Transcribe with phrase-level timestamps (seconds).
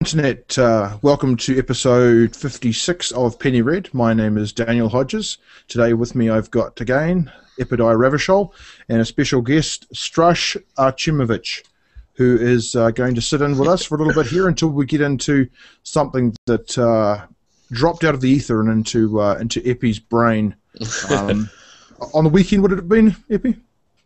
[0.00, 0.58] internet.
[0.58, 3.92] Uh, welcome to episode 56 of Penny Red.
[3.94, 5.38] My name is Daniel Hodges.
[5.68, 8.52] Today with me I've got again Epidiah Ravachol
[8.88, 11.62] and a special guest, Strash Archimovich,
[12.12, 14.68] who is uh, going to sit in with us for a little bit here until
[14.68, 15.48] we get into
[15.82, 17.26] something that uh,
[17.70, 20.54] dropped out of the ether and into uh, into Epi's brain.
[21.10, 21.48] Um,
[22.12, 23.56] on the weekend, would it have been, Epi?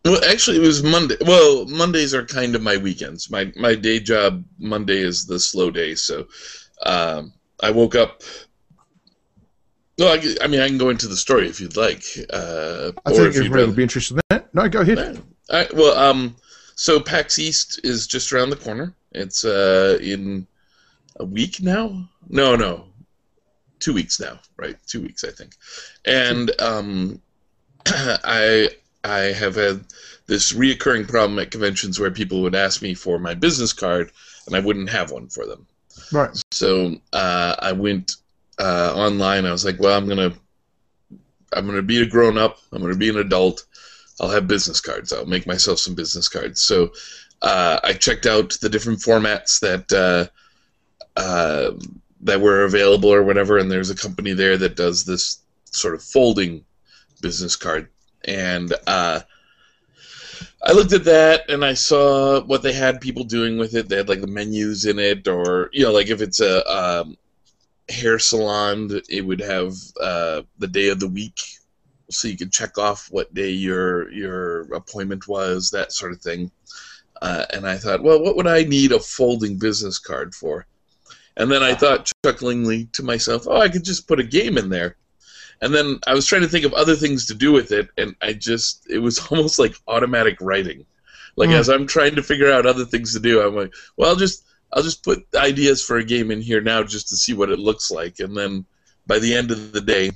[0.04, 1.16] Well, actually, it was Monday.
[1.20, 3.30] Well, Mondays are kind of my weekends.
[3.30, 6.26] My my day job Monday is the slow day, so
[6.86, 7.32] um,
[7.62, 8.22] I woke up.
[9.98, 12.02] Well, I, I, mean, I can go into the story if you'd like.
[12.32, 14.54] Uh, I think everybody would be interested in that.
[14.54, 15.20] No, go ahead.
[15.52, 16.36] Right, well, um,
[16.74, 18.94] so PAX East is just around the corner.
[19.12, 20.46] It's uh, in
[21.16, 22.08] a week now.
[22.30, 22.86] No, no,
[23.78, 24.40] two weeks now.
[24.56, 25.52] Right, two weeks, I think.
[26.06, 27.20] And um,
[27.86, 28.70] I
[29.04, 29.84] I have had
[30.26, 34.12] this reoccurring problem at conventions where people would ask me for my business card
[34.46, 35.66] and I wouldn't have one for them.
[36.12, 36.30] Right.
[36.52, 38.16] So uh, I went
[38.58, 39.46] uh, online.
[39.46, 40.32] I was like, well, I'm gonna
[41.52, 42.58] I'm gonna be a grown up.
[42.72, 43.66] I'm gonna be an adult.
[44.20, 45.12] I'll have business cards.
[45.12, 46.60] I'll make myself some business cards.
[46.60, 46.92] So
[47.42, 51.72] uh, I checked out the different formats that uh, uh,
[52.22, 56.02] that were available or whatever, and there's a company there that does this sort of
[56.02, 56.64] folding
[57.22, 57.88] business card
[58.24, 59.20] and uh,
[60.62, 63.88] I looked at that and I saw what they had people doing with it.
[63.88, 67.16] They had like the menus in it, or you know, like if it's a um,
[67.88, 71.40] hair salon, it would have uh, the day of the week,
[72.10, 76.50] so you could check off what day your your appointment was, that sort of thing.
[77.22, 80.66] Uh, and I thought, well, what would I need a folding business card for?
[81.36, 84.68] And then I thought chucklingly to myself, oh, I could just put a game in
[84.68, 84.96] there
[85.60, 88.14] and then I was trying to think of other things to do with it, and
[88.22, 90.86] I just it was almost like automatic writing.
[91.36, 91.58] Like mm.
[91.58, 94.44] as I'm trying to figure out other things to do, I'm like, well, I'll just
[94.72, 97.58] I'll just put ideas for a game in here now just to see what it
[97.58, 98.64] looks like, and then
[99.06, 100.12] by the end of the day,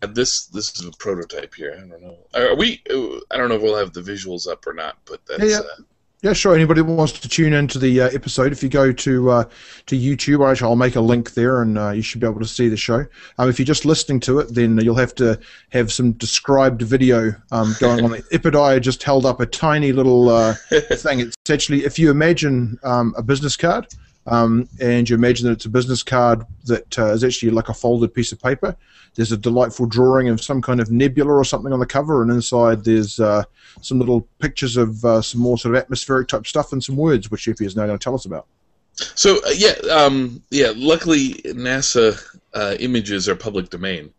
[0.00, 1.72] this this is a prototype here.
[1.76, 2.18] I don't know.
[2.34, 2.82] Are we?
[3.30, 5.42] I don't know if we'll have the visuals up or not, but that's.
[5.42, 5.58] Yeah, yeah.
[5.58, 5.82] Uh,
[6.24, 6.54] yeah, sure.
[6.54, 9.44] Anybody wants to tune into the uh, episode, if you go to uh,
[9.84, 12.70] to YouTube, I'll make a link there, and uh, you should be able to see
[12.70, 13.04] the show.
[13.36, 17.34] Um, if you're just listening to it, then you'll have to have some described video
[17.52, 18.10] um, going on.
[18.32, 21.20] Epidiah just held up a tiny little uh, thing.
[21.20, 23.86] It's actually, if you imagine um, a business card,
[24.26, 27.74] um, and you imagine that it's a business card that uh, is actually like a
[27.74, 28.76] folded piece of paper.
[29.14, 32.30] There's a delightful drawing of some kind of nebula or something on the cover, and
[32.30, 33.44] inside there's uh,
[33.80, 37.30] some little pictures of uh, some more sort of atmospheric type stuff and some words,
[37.30, 38.46] which Epi is now going to tell us about.
[38.94, 40.72] So uh, yeah, um, yeah.
[40.74, 42.20] Luckily, NASA
[42.54, 44.12] uh, images are public domain,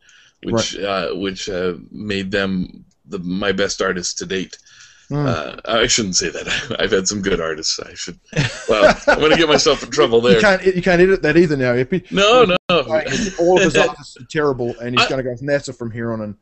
[0.44, 0.83] which right.
[0.83, 1.49] Uh, which
[1.91, 4.57] made them the, my best artists to date.
[5.09, 5.27] Mm.
[5.27, 6.75] Uh, I shouldn't say that.
[6.79, 7.79] I've had some good artists.
[7.79, 8.19] I should.
[8.67, 10.35] Well, I'm going to get myself in trouble there.
[10.35, 10.63] You can't.
[10.63, 12.03] You can't edit that either now, Epi.
[12.11, 12.55] No, no.
[13.39, 16.11] All of his artists are terrible, and he's going to go with NASA from here
[16.11, 16.21] on.
[16.21, 16.35] And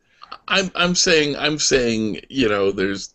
[0.48, 3.14] I'm, I'm saying, I'm saying, you know, there's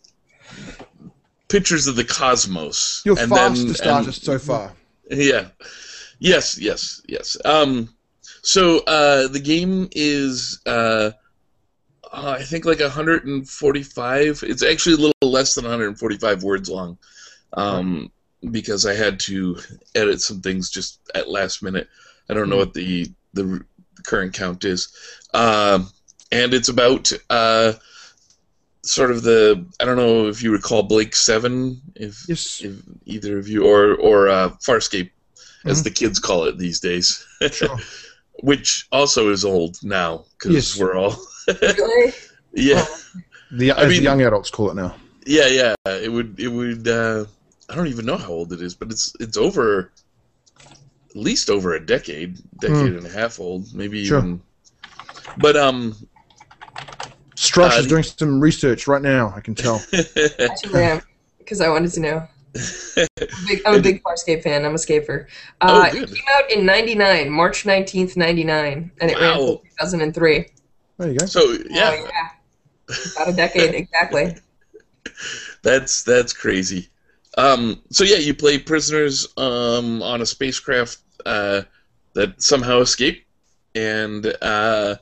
[1.47, 3.01] pictures of the cosmos.
[3.05, 4.71] You're and fastest then, artist so far.
[5.09, 5.47] Yeah.
[6.19, 6.59] Yes.
[6.59, 7.01] Yes.
[7.07, 7.37] Yes.
[7.43, 7.89] Um.
[8.41, 10.59] So uh, the game is.
[10.65, 11.11] Uh,
[12.11, 14.43] uh, I think like 145.
[14.47, 16.97] It's actually a little less than 145 words long,
[17.53, 18.11] um,
[18.51, 19.57] because I had to
[19.95, 21.87] edit some things just at last minute.
[22.29, 22.61] I don't know hmm.
[22.61, 23.63] what the the
[24.03, 24.89] current count is,
[25.33, 25.79] uh,
[26.31, 27.73] and it's about uh,
[28.81, 32.61] sort of the I don't know if you recall Blake Seven, if, yes.
[32.63, 35.11] if either of you or or uh, Farscape,
[35.65, 35.83] as mm-hmm.
[35.83, 37.25] the kids call it these days.
[37.51, 37.77] Sure.
[38.41, 40.79] Which also is old now because yes.
[40.79, 41.17] we're all
[41.61, 42.13] really?
[42.51, 42.83] Yeah.
[43.51, 44.95] The I mean, young adults call it now.
[45.23, 45.75] Yeah, yeah.
[45.85, 46.39] It would.
[46.39, 46.87] It would.
[46.87, 47.25] Uh,
[47.69, 49.91] I don't even know how old it is, but it's it's over
[51.09, 52.97] at least over a decade, decade mm.
[52.97, 54.17] and a half old, maybe sure.
[54.17, 54.41] even.
[55.37, 55.95] But um.
[57.35, 59.31] Strush uh, is doing some research right now.
[59.35, 59.75] I can tell.
[59.93, 61.01] Actually, I am
[61.37, 62.27] because I wanted to know.
[62.55, 63.07] I'm,
[63.47, 64.65] big, I'm a big Farscape fan.
[64.65, 65.27] I'm a scaper.
[65.61, 69.21] Uh, oh, it came out in '99, March 19th, '99, and it wow.
[69.21, 70.45] ran until 2003.
[70.99, 71.25] There you go.
[71.25, 72.95] So yeah, oh, yeah.
[73.15, 74.35] about a decade exactly.
[75.63, 76.89] that's that's crazy.
[77.37, 81.61] Um, so yeah, you play prisoners um, on a spacecraft uh,
[82.13, 83.25] that somehow escape,
[83.75, 84.95] and uh,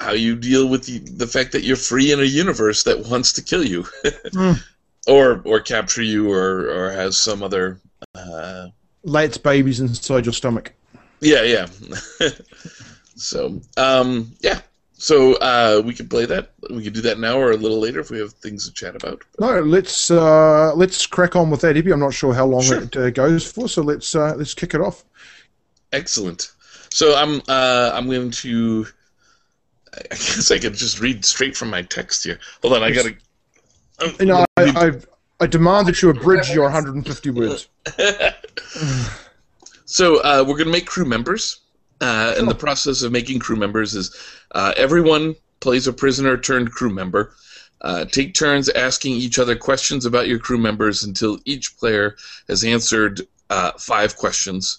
[0.00, 3.32] how you deal with the, the fact that you're free in a universe that wants
[3.34, 4.60] to kill you, mm.
[5.06, 7.80] or or capture you, or or has some other.
[8.16, 8.68] Uh,
[9.04, 10.72] Lays babies inside your stomach.
[11.20, 11.66] Yeah, yeah.
[13.14, 14.60] so um, yeah,
[15.02, 16.52] So uh, we can play that.
[16.70, 18.94] We could do that now or a little later if we have things to chat
[18.94, 19.22] about.
[19.40, 21.90] No, let's uh, let's crack on with that, Epi.
[21.90, 22.84] I'm not sure how long Sure.
[22.84, 25.04] it uh, goes for, so let's uh, let's kick it off.
[25.92, 26.52] Excellent.
[26.90, 28.86] So I'm uh, I'm going to.
[29.92, 32.38] I guess I could just read straight from my text here.
[32.62, 33.16] Hold on, I gotta.
[33.98, 34.92] Oh, You know, I, I
[35.40, 37.66] I demand that you abridge your 150 words.
[39.84, 41.61] So uh, we're going to make crew members.
[42.02, 44.14] Uh, And the process of making crew members is
[44.54, 47.34] uh, everyone plays a prisoner turned crew member.
[47.80, 52.16] Uh, take turns asking each other questions about your crew members until each player
[52.48, 54.78] has answered uh, five questions.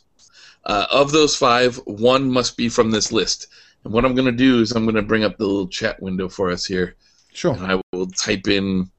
[0.65, 3.47] Uh, of those five, one must be from this list.
[3.83, 6.01] And what I'm going to do is I'm going to bring up the little chat
[6.01, 6.95] window for us here,
[7.33, 7.53] Sure.
[7.53, 8.89] and I will type in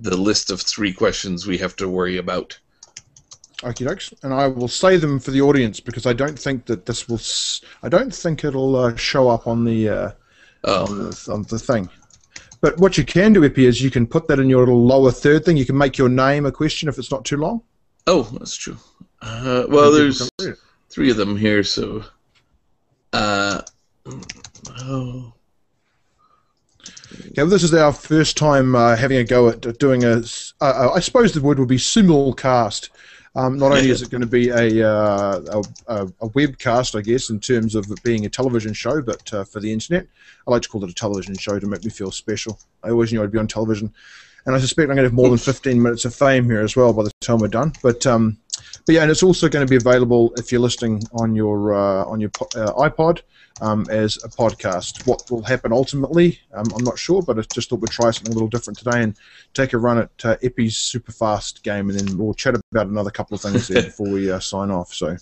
[0.00, 2.58] the list of three questions we have to worry about.
[3.58, 4.12] Okie dokes.
[4.22, 7.16] And I will say them for the audience because I don't think that this will.
[7.16, 10.10] S- I don't think it'll uh, show up on the uh,
[10.64, 11.88] Oh, on, the, on the thing.
[12.60, 15.10] But what you can do, Epi, is you can put that in your little lower
[15.10, 15.56] third thing.
[15.58, 17.62] You can make your name a question if it's not too long.
[18.06, 18.76] oh, that's true.
[19.20, 20.18] Uh, well, there's.
[20.18, 20.58] people can read it.
[20.88, 22.04] three of them here, so.
[23.12, 23.60] Uh,
[24.80, 25.32] oh.
[27.32, 30.22] Yeah, well, this is our first time uh, having a go at doing a.
[30.60, 32.88] Uh, I suppose the word would be simulcast.
[33.36, 37.30] Um, not only is it going to be a, uh, a, a webcast, I guess,
[37.30, 40.06] in terms of it being a television show, but uh, for the internet,
[40.46, 42.60] I like to call it a television show to make me feel special.
[42.84, 43.92] I always knew I'd be on television,
[44.46, 46.76] and I suspect I'm going to have more than 15 minutes of fame here as
[46.76, 47.72] well by the time we're done.
[47.82, 48.38] But um,
[48.86, 52.04] but yeah, and it's also going to be available if you're listening on your uh,
[52.04, 53.22] on your uh, iPod
[53.60, 55.06] um, as a podcast.
[55.06, 58.32] What will happen ultimately, um, I'm not sure, but I just thought we'd try something
[58.32, 59.16] a little different today and
[59.54, 63.10] take a run at uh, Epi's super fast game, and then we'll chat about another
[63.10, 64.92] couple of things there before we uh, sign off.
[64.92, 65.16] So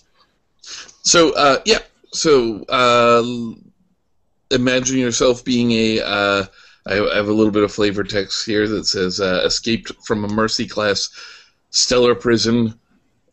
[1.02, 1.78] So, uh, yeah.
[2.12, 3.22] So, uh,
[4.50, 6.00] imagine yourself being a.
[6.00, 6.44] Uh,
[6.86, 10.24] I I have a little bit of flavor text here that says uh, escaped from
[10.24, 11.10] a Mercy class
[11.70, 12.78] stellar prison,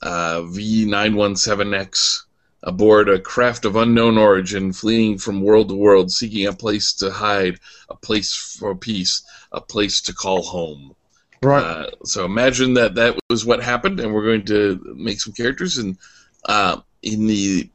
[0.01, 2.23] uh, V917X,
[2.63, 7.09] aboard a craft of unknown origin, fleeing from world to world, seeking a place to
[7.09, 7.59] hide,
[7.89, 10.95] a place for peace, a place to call home.
[11.41, 15.33] right, Uh, so imagine that that was what happened, and we're going to make some
[15.33, 15.77] characters.
[15.77, 15.97] And
[16.45, 17.69] uh, in the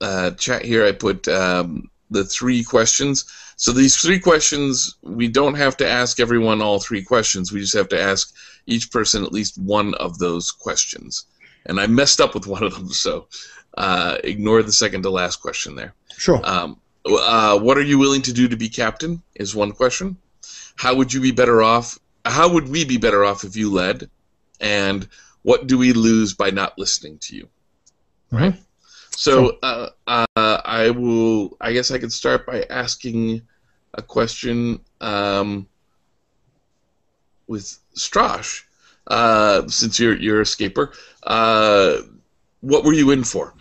[0.00, 3.24] uh, chat here, I put um, the three questions.
[3.56, 7.52] So these three questions, we don't have to ask everyone all three questions.
[7.52, 8.34] We just have to ask
[8.66, 11.26] each person at least one of those questions.
[11.66, 13.28] And I messed up with one of them, so
[13.76, 15.94] uh, ignore the second to last question there.
[16.16, 16.40] sure.
[16.44, 19.22] Um, uh, what are you willing to do to be captain?
[19.34, 20.16] Is one question.
[20.76, 21.98] How would you be better off?
[22.24, 24.08] How would we be better off if you led?
[24.60, 25.08] And
[25.42, 27.48] what do we lose by not listening to you?
[28.32, 28.58] Mhm.
[29.16, 31.56] So uh, uh, I will.
[31.60, 33.42] I guess I could start by asking
[33.94, 35.66] a question um,
[37.46, 38.62] with Strash,
[39.06, 40.94] uh, since you're you're a escaper.
[41.22, 41.98] Uh,
[42.60, 43.54] what were you in for?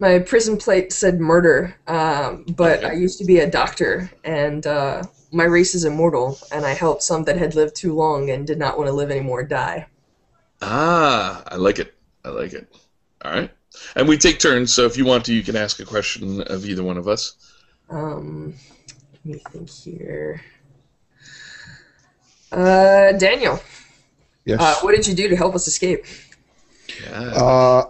[0.00, 5.04] My prison plate said murder, um, but I used to be a doctor, and uh,
[5.32, 8.58] my race is immortal, and I helped some that had lived too long and did
[8.58, 9.86] not want to live anymore die.
[10.62, 11.94] Ah, I like it.
[12.24, 12.74] I like it.
[13.24, 13.50] All right.
[13.96, 16.64] And we take turns, so if you want to, you can ask a question of
[16.64, 17.54] either one of us.
[17.90, 18.54] Um,
[19.12, 20.40] let me think here.
[22.54, 23.58] Uh, Daniel,
[24.44, 24.60] yes.
[24.60, 26.04] uh, what did you do to help us escape?
[27.12, 27.84] Uh,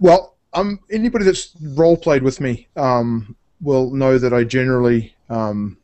[0.00, 5.78] well, um, anybody that's role played with me um, will know that I generally, um,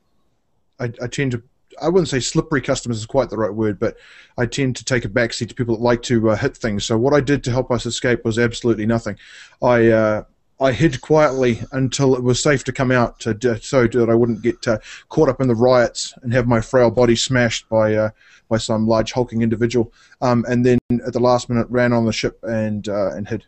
[0.80, 1.42] I, I tend to,
[1.80, 3.96] I wouldn't say slippery customers is quite the right word, but
[4.37, 6.84] I tend to take a backseat to people that like to uh, hit things.
[6.84, 9.16] So what I did to help us escape was absolutely nothing.
[9.62, 10.25] I uh,
[10.60, 14.14] I hid quietly until it was safe to come out, to, to- so that I
[14.14, 17.94] wouldn't get uh, caught up in the riots and have my frail body smashed by
[17.94, 18.10] uh,
[18.48, 19.92] by some large hulking individual.
[20.20, 23.44] Um, and then at the last minute, ran on the ship and uh, and hid.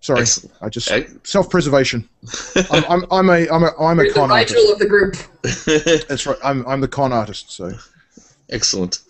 [0.00, 0.54] Sorry, Excellent.
[0.62, 2.08] I just Ex- self-preservation.
[2.70, 4.54] I'm, I'm, I'm a I'm a I'm a You're the con artist.
[4.54, 5.16] Rigel of the group.
[6.08, 6.38] That's right.
[6.42, 7.50] I'm I'm the con artist.
[7.52, 7.72] So
[8.50, 9.00] Excellent.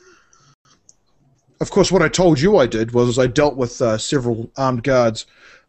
[1.60, 4.82] of course, what I told you I did was I dealt with uh, several armed
[4.82, 5.26] guards,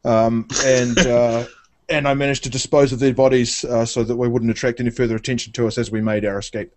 [0.09, 1.45] um, and uh,
[1.87, 4.89] and I managed to dispose of their bodies uh, so that we wouldn't attract any
[4.89, 6.71] further attention to us as we made our escape.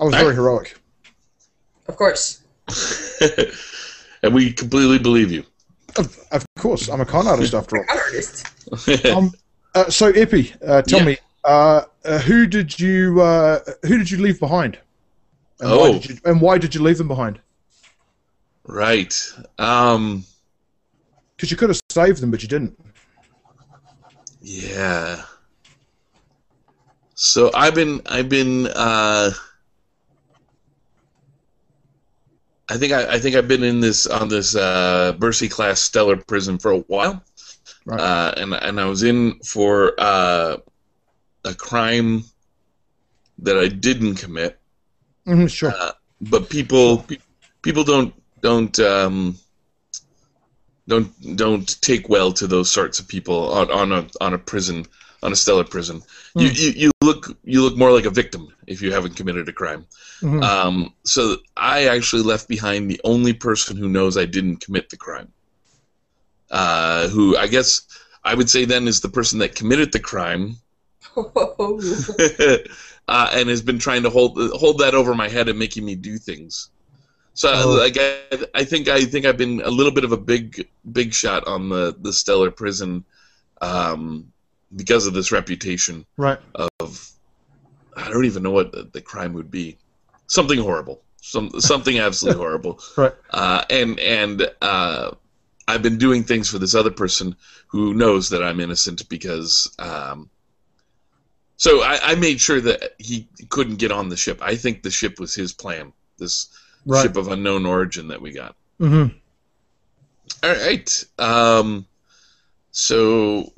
[0.00, 0.76] I was very heroic.
[1.88, 2.42] Of course.
[4.22, 5.44] and we completely believe you.
[5.96, 7.84] Of, of course, I'm a con artist after all.
[7.88, 8.46] Con artist.
[9.06, 9.32] Um,
[9.74, 11.04] uh, so Epi, uh, tell Yeah.
[11.06, 14.78] me, uh, uh, who did you uh, who did you leave behind?
[15.60, 15.92] And why Oh.
[15.98, 17.40] did you, and why did you leave them behind?
[18.66, 19.12] right.
[19.58, 20.24] Um,
[21.42, 22.78] Because you could have saved them, but you didn't.
[24.40, 25.24] Yeah.
[27.16, 29.32] So I've been I've been uh
[32.68, 36.16] I think I, I think I've been in this on this uh Mercy class stellar
[36.16, 37.20] prison for a while.
[37.86, 38.00] Right.
[38.00, 40.58] Uh and and I was in for uh
[41.44, 42.22] a crime
[43.40, 44.60] that I didn't commit.
[45.26, 45.72] Mhm, sure.
[45.76, 47.04] Uh, but people
[47.62, 49.36] people don't don't um,
[50.88, 54.86] don't don't take well to those sorts of people on, on a on a prison
[55.22, 56.02] on a stellar prison.
[56.34, 56.54] You, Hmm.
[56.56, 59.86] you you look you look more like a victim if you haven't committed a crime.
[60.20, 60.42] Mhm.
[60.42, 64.96] Um, so I actually left behind the only person who knows I didn't commit the
[64.96, 65.32] crime.
[66.50, 67.82] Uh, who I guess
[68.24, 70.56] I would say then is the person that committed the crime
[71.16, 72.58] uh,
[73.32, 76.18] and has been trying to hold hold that over my head and making me do
[76.18, 76.70] things.
[77.34, 77.70] So Oh.
[77.70, 78.18] like I,
[78.54, 81.68] I think I think I've been a little bit of a big big shot on
[81.68, 83.04] the the stellar prison
[83.60, 84.32] um,
[84.76, 86.38] because of this reputation right.
[86.54, 87.10] of
[87.96, 89.78] I don't even know what the, the crime would be.
[90.26, 91.02] Something horrible.
[91.20, 92.80] Some something absolutely horrible.
[92.96, 93.12] Right.
[93.30, 95.12] Uh, and and uh,
[95.68, 97.36] I've been doing things for this other person
[97.68, 99.74] who knows that I'm innocent because.
[99.78, 100.28] Um,
[101.56, 104.40] so I, I made sure that he couldn't get on the ship.
[104.42, 105.92] I think the ship was his plan.
[106.18, 106.48] This
[106.84, 107.02] Right.
[107.02, 108.56] ship of unknown origin that we got.
[108.78, 109.06] hmm
[110.42, 111.04] All right.
[111.18, 111.86] Um,
[112.72, 113.52] so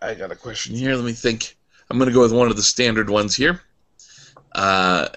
[0.00, 0.94] I got a question here.
[0.94, 1.56] Let me think.
[1.90, 3.60] I'm going to go with one of the standard ones here.
[4.52, 5.08] Uh,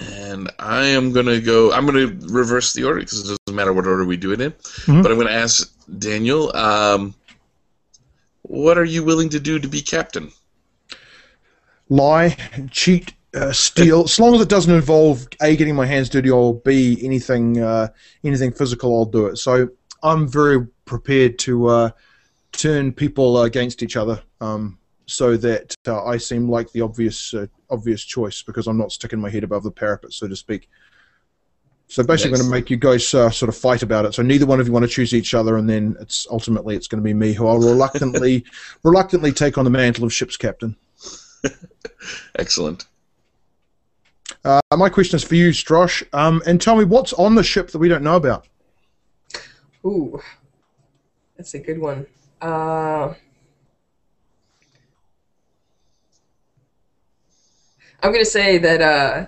[0.00, 1.72] and I am going to go.
[1.72, 4.40] I'm going to reverse the order because it doesn't matter what order we do it
[4.40, 4.52] in.
[4.52, 5.02] Mhm.
[5.02, 6.54] But I'm going to ask Daniel.
[6.56, 7.14] Um,
[8.42, 10.30] what are you willing to do to be captain?
[11.90, 12.36] Lie,
[12.70, 14.04] cheat, uh, steal.
[14.04, 17.88] as long as it doesn't involve a getting my hands dirty or b anything uh,
[18.24, 19.36] anything physical, I'll do it.
[19.36, 19.68] So
[20.02, 21.90] I'm very prepared to uh,
[22.52, 27.46] turn people against each other, um, so that uh, I seem like the obvious uh,
[27.70, 30.68] obvious choice because I'm not sticking my head above the parapet, so to speak.
[31.90, 34.12] So basically, I'm going to make you guys uh, sort of fight about it.
[34.12, 36.86] So neither one of you want to choose each other, and then it's ultimately it's
[36.86, 38.44] going to be me who I'll reluctantly
[38.84, 40.76] reluctantly take on the mantle of ship's captain.
[42.38, 42.86] Excellent.
[44.44, 46.02] Uh, my question is for you, Strosh.
[46.12, 48.46] Um, and tell me what's on the ship that we don't know about.
[49.84, 50.20] Ooh,
[51.36, 52.06] that's a good one.
[52.40, 53.14] Uh,
[58.02, 59.26] I'm gonna say that uh,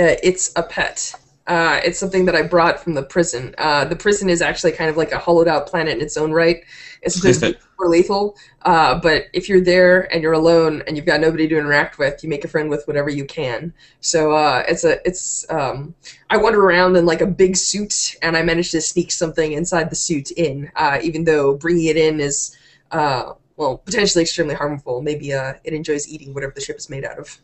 [0.00, 1.14] uh, it's a pet.
[1.46, 3.54] Uh, it's something that I brought from the prison.
[3.58, 6.32] Uh, the prison is actually kind of like a hollowed out planet in its own
[6.32, 6.62] right.
[7.02, 11.48] It's super lethal, uh, but if you're there and you're alone and you've got nobody
[11.48, 13.74] to interact with, you make a friend with whatever you can.
[14.00, 15.96] So uh, it's a it's um,
[16.30, 19.90] I wander around in like a big suit, and I managed to sneak something inside
[19.90, 22.56] the suit in, uh, even though bringing it in is,
[22.92, 25.02] uh, well, potentially extremely harmful.
[25.02, 27.36] Maybe uh, it enjoys eating whatever the ship is made out of.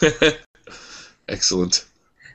[1.28, 1.84] Excellent.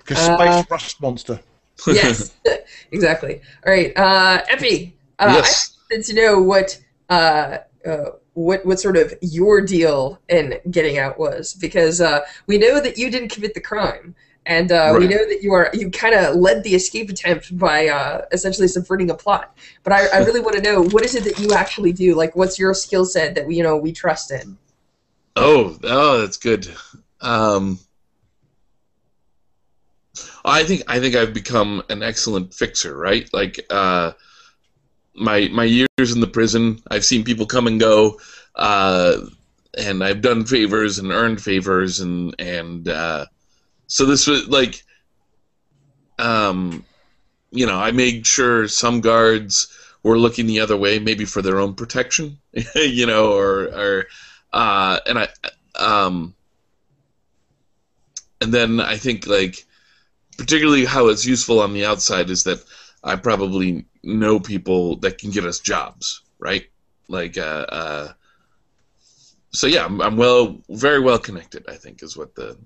[0.10, 1.40] Like a Uh, space rust monster.
[1.88, 2.36] Yes,
[2.92, 3.42] exactly.
[3.66, 4.96] All right, uh, Epi.
[5.18, 5.78] Uh, yes.
[5.92, 6.78] I wanted to know what
[7.10, 12.58] uh, uh, what what sort of your deal in getting out was because uh, we
[12.58, 14.16] know that you didn't commit the crime.
[14.46, 17.88] And uh, we know that you are you kind of led the escape attempt by
[17.88, 19.56] uh, essentially subverting a plot.
[19.84, 22.16] But I, I really want to know what is it that you actually do?
[22.16, 24.58] Like, what's your skill set that we you know we trust in?
[25.36, 26.68] Oh, oh, that's good.
[27.22, 27.80] Um,
[30.50, 33.30] I think I think I've become an excellent fixer, right?
[33.34, 34.14] Like uh,
[35.14, 38.20] my my years in the prison, I've seen people come and go,
[38.56, 39.18] uh,
[39.78, 43.26] and I've done favors and earned favors, and and uh,
[43.88, 44.84] so this was like,
[46.18, 46.84] um,
[47.52, 49.68] you know, I made sure some guards
[50.04, 52.38] were looking the other way, maybe for their own protection,
[52.76, 54.06] you know, or or
[54.54, 55.28] uh, and I
[55.76, 56.34] um,
[58.42, 59.66] and then I think like
[60.40, 62.64] particularly how it's useful on the outside is that
[63.04, 66.66] I probably know people that can get us jobs, right?
[67.10, 68.14] Like, uh, uh,
[69.52, 71.66] so yeah, I'm, I'm well, very well connected.
[71.68, 72.58] I think is what the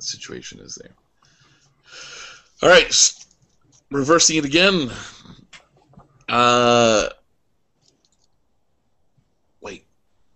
[0.00, 0.90] situation is there.
[2.60, 3.14] All right,
[3.92, 4.90] reversing it again.
[6.28, 7.08] Uh,
[9.60, 9.86] wait,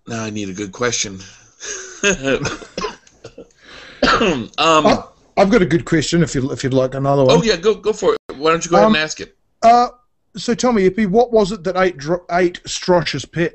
[0.07, 1.15] now I need a good question.
[4.59, 7.37] um, Oh, I've got a good question if you if you'd like another one.
[7.39, 8.19] oh yeah, go go for it.
[8.37, 9.37] Why don't you go ahead Um, and ask it?
[9.63, 9.89] Uh,
[10.37, 11.97] so tell me, Epi, what was it that ate
[12.31, 13.55] ate Strosh's pet,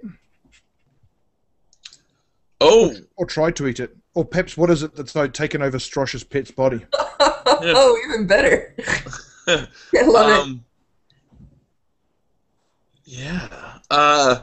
[2.61, 5.77] Oh, or tried to eat it, or perhaps what is it that's like, taken over
[5.77, 6.85] Strosh's pet's body?
[7.19, 8.75] oh, even better.
[9.47, 9.67] I
[10.05, 10.39] love it.
[10.41, 10.65] um,
[13.05, 13.49] yeah.
[13.91, 14.39] Uh,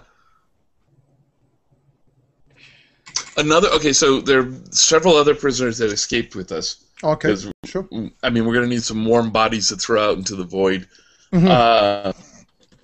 [3.37, 6.85] Another okay, so there are several other prisoners that escaped with us.
[7.03, 7.89] Okay, sure.
[8.23, 10.87] I mean, we're gonna need some warm bodies to throw out into the void.
[11.33, 11.49] Mhm.
[11.49, 12.13] Uh,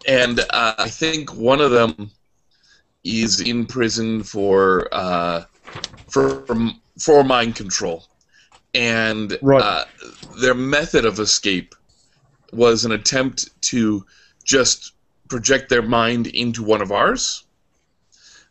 [0.07, 2.11] and uh, I think one of them
[3.05, 5.45] is in prison for uh,
[6.09, 6.45] for
[6.99, 8.05] for mind control,
[8.75, 9.63] and Right.
[9.63, 9.85] uh,
[10.41, 11.75] their method of escape
[12.53, 14.07] was an attempt to
[14.45, 14.93] just
[15.29, 17.45] project their mind into one of ours.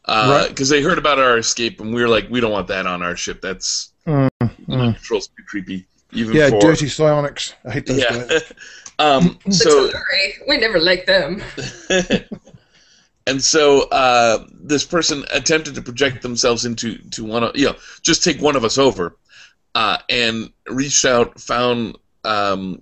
[0.08, 0.50] Right.
[0.50, 3.02] Because they heard about our escape, and we were like, "We don't want that on
[3.02, 3.42] our ship.
[3.42, 4.96] That's Mm, mm.
[4.96, 7.54] control's too creepy." Even Yeah, for dirty psionics.
[7.66, 8.26] I hate those yeah.
[8.26, 8.54] guys.
[9.00, 11.44] um, so Tal'Dorei, we never liked them.
[13.28, 17.76] and so uh, this person attempted to project themselves into to one of you know
[18.02, 19.18] just take one of us over,
[19.74, 22.82] uh, and reached out, found um,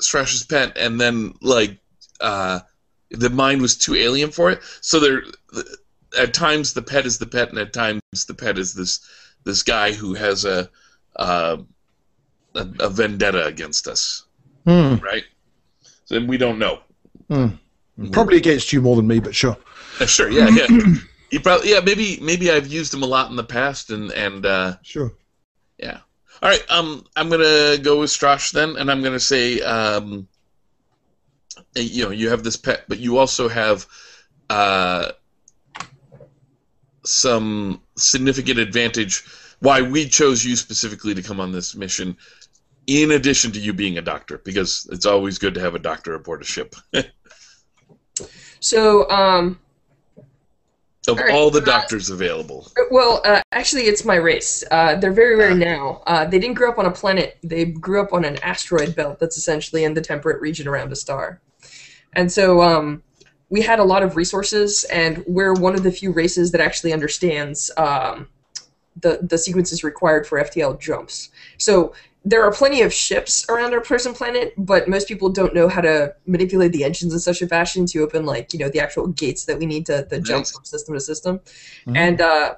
[0.00, 1.78] Strash's pet, and then like
[2.20, 2.60] uh,
[3.10, 4.60] the mind was too alien for it.
[4.80, 5.22] So there,
[6.18, 9.00] at times the pet is the pet, and at times the pet is this
[9.44, 10.68] this guy who has a
[11.16, 11.58] uh,
[12.54, 14.24] a, a vendetta against us,
[14.66, 14.96] Hmm.
[14.96, 15.24] right?
[16.04, 16.80] So we don't know.
[18.12, 19.56] Probably against you more than me, but sure.
[20.00, 20.66] Uh, sure, yeah, yeah.
[21.30, 24.46] He probably, yeah, maybe, maybe I've used him a lot in the past, and and
[24.46, 25.12] uh, Sure.
[25.78, 25.98] yeah.
[26.42, 30.28] All right, um, I'm gonna go with Strash then, and I'm gonna say, um,
[31.74, 33.86] you know, you have this pet, but you also have,
[34.48, 35.10] uh,
[37.04, 39.24] some significant advantage.
[39.60, 42.16] Why we chose you specifically to come on this mission,
[42.86, 46.14] in addition to you being a doctor, because it's always good to have a doctor
[46.14, 46.74] aboard a ship.
[48.64, 49.58] So, um,
[51.06, 52.66] of All right, all the uh, doctors available.
[52.90, 54.64] well, uh, actually, it's my race.
[54.70, 56.02] Uh, they're very rare now.
[56.06, 57.36] Uh, they didn't grow up on a planet.
[57.42, 60.96] They grew up on an asteroid belt that's essentially in the temperate region around a
[60.96, 61.42] star.
[62.14, 63.02] And so, um,
[63.54, 66.92] we had a lot of resources, and we're one of the few races that actually
[66.92, 68.26] understands um,
[69.00, 71.30] the the sequences required for FTL jumps.
[71.58, 71.94] So
[72.24, 75.82] there are plenty of ships around our prison planet, but most people don't know how
[75.82, 79.06] to manipulate the engines in such a fashion to open like you know the actual
[79.06, 81.38] gates that we need to, to jump from system to system.
[81.86, 81.96] Mhm.
[81.96, 82.54] And uh,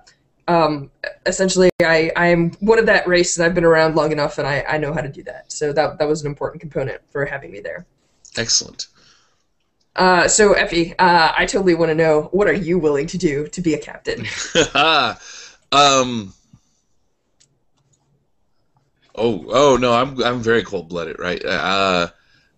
[0.48, 0.90] um,
[1.26, 4.48] essentially, I I am one of that race, and I've been around long enough, and
[4.48, 5.52] I, I know how to do that.
[5.52, 7.84] So that that was an important component for having me there.
[8.38, 8.86] Excellent.
[9.96, 13.48] Uh, so Effie, uh, I totally want to know what are you willing to do
[13.48, 14.26] to be a captain?
[15.72, 16.32] um.
[19.18, 21.42] Oh, oh no, I'm I'm very cold blooded, right?
[21.42, 22.08] Uh,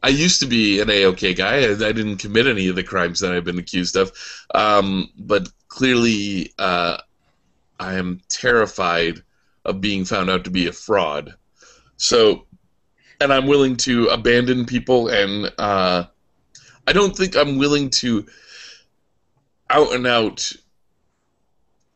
[0.02, 1.60] I used to be an AOK guy.
[1.60, 4.12] I, I didn't commit any of the crimes that I've been accused of,
[4.54, 6.98] um, but clearly, uh,
[7.78, 9.22] I am terrified
[9.64, 11.34] of being found out to be a fraud.
[11.96, 12.46] So,
[13.20, 16.04] and I'm willing to abandon people, and uh,
[16.88, 18.24] I don't think I'm willing to
[19.68, 20.50] out and out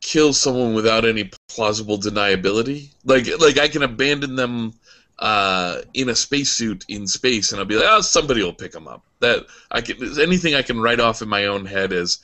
[0.01, 2.91] kill someone without any plausible deniability.
[3.03, 4.73] Like like I can abandon them
[5.17, 8.87] uh, in a spacesuit in space, and I'll be like, oh, somebody will pick them
[8.87, 9.03] up.
[9.19, 12.19] That I can anything I can write off in my own head as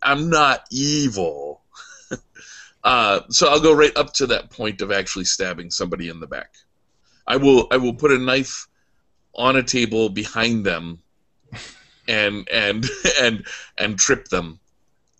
[0.00, 1.60] I'm not evil.
[2.84, 6.26] uh, so I'll go right up to that point of actually stabbing somebody in the
[6.26, 6.54] back.
[7.26, 8.68] I will I will put a knife
[9.34, 11.00] on a table behind them
[12.08, 12.86] and and
[13.20, 13.46] and
[13.78, 14.60] and trip them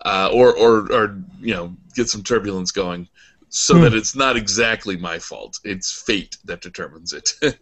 [0.05, 3.09] uh, or or or you know get some turbulence going
[3.49, 3.81] so Hmm.
[3.81, 7.35] that it's not exactly my fault it's fate that determines it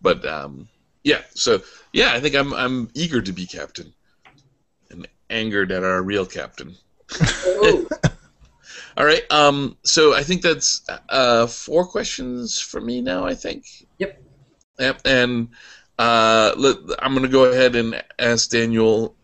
[0.00, 0.68] but um,
[1.04, 1.60] yeah so
[1.92, 3.92] yeah i think i'm i'm eager to be captain
[4.90, 6.74] and angered at our real captain
[7.44, 7.88] Oh,
[8.96, 13.64] all right um so i think that's uh four questions for me now i think
[13.98, 14.22] Yep.
[14.78, 15.48] yep and
[15.98, 19.14] uh let, i'm gonna go ahead and ask daniel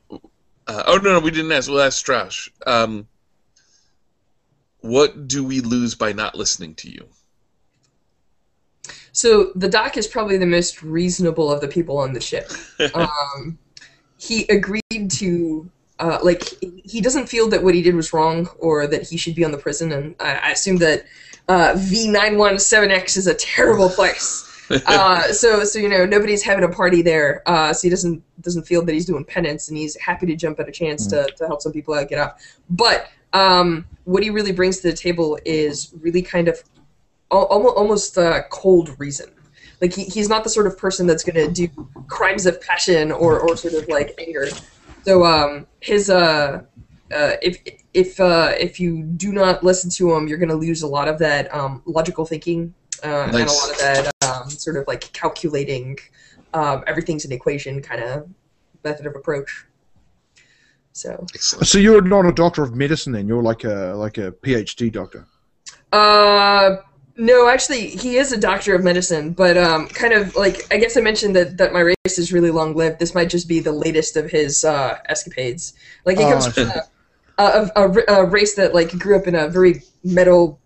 [0.67, 3.07] uh, oh no no we didn't ask we'll ask strash um
[4.81, 7.07] what do we lose by not listening to you
[9.13, 12.51] So the doc is probably the most reasonable of the people on the ship.
[12.95, 13.59] um,
[14.19, 16.45] he agreed to, uh, like,
[16.85, 19.53] he doesn't feel that what he did was wrong or that he should be on
[19.53, 21.05] the prison, and I, I assume that
[21.49, 24.49] uh, V917X is a terrible place.
[24.87, 27.43] uh, so, so you know, nobody's having a party there.
[27.47, 30.61] Uh, so he doesn't doesn't feel that he's doing penance, and he's happy to jump
[30.61, 32.43] at a chance to, to help some people out get off.
[32.71, 36.63] But um, what he really brings to the table is really kind of
[37.31, 39.31] almost almost uh, cold reason.
[39.81, 41.69] Like he, he's not the sort of person that's going to do
[42.07, 44.47] crimes of passion or, or sort of like anger.
[45.05, 46.63] So um, his uh,
[47.13, 47.59] uh, if
[47.93, 51.09] if uh, if you do not listen to him, you're going to lose a lot
[51.09, 55.13] of that um, logical thinking uh, and a lot of that um, sort of like
[55.13, 55.99] calculating
[56.55, 58.29] um, everything's an equation kind of
[58.85, 59.67] method of approach.
[60.93, 61.67] So, Excellent.
[61.67, 63.27] So you're not a doctor of medicine then?
[63.27, 65.27] You're like a like a PhD doctor.
[65.93, 66.77] uh,
[67.17, 70.97] no, actually, he is a doctor of medicine, but um, kind of like I guess
[70.97, 72.99] I mentioned that that my race is really long lived.
[72.99, 75.75] This might just be the latest of his uh, escapades.
[76.05, 76.71] Like he comes I from
[77.39, 80.59] a, a, a, a race that like grew up in a very metal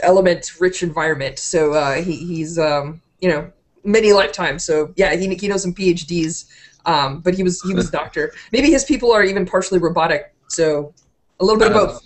[0.00, 1.38] element rich environment.
[1.38, 3.50] So uh, he he's um, you know
[3.84, 4.64] many lifetimes.
[4.64, 6.46] So yeah, he he knows some PhDs.
[6.86, 8.32] Um, but he was he was a doctor.
[8.52, 10.34] Maybe his people are even partially robotic.
[10.48, 10.92] So
[11.40, 12.02] a little bit of both.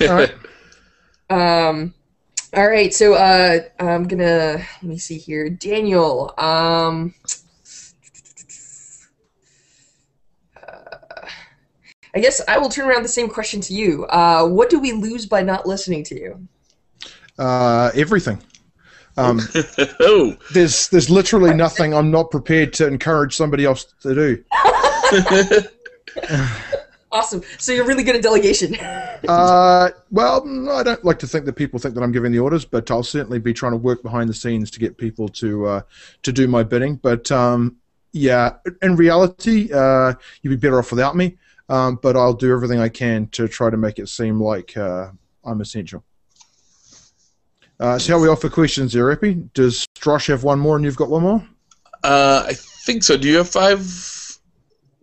[0.08, 0.34] All right.
[1.30, 1.94] Um,
[2.56, 6.32] all right, so uh, I'm gonna let me see here, Daniel.
[6.38, 7.12] Um,
[10.56, 11.26] uh,
[12.14, 14.04] I guess I will turn around the same question to you.
[14.04, 16.46] Uh, what do we lose by not listening to you?
[17.38, 18.40] Uh, everything.
[19.16, 19.40] Um,
[20.00, 24.44] oh, there's there's literally nothing I'm not prepared to encourage somebody else to do.
[27.14, 27.42] Awesome.
[27.58, 28.76] So you're really good at delegation.
[29.26, 32.66] Uh, well, I don't like to think that people think that I'm giving the orders,
[32.66, 35.80] but I'll certainly be trying to work behind the scenes to get people to uh,
[36.24, 36.96] to do my bidding.
[36.96, 37.76] But um,
[38.12, 41.38] yeah, in reality, uh, you'd be better off without me.
[41.70, 45.10] Um, but I'll do everything I can to try to make it seem like uh,
[45.42, 46.04] I'm essential.
[47.80, 49.34] Uh, so how are we off for questions there, Epi?
[49.54, 51.48] Does Strosh have one more and you've got one more?
[52.04, 53.16] uh, I think so.
[53.16, 54.38] Do you have five,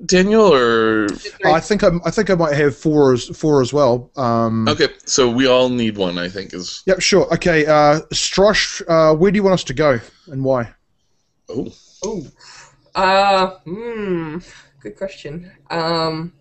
[0.05, 1.07] Daniel, or
[1.45, 4.09] I think I'm, I think I might have four as four as well.
[4.15, 4.87] Um, okay?
[5.05, 6.17] So we all need one.
[6.17, 7.33] I think is Yep, sure.
[7.33, 10.73] Okay, uh, Strosh, uh, where do you want us to go and why?
[11.49, 11.71] oh
[12.03, 12.25] Oh.
[12.95, 14.37] Uh, hmm.
[14.81, 15.51] Good question.
[15.69, 16.33] Um,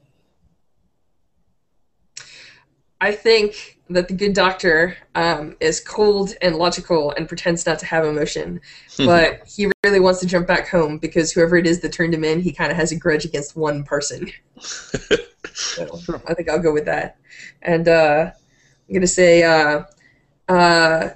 [3.01, 7.87] I think that the good doctor um, is cold and logical and pretends not to
[7.87, 8.61] have emotion,
[8.99, 12.25] but he really wants to jump back home because whoever it is that turned him
[12.25, 14.31] in, he kind of has a grudge against one person.
[15.55, 16.23] so Sure.
[16.29, 17.17] I think I'll go with that.
[17.63, 18.31] And uh,
[18.89, 19.85] I'm gonna say, uh,
[20.49, 21.11] uh,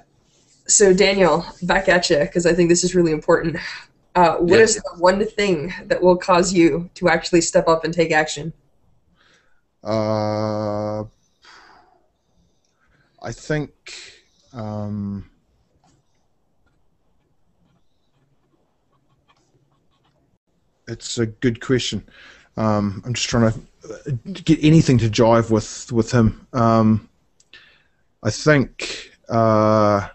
[0.67, 3.57] so Daniel, back at you because I think this is really important.
[4.15, 4.63] Uh, what Yeah.
[4.63, 8.53] is the one thing that will cause you to actually step up and take action?
[9.83, 11.03] Uh,
[13.25, 13.71] I think.
[14.53, 15.27] Um,
[20.87, 22.07] it's a good question.
[22.55, 23.59] Um, I'm just trying to
[23.91, 24.11] uh,
[24.43, 26.45] get anything to jive with with him.
[26.53, 27.09] Um,
[28.21, 29.11] I think.
[29.27, 30.07] Uh,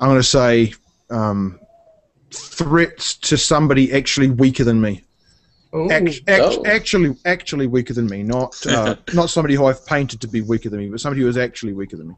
[0.00, 0.72] I'm going to say
[1.10, 1.60] um,
[2.30, 5.02] threats to somebody actually weaker than me.
[5.74, 5.90] Ooh.
[5.90, 6.62] Act, act, Oh.
[6.64, 8.22] Actually, actually weaker than me.
[8.22, 11.28] Not uh, not somebody who I've painted to be weaker than me, but somebody who
[11.28, 12.14] is actually weaker than me.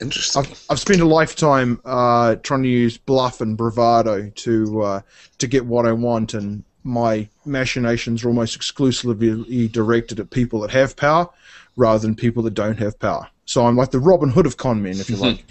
[0.00, 0.42] interesting.
[0.42, 5.00] I've, I've spent a lifetime uh, trying to use bluff and bravado to uh,
[5.38, 10.70] to get what I want, and my machinations are almost exclusively directed at people that
[10.70, 11.28] have power,
[11.76, 13.28] rather than people that don't have power.
[13.46, 15.44] So I'm like the Robin Hood of con men, if you like.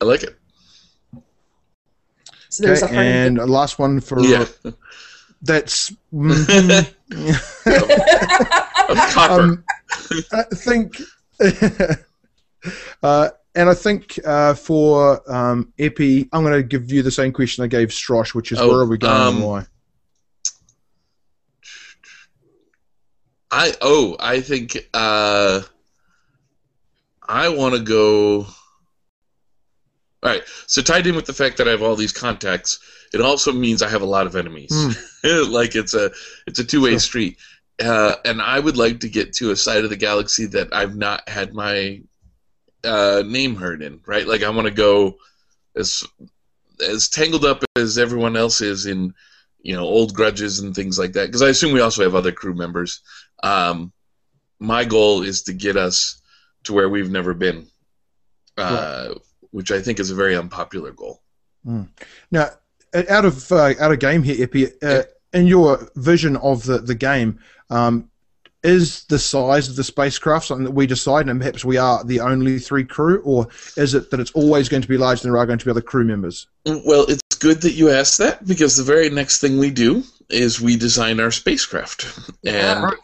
[0.00, 0.36] I like it.
[2.48, 4.46] So there's Okay, a hard and a last one for Yeah,
[5.44, 5.92] that's.
[9.12, 9.42] copper.
[9.42, 9.64] um,
[10.32, 11.00] I think,
[13.02, 17.32] uh, and I think uh, for um, Epi, I'm going to give you the same
[17.32, 19.66] question I gave Strosh, which is Oh, where are we going um, and why?
[23.50, 25.60] I oh, I think uh,
[27.22, 28.46] I want to go.
[30.22, 32.80] All right, so tied in with the fact that I have all these contacts,
[33.12, 34.72] it also means I have a lot of enemies.
[35.48, 36.10] like it's a
[36.46, 36.98] it's a two way Sure.
[36.98, 37.38] street,
[37.82, 40.96] uh, and I would like to get to a side of the galaxy that I've
[40.96, 42.02] not had my
[42.84, 44.00] uh, name heard in.
[44.06, 45.16] Right, like I want to go
[45.76, 46.04] as
[46.86, 49.14] as tangled up as everyone else is in
[49.62, 52.32] you know old grudges and things like that because i assume we also have other
[52.32, 53.00] crew members
[53.42, 53.92] um,
[54.58, 56.20] my goal is to get us
[56.64, 57.66] to where we've never been
[58.58, 59.14] uh,
[59.52, 61.22] which i think is a very unpopular goal
[62.30, 62.50] Now,
[62.92, 65.04] uh, out of uh, out of game here, Epi, uh.
[65.34, 67.38] In your vision of the the game,
[67.70, 68.08] um,
[68.62, 72.20] is the size of the spacecraft something that we decide, and perhaps we are the
[72.20, 75.40] only three crew, or is it that it's always going to be larger than there
[75.40, 76.46] are going to be other crew members?
[76.86, 80.60] well it's good that you asked that because the very next thing we do is
[80.62, 82.06] we design our spacecraft
[82.42, 82.86] Yeah.
[82.86, 82.96] and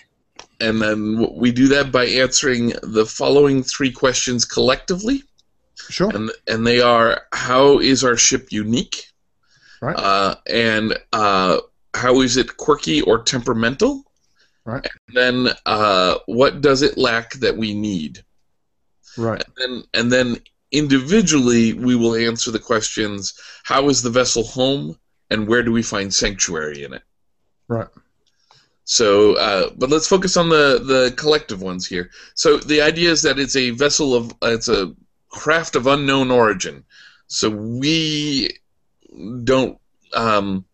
[0.62, 5.23] and then we do that by answering the following three questions collectively
[5.90, 6.11] Sure.
[6.14, 9.05] and and they are how is our ship unique
[9.83, 9.97] Right.
[9.97, 11.59] uh, and uh,
[11.94, 14.05] how is it quirky or temperamental
[14.64, 14.87] Right.
[15.09, 18.24] and then uh, what does it lack that we need
[19.16, 19.42] Right.
[19.44, 20.37] and then and then
[20.70, 24.96] individually we will answer the questions how is the vessel home
[25.31, 27.03] and where do we find sanctuary in it?
[27.68, 27.88] Right.
[28.85, 32.11] So, uh, but let's focus on the the collective ones here.
[32.35, 34.92] So the idea is that it's a vessel of it's a
[35.29, 36.85] craft of unknown origin.
[37.29, 38.50] So we
[39.44, 39.79] don't.
[40.14, 40.64] Um,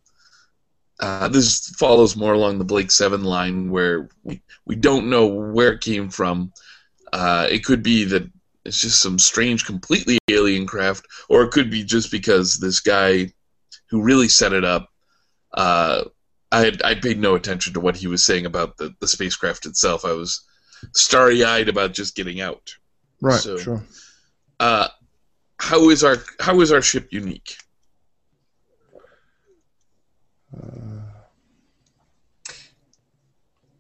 [1.01, 5.73] uh, this follows more along the Blake Seven line, where we we don't know where
[5.73, 6.53] it came from.
[7.13, 8.29] Uh, it could be that
[8.65, 13.31] it's just some strange, completely alien craft, or it could be just because this guy
[13.91, 14.89] who really set it up.
[15.53, 16.05] Uh,
[16.53, 19.67] I had, I paid no attention to what he was saying about the, the spacecraft
[19.67, 20.05] itself.
[20.05, 20.43] I was
[20.95, 22.75] starry eyed about just getting out.
[23.21, 23.41] Right.
[23.41, 23.83] So- sure.
[24.59, 24.89] Uh,
[25.59, 27.57] how is our how is our ship unique?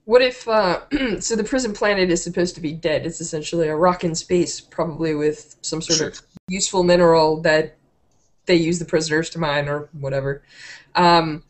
[0.05, 0.83] What if, uh,
[1.21, 3.05] so the prison planet is supposed to be dead?
[3.07, 6.09] It's essentially a rock in space, probably with some sort Sure.
[6.09, 7.77] of useful mineral that
[8.47, 10.43] they use the prisoners to mine or whatever.
[10.95, 11.43] Um,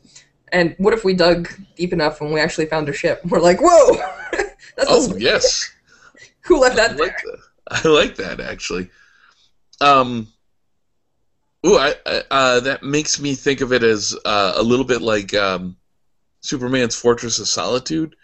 [0.53, 3.21] and what if we dug deep enough and we actually found a ship?
[3.27, 3.97] We're like, whoa!
[4.77, 5.71] That's Oh yes,
[6.43, 7.33] who left I that like there?
[7.33, 7.85] that.
[7.85, 8.89] I like that actually.
[9.83, 10.29] Um,
[11.67, 15.03] ooh, I, I uh, that makes me think of it as uh, a little bit
[15.03, 15.77] like um,
[16.41, 18.15] Superman's Fortress of Solitude.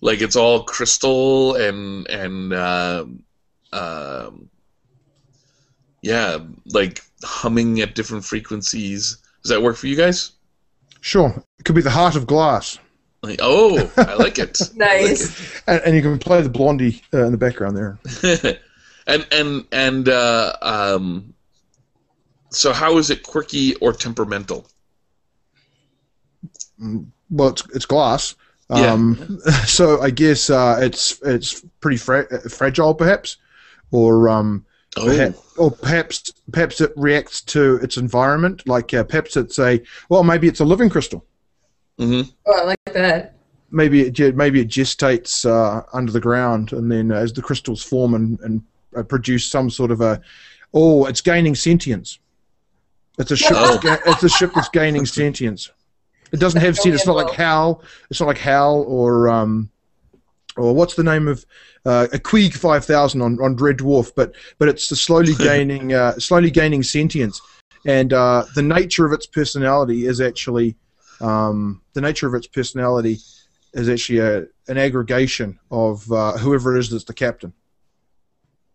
[0.00, 3.22] Like it's all crystal and and um,
[3.72, 4.48] um,
[6.02, 6.38] yeah,
[6.72, 9.18] like humming at different frequencies.
[9.42, 10.32] Does that work for you guys?
[11.00, 11.42] Sure.
[11.58, 12.78] It could be the heart of glass,
[13.22, 14.58] Like, oh, I like it.
[14.74, 15.62] Nice.
[15.66, 17.98] and, and you can play the blondie uh, in the background there.
[19.06, 21.34] and and and uh, um,
[22.50, 24.66] so how is it quirky or temperamental?
[27.30, 28.34] Well, it's it's glass.
[28.74, 28.92] Yeah.
[28.92, 33.36] Um, so I guess uh, it's it's pretty fra- fragile, perhaps,
[33.90, 34.64] or um,
[34.96, 38.66] Oh, perhaps, or perhaps perhaps it reacts to its environment.
[38.66, 41.24] Like uh, perhaps it's a well, maybe it's a living crystal.
[41.98, 43.36] hmm Oh, I like that.
[43.70, 48.14] Maybe it maybe it gestates uh, under the ground, and then as the crystals form
[48.14, 48.62] and and
[48.96, 50.20] uh, produce some sort of a
[50.74, 52.18] oh, it's gaining sentience.
[53.20, 53.52] It's a ship.
[53.54, 53.78] Oh.
[53.78, 55.70] Ga- it's a ship that's gaining sentience.
[56.32, 57.02] It doesn't have sentience.
[57.02, 57.82] It's not like Hal.
[58.10, 59.70] It's not like Hal or um,
[60.56, 61.44] or what's the name of
[61.84, 65.92] uh, a Queeg five thousand on, on Red Dwarf, but but it's the slowly gaining
[65.92, 67.42] uh, slowly gaining sentience,
[67.86, 70.76] and uh, the nature of its personality is actually
[71.20, 73.18] um, the nature of its personality
[73.74, 77.52] is actually a, an aggregation of uh, whoever it is that's the captain.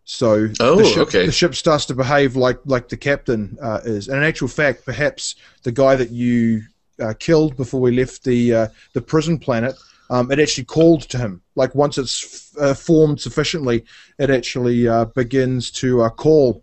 [0.05, 1.25] So Oh, the, ship, okay.
[1.25, 4.85] the ship starts to behave like like the captain uh, is, and in actual fact,
[4.85, 6.61] perhaps the guy that you
[6.99, 9.75] uh, killed before we left the uh, the prison planet,
[10.11, 11.41] um, it actually called to him.
[11.55, 13.83] Like once it's uh, formed sufficiently,
[14.19, 16.61] it actually uh, begins to uh, call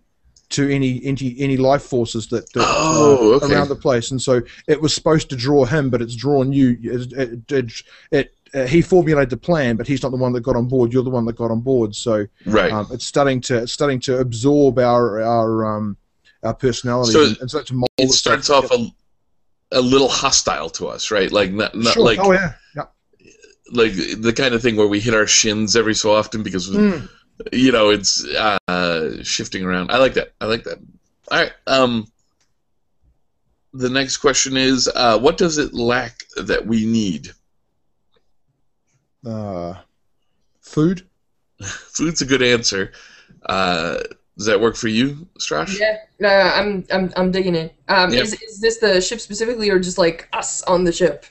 [0.51, 3.53] to any any any life forces that, that Oh, okay.
[3.53, 4.13] around the place.
[4.13, 6.79] And so it was supposed to draw him, but it's drawn you.
[6.81, 10.43] It, it, it, it uh, he formulated the plan, but he's not the one that
[10.43, 10.93] got on board.
[10.93, 11.95] You're the one that got on board.
[11.95, 12.71] So right.
[12.73, 15.97] um, it's starting to it's starting to absorb our our um,
[16.43, 18.87] our personality, So and, and start to mold it starts off a,
[19.73, 21.31] a little hostile to us, right?
[21.31, 22.05] Like not, not Sure.
[22.05, 22.85] like oh yeah, yeah.
[23.73, 27.09] like the kind of thing where we hit our shins every so often because Mm.
[27.53, 29.91] you know it's uh, shifting around.
[29.91, 30.33] I like that.
[30.41, 30.79] I like that.
[31.31, 31.53] All right.
[31.67, 32.07] Um,
[33.73, 37.33] the next question is, uh, what does it lack that we need?
[39.25, 39.75] Uh,
[40.61, 41.07] food.
[41.63, 42.93] Food's a good answer.
[43.47, 43.99] Uh,
[44.37, 45.79] does that work for you, Strash?
[45.79, 47.75] Yeah, no, I'm I'm I'm digging it.
[47.89, 48.23] Um, Yep.
[48.23, 51.27] is is this the ship specifically, or just like us on the ship?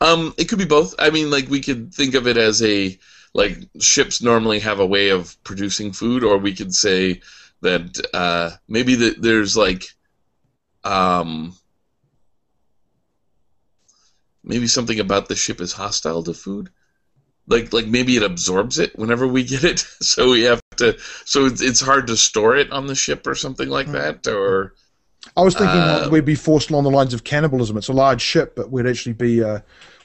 [0.00, 0.94] Um, it could be both.
[0.98, 2.98] I mean, like we could think of it as a
[3.34, 7.20] like ships normally have a way of producing food, or we could say
[7.60, 9.84] that uh, maybe that there's like
[10.84, 11.54] um,
[14.42, 16.70] maybe something about the ship is hostile to food.
[17.50, 20.96] Like like maybe it absorbs it whenever we get it, so we have to.
[21.24, 24.74] So it's, it's hard to store it on the ship or something like that, or
[25.36, 27.76] I was thinking Uh, we'd be forced along the lines of cannibalism.
[27.76, 29.58] It's a large ship, but we'd actually be uh,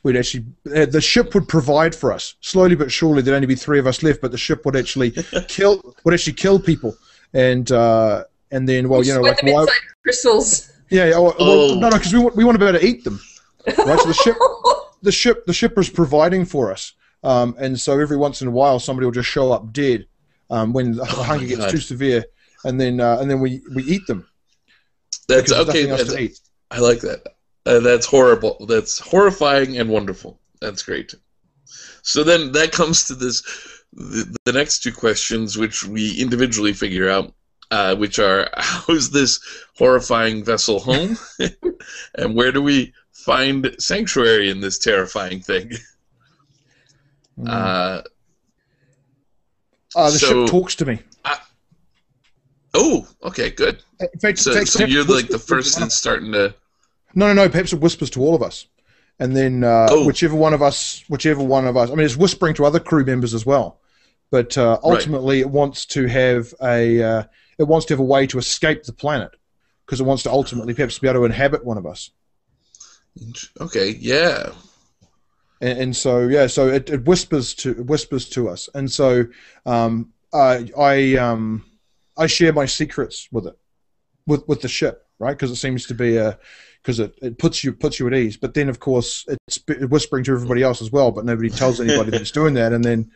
[0.04, 3.22] we'd actually uh, the ship would provide for us slowly but surely.
[3.22, 5.12] There'd only be three of us left, but the ship would actually
[5.48, 6.98] kill would actually kill people,
[7.34, 10.72] and uh, and then well you know like them why, inside crystals.
[10.90, 11.76] yeah yeah well, Oh.
[11.80, 13.20] no no because we want we want to be able to eat them,
[13.90, 14.00] right?
[14.00, 14.36] So the ship
[15.04, 16.94] the ship the ship is providing for us,
[17.26, 20.06] um, and so every once in a while somebody will just show up dead
[20.50, 21.72] um, when the Oh hunger gets God.
[21.72, 22.24] too severe,
[22.64, 24.28] and then uh, and then we, we eat them.
[25.28, 25.86] that's okay.
[25.86, 26.42] that's-.
[26.72, 27.22] I like that.
[27.66, 28.66] Uh, that's horrible.
[28.68, 30.40] That's horrifying and wonderful.
[30.62, 31.16] That's great.
[32.04, 33.42] So then that comes to this
[33.94, 37.34] the, the next two questions, which we individually figure out.
[37.72, 39.40] uh, which are how is this
[39.78, 41.18] horrifying vessel home,
[42.16, 45.72] and where do we find sanctuary in this terrifying thing?
[47.40, 47.48] Mm.
[47.48, 48.02] Uh,
[49.96, 51.00] the so- ship talks to me.
[52.74, 53.82] oh, okay, good.
[54.00, 56.54] In fact, So, fact, so you're like the first one starting to.
[57.14, 57.50] No, no, no.
[57.50, 58.68] Perhaps it whispers to all of us,
[59.20, 60.06] and then uh, Oh.
[60.06, 61.90] whichever one of us, whichever one of us.
[61.90, 63.80] I mean, it's whispering to other crew members as well,
[64.32, 64.96] but uh, Right.
[64.98, 67.24] ultimately, it wants to have a uh,
[67.58, 69.32] it wants to have a way to escape the planet
[69.86, 72.10] because it wants to ultimately perhaps be able to inhabit one of us.
[73.62, 74.50] Okay, yeah.
[75.62, 79.26] And, and so yeah, so it, it whispers to it whispers to us, and so
[79.66, 81.66] um, uh, I um,
[82.18, 83.58] I share my secrets with it,
[84.28, 85.32] with with the ship, right?
[85.32, 86.38] Because it seems to be a
[86.82, 88.38] because it, it puts you puts you at ease.
[88.38, 92.12] But then of course it's whispering to everybody else as well, but nobody tells anybody
[92.12, 93.12] that it's doing that, and then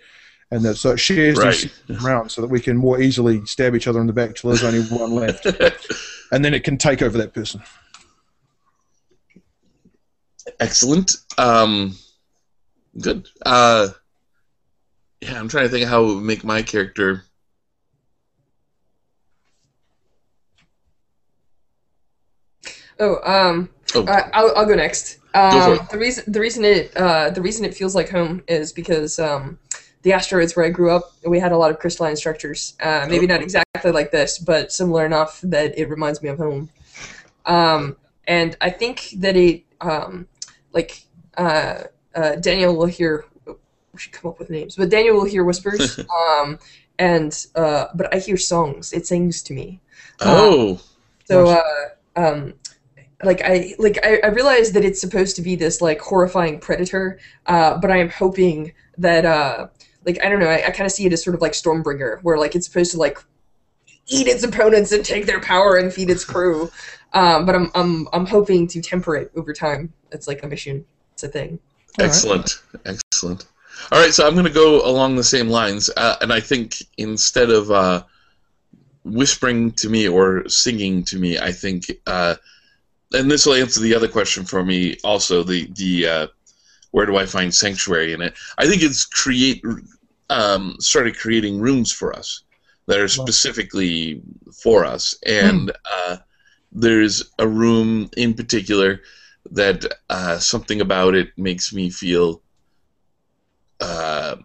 [0.52, 1.72] and that, so it shares Right.
[2.02, 4.64] around so that we can more easily stab each other in the back till there's
[4.64, 5.46] only one left,
[6.32, 7.62] and then it can take over that person.
[10.60, 11.18] Excellent.
[11.38, 11.96] Um,
[12.98, 13.28] good.
[13.46, 13.90] Uh,
[15.22, 17.24] yeah, I'm trying to think how it would make my character.
[23.00, 25.18] Oh, um, Oh, uh, I'll, I'll go next.
[25.34, 25.86] Um, Go.
[25.92, 29.58] The reason the reason it uh, the reason it feels like home is because um,
[30.04, 32.76] the asteroids where I grew up, we had a lot of crystalline structures.
[32.82, 36.70] Uh, maybe not exactly like this, but similar enough that it reminds me of home.
[37.46, 37.98] Um,
[38.28, 40.28] and I think that it um,
[40.72, 41.06] like
[41.38, 41.84] uh,
[42.16, 43.26] uh, Daniel will hear.
[43.46, 46.00] We should come up with names, but Daniel will hear whispers.
[46.40, 46.60] um,
[46.98, 48.94] and uh, but I hear songs.
[48.94, 49.82] It sings to me.
[50.22, 50.80] oh,
[51.26, 52.54] So, uh, um,
[53.24, 57.20] like I like I, I realize that it's supposed to be this like horrifying predator,
[57.48, 59.68] uh, but I am hoping that uh,
[60.06, 62.22] like I don't know, I, I kind of see it as sort of like Stormbringer,
[62.22, 63.18] where like it's supposed to like
[64.08, 66.70] eat its opponents and take their power and feed its crew.
[67.12, 69.94] Um, but I'm I'm I'm hoping to temper it over time.
[70.12, 70.86] It's like a mission.
[71.14, 71.58] It's a thing.
[72.00, 72.10] All right.
[72.10, 73.46] excellent, excellent.
[73.92, 76.78] All right, so I'm going to go along the same lines, uh, and I think
[76.98, 78.04] instead of uh,
[79.04, 82.36] whispering to me or singing to me, I think, uh,
[83.14, 84.98] and this will answer the other question for me.
[85.04, 86.28] Also, the the uh,
[86.92, 88.34] where do I find sanctuary in it?
[88.58, 89.64] I think it's create
[90.30, 92.44] um, started creating rooms for us
[92.86, 94.22] that are specifically
[94.54, 96.18] for us, and uh,
[96.72, 99.02] there's a room in particular
[99.52, 102.42] that uh, something about it makes me feel.
[103.80, 104.36] Uh,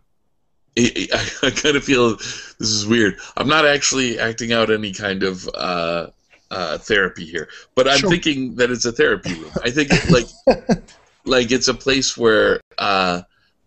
[0.78, 3.18] I, I, I kind of feel this is weird.
[3.36, 6.08] I'm not actually acting out any kind of uh,
[6.50, 8.10] uh, therapy here, but I'm Sure.
[8.10, 9.52] thinking that it's a therapy room.
[9.62, 10.26] I think like
[11.24, 13.22] like it's a place where uh,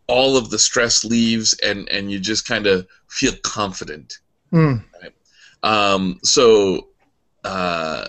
[0.08, 4.20] all of the stress leaves and and you just kind of feel confident.
[4.52, 4.84] Mm.
[5.64, 6.88] Um, so,
[7.44, 8.08] uh,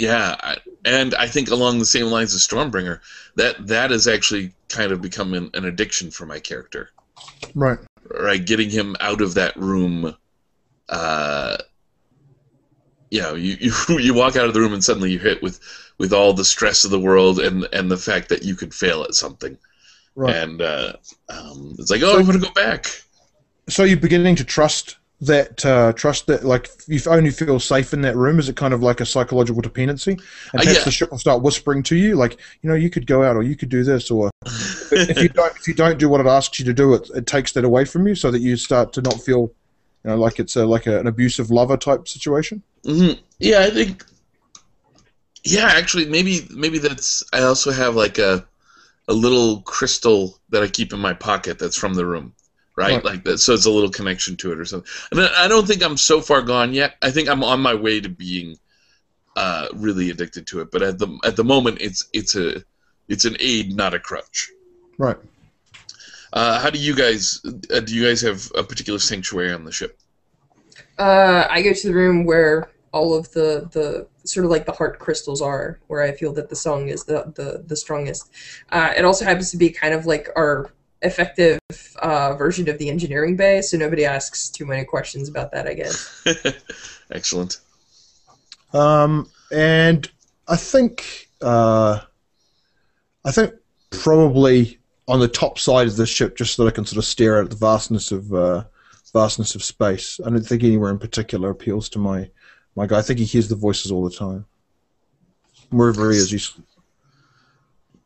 [0.00, 3.00] yeah, and I think along the same lines as Stormbringer,
[3.36, 6.90] that that has actually kind of become an, an addiction for my character.
[7.54, 7.78] Right.
[8.08, 10.16] Right, getting him out of that room.
[10.88, 11.58] Uh,
[13.10, 15.60] you know, you, you you walk out of the room and suddenly you're hit with
[15.98, 19.02] with all the stress of the world and and the fact that you could fail
[19.02, 19.58] at something,
[20.14, 20.34] Right.
[20.34, 20.94] and uh,
[21.28, 22.86] um, it's like, oh, So- I'm gonna go back.
[23.68, 28.00] So you're beginning to trust that uh, trust that like you only feel safe in
[28.02, 28.38] that room.
[28.38, 30.12] Is it kind of like a psychological dependency?
[30.12, 30.20] And
[30.54, 30.84] Uh, perhaps yeah.
[30.84, 33.42] the ship will start whispering to you, like you know, you could go out or
[33.42, 34.30] you could do this, or
[34.92, 37.26] if you don't if you don't do what it asks you to do, it it
[37.26, 39.52] takes that away from you, so that you start to not feel,
[40.04, 42.62] you know, like it's a, like a, an abusive lover type situation.
[42.84, 44.04] hmm Yeah, I think.
[45.44, 47.22] Yeah, actually, maybe maybe that's.
[47.32, 48.46] I also have like a
[49.08, 52.34] a little crystal that I keep in my pocket that's from the room,
[52.80, 52.94] right?
[52.94, 53.04] Right.
[53.04, 54.90] Like that, so it's a little connection to it or something.
[55.12, 56.96] And I I don't think I'm so far gone yet.
[57.02, 58.56] I think I'm on my way to being
[59.36, 60.70] uh, really addicted to it.
[60.70, 62.64] But at the at the moment, it's it's a
[63.08, 64.50] it's an aid, not a crutch.
[64.98, 65.16] Right.
[66.32, 67.94] Uh, how do you guys uh, do?
[67.94, 69.98] You guys have a particular sanctuary on the ship?
[70.98, 74.72] Uh, I go to the room where all of the, the sort of like the
[74.72, 78.30] heart crystals are, where I feel that the song is the, the, the strongest.
[78.70, 80.70] Uh, it also happens to be kind of like our
[81.02, 81.58] effective
[82.02, 85.74] uh, version of the engineering bay, so nobody asks too many questions about that, I
[85.74, 86.24] guess.
[87.10, 87.60] Excellent.
[88.72, 90.10] Um, and
[90.46, 92.00] I think uh,
[93.24, 93.54] I think
[93.90, 94.78] probably
[95.08, 97.38] on the top side of the ship, just so that I can sort of stare
[97.38, 98.64] out at the vastness of uh,
[99.12, 100.20] vastness of space.
[100.24, 102.30] I don't think anywhere in particular appeals to my
[102.76, 102.98] my guy.
[102.98, 104.46] I think he hears the voices all the time.
[105.70, 106.52] Wherever he is, he's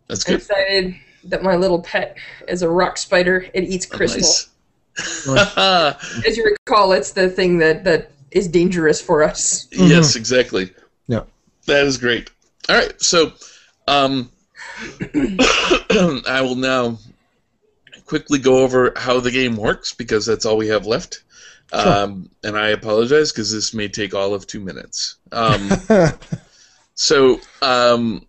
[0.09, 0.40] That's I'm good.
[0.40, 0.95] excited
[1.27, 2.16] that my little pet
[2.49, 3.47] is a rock spider.
[3.55, 4.20] It eats Oh, crystal.
[5.35, 6.25] nice.
[6.27, 9.68] As you recall, it's the thing that that is dangerous for us.
[9.72, 10.72] Yes, exactly.
[11.07, 11.22] Yeah.
[11.66, 12.31] That is great.
[12.68, 13.33] All right, so
[13.87, 14.31] um,
[15.14, 16.99] I will now
[18.07, 21.22] quickly go over how the game works because that's all we have left.
[21.72, 25.16] Um, and I apologize because this may take all of two minutes.
[25.33, 25.70] Um,
[26.95, 28.27] so um,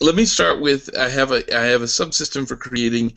[0.00, 3.14] let me start with I have a I have a subsystem for creating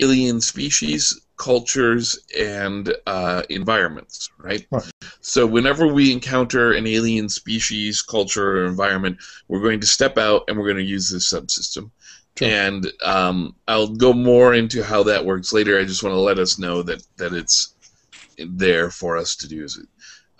[0.00, 4.30] alien species, cultures, and uh, environments.
[4.38, 4.66] Right?
[4.70, 4.90] Right.
[5.20, 9.18] So whenever we encounter an alien species, culture, or environment,
[9.48, 11.90] we're going to step out and we're going to use this subsystem.
[12.38, 12.48] Sure.
[12.48, 15.78] And um, I'll go more into how that works later.
[15.78, 17.74] I just want to let us know that that it's
[18.38, 19.66] there for us to do.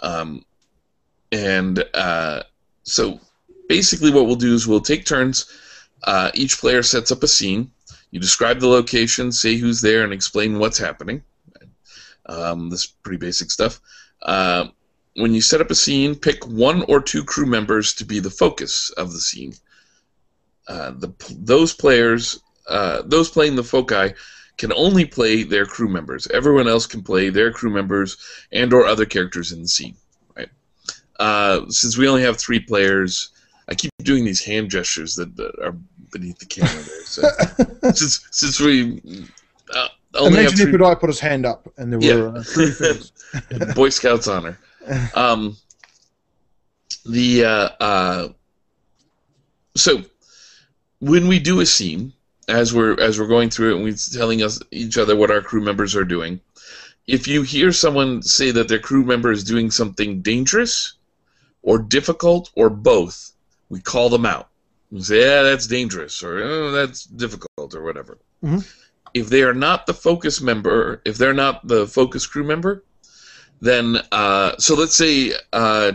[0.02, 0.44] Um,
[1.32, 2.44] and uh,
[2.84, 3.20] so
[3.68, 5.46] basically, what we'll do is we'll take turns.
[6.04, 7.70] Uh, each player sets up a scene.
[8.10, 11.22] You describe the location, say who's there, and explain what's happening.
[12.26, 13.80] Um, this is pretty basic stuff.
[14.22, 14.68] Uh,
[15.16, 18.30] when you set up a scene, pick one or two crew members to be the
[18.30, 19.54] focus of the scene.
[20.68, 24.14] Uh, the those players, uh, those playing the foci,
[24.56, 26.26] can only play their crew members.
[26.28, 28.18] Everyone else can play their crew members
[28.52, 29.96] and or other characters in the scene.
[30.36, 30.50] Right.
[31.18, 33.30] Uh, since we only have three players,
[33.68, 35.76] I keep doing these hand gestures that, that are
[36.10, 37.04] beneath the camera there.
[37.04, 37.22] So
[37.94, 39.00] since since we
[39.74, 42.42] uh, only have Imagine if three, Budai put his hand up and there were uh,
[42.42, 43.12] three fingers.
[43.74, 44.58] Boy Scouts honor.
[45.14, 45.56] Um,
[47.04, 48.28] the uh, uh,
[49.76, 50.02] so
[51.00, 52.12] when we do a scene,
[52.48, 55.40] as we're as we're going through it, and we're telling us each other what our
[55.40, 56.40] crew members are doing.
[57.06, 60.94] If you hear someone say that their crew member is doing something dangerous,
[61.62, 63.32] or difficult, or both,
[63.68, 64.48] we call them out.
[64.98, 68.18] Say, "Yeah, that's dangerous," or oh, "That's difficult," or whatever.
[68.42, 68.66] Mhm.
[69.14, 72.84] If they are not the focus member, if they're not the focus crew member,
[73.60, 75.92] then uh, so let's say uh,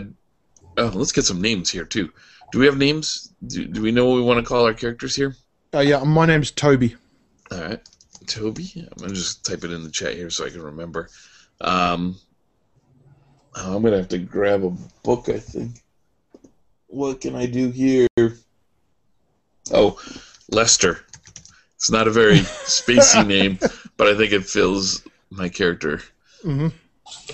[0.78, 2.10] oh, let's get some names here too.
[2.52, 3.32] Do we have names?
[3.46, 5.36] Do, do we know what we want to call our characters here?
[5.74, 6.96] Uh, yeah, my name's Toby.
[7.50, 7.80] All right,
[8.26, 8.72] Toby.
[8.76, 11.10] I'm gonna just type it in the chat here so I can remember.
[11.60, 12.16] Um,
[13.54, 14.70] I'm gonna have to grab a
[15.02, 15.28] book.
[15.28, 15.82] I think.
[16.86, 18.06] What can I do here?
[19.72, 20.00] Oh,
[20.50, 21.00] Lester.
[21.74, 23.58] It's not a very spacey name,
[23.96, 26.00] but I think it fills my character.
[26.42, 26.68] hmm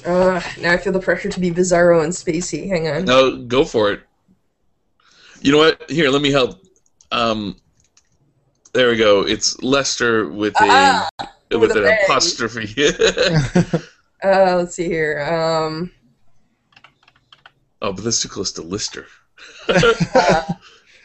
[0.05, 2.69] Uh, now I feel the pressure to be bizarro and spacey.
[2.69, 3.05] Hang on.
[3.05, 4.01] No, go for it.
[5.41, 5.91] You know what?
[5.91, 6.61] Here, let me help.
[7.11, 7.57] Um,
[8.73, 9.23] there we go.
[9.27, 11.09] It's Lester with a Ah,
[11.51, 11.99] with, with an a A.
[12.05, 12.75] apostrophe.
[14.25, 15.19] Uh, let's see here.
[15.21, 15.91] Um,
[17.83, 19.07] oh, but that's too close to Lister.
[19.69, 20.43] uh,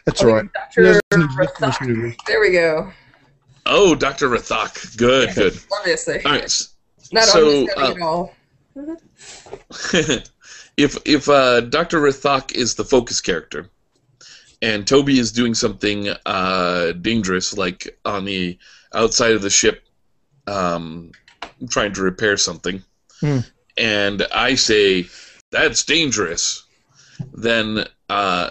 [0.08, 0.44] That's all right.
[0.74, 1.00] He Dr.
[1.12, 1.54] doesn't Rathak.
[1.54, 2.90] permission to do- There we go.
[3.66, 4.96] Oh, Doctor Rathak.
[4.96, 5.58] Good, good.
[5.78, 6.24] Obviously.
[6.24, 6.68] All right.
[7.12, 8.34] Not so, obviously uh, at all.
[10.76, 13.68] if if uh, Doctor Rathak is the focus character,
[14.62, 18.58] and Toby is doing something uh, dangerous, like on the
[18.94, 19.84] outside of the ship,
[20.46, 21.12] um,
[21.68, 22.82] trying to repair something,
[23.20, 23.40] Hmm.
[23.76, 25.06] and I say
[25.50, 26.64] that's dangerous,
[27.34, 28.50] then uh,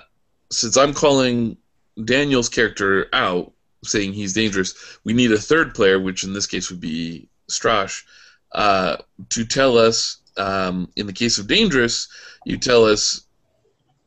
[0.49, 1.57] since I'm calling
[2.03, 3.51] Daniel's character out,
[3.83, 8.03] saying he's dangerous, we need a third player, which in this case would be Strash,
[8.51, 8.97] uh,
[9.29, 10.17] to tell us.
[10.37, 12.07] Um, in the case of dangerous,
[12.45, 13.23] you tell us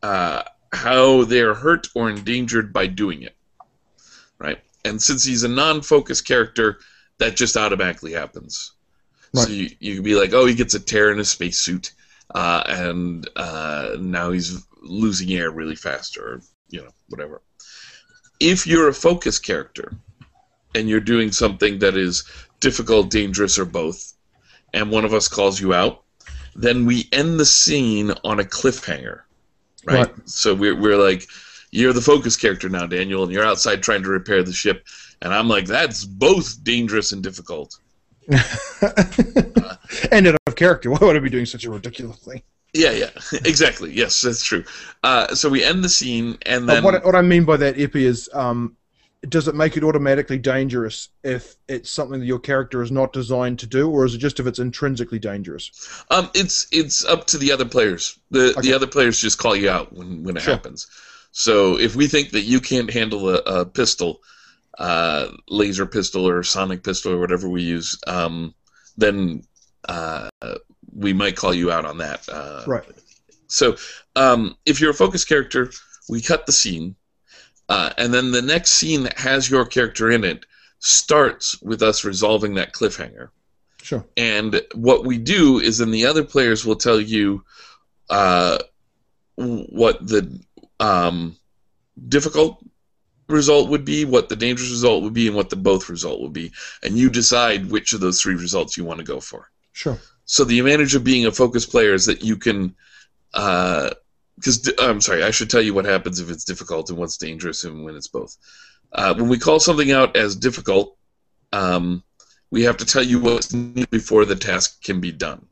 [0.05, 3.35] uh, how they are hurt or endangered by doing it,
[4.39, 4.61] right?
[4.85, 6.79] And since he's a non-focused character,
[7.19, 8.75] that just automatically happens.
[9.35, 9.45] Right.
[9.45, 11.93] So you, you can be like, oh, he gets a tear in his spacesuit,
[12.33, 17.43] uh, and uh, now he's losing air really fast, or you know, whatever.
[18.39, 19.93] If you're a focus character,
[20.75, 22.25] and you're doing something that is
[22.61, 24.15] difficult, dangerous, or both,
[24.73, 26.03] and one of us calls you out,
[26.55, 29.23] then we end the scene on a cliffhanger,
[29.85, 30.07] right?
[30.07, 30.29] Right.
[30.29, 31.27] So we're, we're like,
[31.71, 34.87] you're the focus character now, Daniel, and you're outside trying to repair the ship,
[35.23, 37.79] and I'm like, that's both dangerous and difficult.
[38.83, 39.77] Uh,
[40.11, 40.91] and out of character.
[40.91, 42.43] Why would I be doing such a ridiculous thing?
[42.73, 43.11] Yeah, yeah,
[43.45, 43.93] exactly.
[43.93, 44.65] Yes, that's true.
[45.03, 48.05] Uh, so we end the scene, and then what, what I mean by that, Epi,
[48.05, 48.77] is um,
[49.29, 53.59] does it make it automatically dangerous if it's something that your character is not designed
[53.59, 55.71] to do, or is it just if it's intrinsically dangerous?
[56.11, 58.19] Um, it's it's up to the other players.
[58.31, 58.61] The Okay.
[58.63, 60.55] the other players just call you out when when it Sure.
[60.55, 60.87] happens.
[61.33, 64.21] So if we think that you can't handle a, a pistol,
[64.79, 68.55] uh, laser pistol or sonic pistol or whatever we use, um,
[68.97, 69.43] then
[69.89, 70.29] uh,
[71.01, 72.29] we might call you out on that.
[72.29, 72.85] Uh, Right.
[73.49, 73.77] So
[74.15, 75.71] um, if you're a focus character,
[76.09, 76.95] we cut the scene,
[77.69, 80.47] uh, and then the next scene that has your character in it
[80.79, 83.31] starts with us resolving that cliffhanger.
[83.83, 84.05] Sure.
[84.17, 87.45] And what we do is then the other players will tell you
[88.09, 88.59] uh,
[89.37, 90.41] what the
[90.79, 91.37] um,
[92.09, 92.63] difficult
[93.29, 96.33] result would be, what the dangerous result would be, and what the both result would
[96.33, 96.53] be.
[96.83, 99.51] And you decide which of those three results you want to go for.
[99.73, 99.99] Sure.
[100.31, 102.77] So the advantage of being a focus player is that you can.
[103.33, 107.17] Because uh, I'm sorry, I should tell you what happens if it's difficult and what's
[107.17, 108.37] dangerous and when it's both.
[108.93, 110.97] Uh, when we call something out as difficult,
[111.53, 112.05] um,
[112.53, 115.45] we have to tell you what's needed before the task can be done,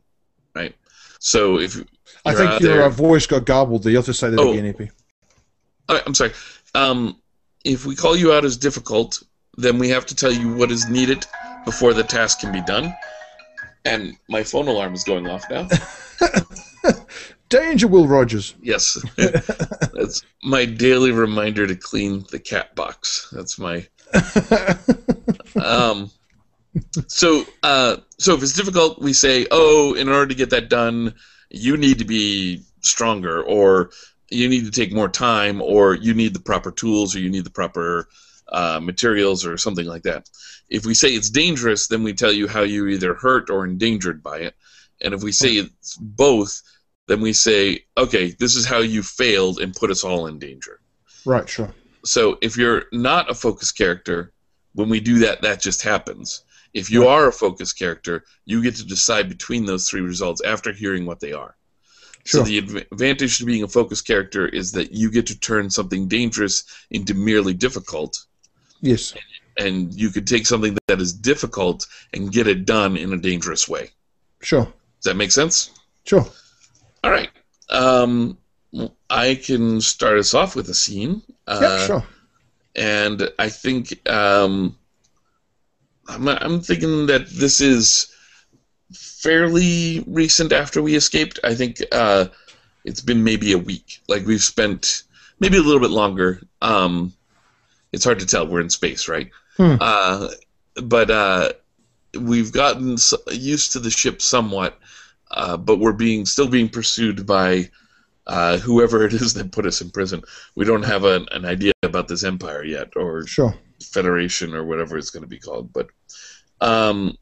[0.54, 0.76] right?
[1.18, 1.82] So if
[2.24, 3.90] I think your uh, voice got garbled there.
[3.90, 4.92] You'll have to say that oh, again, Epi.
[5.88, 6.34] I'm sorry.
[6.76, 7.20] Um,
[7.64, 9.24] if we call you out as difficult,
[9.56, 11.26] then we have to tell you what is needed
[11.64, 12.94] before the task can be done.
[13.88, 15.68] And my phone alarm is going off now.
[17.48, 18.54] Danger, Will Rogers.
[18.60, 23.32] Yes, that's my daily reminder to clean the cat box.
[23.32, 23.86] That's my.
[25.64, 26.10] um,
[27.06, 31.14] so, uh, so if it's difficult, we say, "Oh, in order to get that done,
[31.48, 33.90] you need to be stronger, or
[34.30, 37.44] you need to take more time, or you need the proper tools, or you need
[37.44, 38.08] the proper
[38.48, 40.28] uh, materials, or something like that."
[40.68, 44.22] If we say it's dangerous, then we tell you how you're either hurt or endangered
[44.22, 44.54] by it,
[45.00, 46.60] and if we say it's both,
[47.06, 50.80] then we say, "Okay, this is how you failed and put us all in danger."
[51.24, 51.48] Right.
[51.48, 51.74] Sure.
[52.04, 54.32] So if you're not a focus character,
[54.74, 56.42] when we do that, that just happens
[56.74, 60.72] if you are a focus character, you get to decide between those three results after
[60.72, 61.56] hearing what they are.
[62.24, 62.40] Sure.
[62.40, 66.08] So the advantage to being a focus character is that you get to turn something
[66.08, 68.24] dangerous into merely difficult.
[68.80, 69.14] Yes.
[69.58, 73.68] And you could take something that is difficult and get it done in a dangerous
[73.68, 73.90] way.
[74.40, 74.64] Sure.
[74.64, 75.70] Does that make sense?
[76.06, 76.24] Sure.
[77.02, 77.28] All right.
[77.70, 78.38] Um,
[79.10, 81.22] I can start us off with a scene.
[81.46, 82.06] Uh, yeah, sure.
[82.76, 84.76] And I think um,
[86.06, 88.14] I'm, I'm thinking that this is
[88.92, 91.40] fairly recent after we escaped.
[91.42, 92.26] I think uh,
[92.84, 94.00] it's been maybe a week.
[94.08, 95.02] Like we've spent
[95.40, 96.40] maybe a little bit longer.
[96.62, 97.12] Um,
[97.92, 98.46] it's hard to tell.
[98.46, 99.30] We're in space, right?
[99.56, 99.76] Hmm.
[99.80, 100.28] Uh,
[100.82, 101.52] but uh,
[102.20, 102.96] we've gotten
[103.32, 104.78] used to the ship somewhat,
[105.30, 107.70] uh, but we're being still being pursued by
[108.26, 110.22] uh, whoever it is that put us in prison.
[110.54, 113.54] We don't have an, an idea about this empire yet, or sure.
[113.82, 115.72] Federation or whatever it's going to be called.
[115.72, 115.88] But
[116.60, 117.16] um,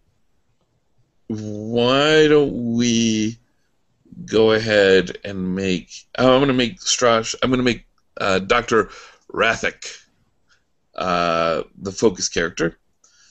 [1.28, 3.38] why don't we
[4.24, 5.90] go ahead and make?
[6.18, 7.34] Oh, I'm going to make Strash.
[7.42, 7.86] I'm going to make
[8.18, 8.90] uh, Doctor
[9.32, 10.05] Rathak
[10.96, 12.78] uh, the focus character.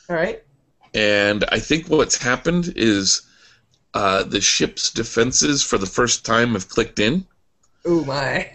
[0.10, 0.44] All right.
[0.94, 3.22] And I think what's happened is
[3.94, 7.26] uh, the ship's defenses for the first time have clicked in.
[7.86, 8.50] Oh my!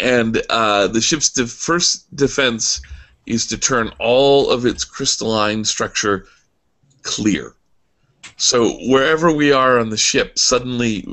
[0.00, 2.82] And uh, the ship's de- first defense
[3.24, 6.26] is to turn all of its crystalline structure
[7.02, 7.54] clear.
[8.36, 11.06] So wherever we are on the ship, suddenly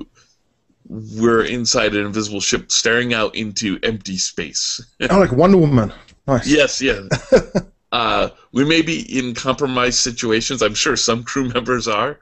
[0.88, 4.82] we're inside an invisible ship staring out into empty space.
[5.10, 5.94] oh, like Wonder Woman.
[6.28, 6.48] Nice.
[6.48, 7.02] Yes, yeah.
[7.92, 10.62] uh, we may be in compromised situations.
[10.62, 12.20] I'm sure some crew members are.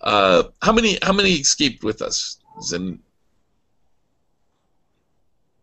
[0.00, 0.98] Uh, how many?
[1.02, 2.38] How many escaped with us?
[2.72, 2.98] And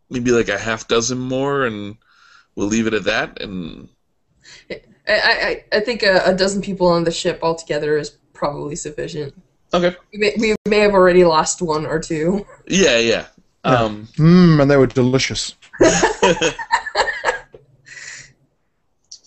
[0.09, 1.97] maybe like a half dozen more, and
[2.55, 3.41] we'll leave it at that.
[3.41, 3.89] And
[4.71, 9.33] I, I, I think a, a dozen people on the ship altogether is probably sufficient.
[9.73, 9.95] Okay.
[10.13, 12.45] We may, we may have already lost one or two.
[12.67, 13.25] Yeah, yeah.
[13.63, 15.55] Um, mm, and they were delicious.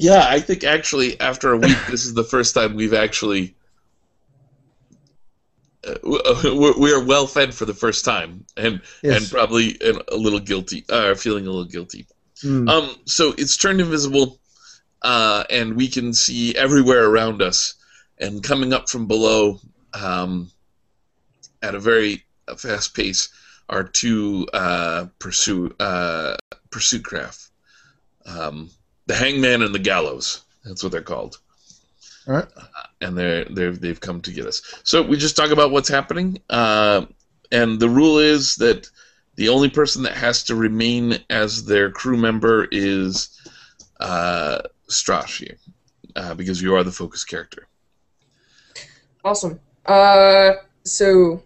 [0.00, 3.54] yeah, I think actually after a week, this is the first time we've actually
[5.86, 9.20] uh, we are well fed for the first time, and yes.
[9.20, 9.78] and probably
[10.08, 12.06] a little guilty, uh, feeling a little guilty.
[12.42, 12.68] Mm.
[12.68, 14.40] Um, so it's turned invisible,
[15.02, 17.74] uh, and we can see everywhere around us.
[18.18, 19.60] And coming up from below,
[19.94, 20.50] um,
[21.62, 22.24] at a very
[22.56, 23.28] fast pace,
[23.68, 26.36] are two uh, pursuit uh,
[26.70, 27.50] pursuit craft,
[28.26, 28.70] um,
[29.10, 30.42] the Hangman and the Gallows.
[30.64, 31.40] That's what they're called.
[32.28, 32.46] All right.
[32.56, 32.62] Uh,
[33.00, 34.62] and they're they they've come to get us.
[34.84, 37.06] So we just talk about what's happening, uh,
[37.50, 38.88] and the rule is that
[39.34, 43.40] the only person that has to remain as their crew member is
[43.98, 45.56] uh, Strashi,
[46.14, 47.66] uh, because you are the focus character.
[49.24, 49.58] Awesome.
[49.86, 50.52] Uh,
[50.84, 51.42] so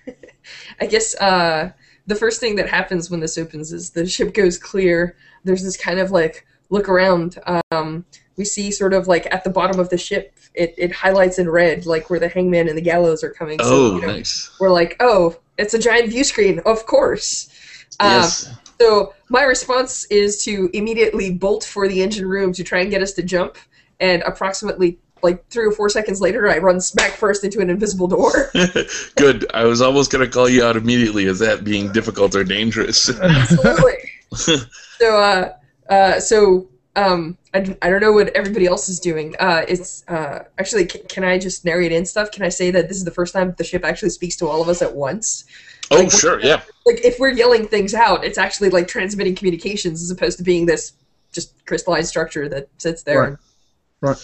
[0.80, 1.70] I guess uh,
[2.06, 5.16] the first thing that happens when this opens is the ship goes clear.
[5.44, 7.38] There's this kind of like look around.
[7.70, 8.04] Um,
[8.36, 11.48] we see sort of like at the bottom of the ship, it, it highlights in
[11.50, 13.58] red, like where the hangman and the gallows are coming.
[13.60, 14.50] Oh, so, you know, nice.
[14.60, 17.48] We're like, oh, it's a giant view screen, of course.
[18.00, 18.48] Yes.
[18.48, 22.90] Um, so my response is to immediately bolt for the engine room to try and
[22.90, 23.56] get us to jump,
[23.98, 28.06] and approximately like three or four seconds later, I run smack first into an invisible
[28.06, 28.50] door.
[29.16, 29.46] Good.
[29.52, 33.10] I was almost going to call you out immediately as that being difficult or dangerous.
[33.20, 34.10] Absolutely.
[34.34, 35.54] so, uh,
[35.88, 39.34] uh, so um, I, I don't know what everybody else is doing.
[39.38, 42.30] Uh, it's uh, actually, can, can I just narrate in stuff?
[42.30, 44.60] Can I say that this is the first time the ship actually speaks to all
[44.60, 45.44] of us at once?
[45.90, 46.40] oh, Like, sure.
[46.40, 46.62] Yeah.
[46.86, 50.66] Like, if we're yelling things out, it's actually like transmitting communications as opposed to being
[50.66, 50.92] this
[51.32, 53.38] just crystalline structure that sits there.
[54.00, 54.16] Right.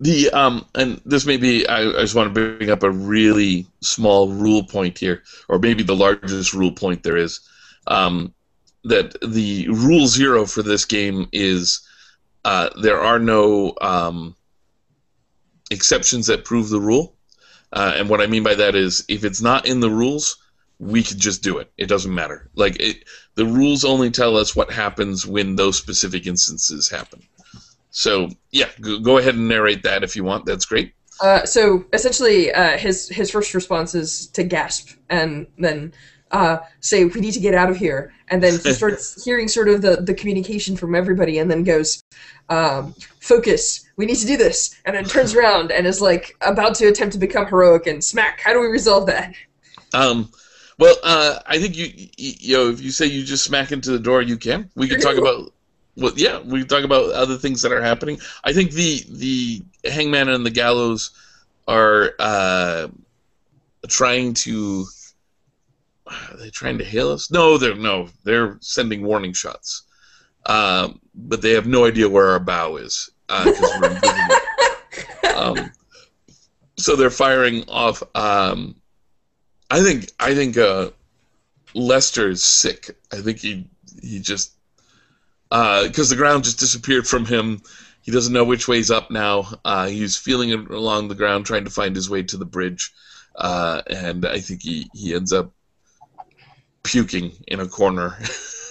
[0.00, 1.66] The um, and this may be.
[1.68, 5.82] I, I just want to bring up a really small rule point here, or maybe
[5.82, 7.40] the largest rule point there is.
[7.86, 8.33] Um,
[8.84, 11.80] that the rule zero for this game is
[12.44, 14.36] uh, there are no um,
[15.70, 17.16] exceptions that prove the rule.
[17.72, 20.36] Uh, and what I mean by that is, if it's not in the rules,
[20.78, 21.70] we could just do it.
[21.76, 22.48] It doesn't matter.
[22.54, 23.04] Like it,
[23.34, 27.22] the rules only tell us what happens when those specific instances happen.
[27.90, 30.46] So yeah, go, go ahead and narrate that if you want.
[30.46, 30.92] That's great.
[31.20, 35.92] Uh, so essentially, uh, his his first response is to gasp and then
[36.34, 39.68] uh, say, "We need to get out of here." And then he starts hearing sort
[39.68, 42.02] of the, the communication from everybody, and then goes,
[42.48, 43.86] um, "Focus.
[43.96, 47.12] We need to do this." And then turns around and is like about to attempt
[47.12, 48.40] to become heroic and smack.
[48.40, 49.32] How do we resolve that?
[49.92, 50.28] Um,
[50.76, 53.92] well, uh, I think you, you you know if you say you just smack into
[53.92, 54.70] the door, you can.
[54.74, 55.52] We can talk about.
[55.96, 58.18] Well, yeah, we can talk about other things that are happening.
[58.42, 61.12] I think the the hangman and the gallows
[61.68, 62.88] are uh,
[63.86, 64.86] trying to.
[66.30, 67.30] Are they trying to hail us?
[67.30, 68.08] No, they're no.
[68.24, 69.82] They're sending warning shots,
[70.46, 75.70] um, but they have no idea where our bow is because we're um,
[76.76, 78.02] so they're firing off.
[78.14, 78.76] Um,
[79.70, 80.90] I think I think uh,
[81.74, 82.96] Lester is sick.
[83.12, 83.66] I think he
[84.02, 84.52] he just
[85.50, 87.62] because the ground just disappeared from him.
[88.02, 89.46] He doesn't know which way's up now.
[89.64, 92.92] Uh, he's feeling along the ground, trying to find his way to the bridge,
[93.36, 95.52] uh, and I think he, he ends up
[96.84, 98.16] puking in a corner.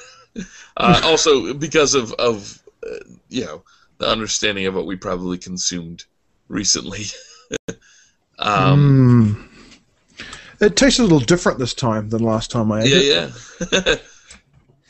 [0.78, 3.64] uh, also, because of of uh, you know
[3.98, 6.06] the understanding of what we probably consumed
[6.48, 7.06] recently.
[8.40, 10.64] um, Hmm.
[10.64, 13.04] It tastes a little different this time than last time I ate it.
[13.04, 13.96] Yeah, yeah.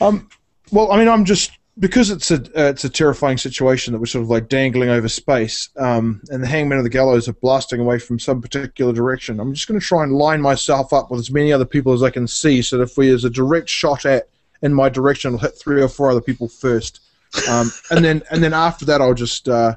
[0.00, 0.28] Um,
[0.70, 4.06] well, I mean, I'm just because it's a uh, it's a terrifying situation that we're
[4.06, 7.80] sort of like dangling over space, um, and the hangmen of the gallows are blasting
[7.80, 9.40] away from some particular direction.
[9.40, 12.02] I'm just going to try and line myself up with as many other people as
[12.02, 14.28] I can see, so that if we there's a direct shot at
[14.62, 17.00] in my direction, it'll hit three or four other people first,
[17.48, 19.76] um, and then and then after that, I'll just uh,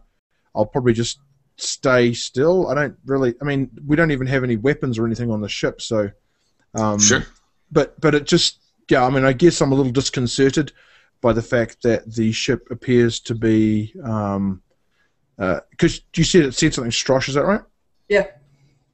[0.56, 1.20] I'll probably just
[1.56, 2.68] stay still.
[2.68, 3.34] I don't really.
[3.41, 6.12] I mean, we don't even have any weapons or anything on the ship, so.
[6.76, 7.26] Um, sure.
[7.72, 10.74] but but it just yeah i mean i guess i'm a little disconcerted
[11.22, 14.61] by the fact that the ship appears to be um
[15.70, 17.61] because you said it said something strash is that right
[18.09, 18.26] Yeah.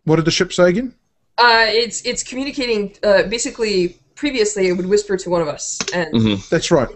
[0.03, 0.93] what did the ship say again
[1.37, 2.81] Uh, it's it's communicating.
[3.01, 6.89] Uh, basically, previously it would whisper to one of us, and hmm that's right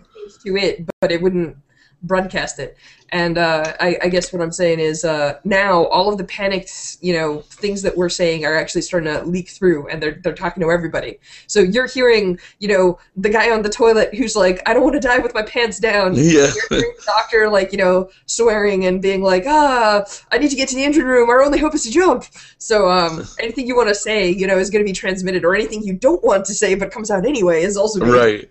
[0.45, 1.57] to it, but it wouldn't
[2.03, 2.77] broadcast it.
[3.09, 6.97] And uh, I, I guess what I'm saying is uh, now all of the panicked,
[6.99, 10.33] you know, things that we're saying are actually starting to leak through, and they're they're
[10.33, 11.19] talking to everybody.
[11.47, 14.95] So you're hearing, you know, the guy on the toilet who's like, "I don't want
[14.95, 16.51] to die with my pants down." Yeah.
[16.53, 20.57] You're hearing the doctor like, you know, swearing and being like, "Ah, I need to
[20.57, 21.29] get to the engine room.
[21.29, 22.25] Our only hope is to jump."
[22.57, 25.55] So um, anything you want to say, you know, is going to be transmitted, or
[25.55, 28.49] anything you don't want to say but comes out anyway is also being Right.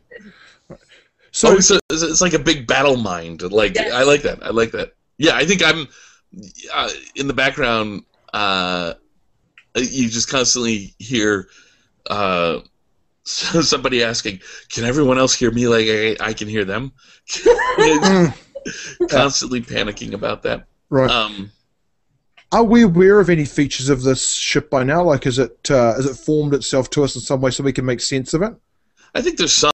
[1.36, 3.42] So oh, it's, it's like a big battle mind.
[3.42, 3.92] Like Yes.
[3.92, 4.42] I like that.
[4.42, 4.94] I like that.
[5.18, 5.86] Yeah, I think I'm
[6.72, 8.04] uh, in the background.
[8.32, 8.94] Uh,
[9.74, 11.48] you just constantly hear
[12.08, 12.60] uh,
[13.24, 15.68] somebody asking, "Can everyone else hear me?
[15.68, 16.92] Like I, I can hear them."
[19.10, 20.64] Constantly panicking about that.
[20.88, 21.52] right Um,
[22.50, 25.94] are we aware of any features of this ship by now like is it uh,
[25.94, 28.42] has it formed itself to us in some way so we can make sense of
[28.42, 28.54] it
[29.14, 29.72] I think there's some.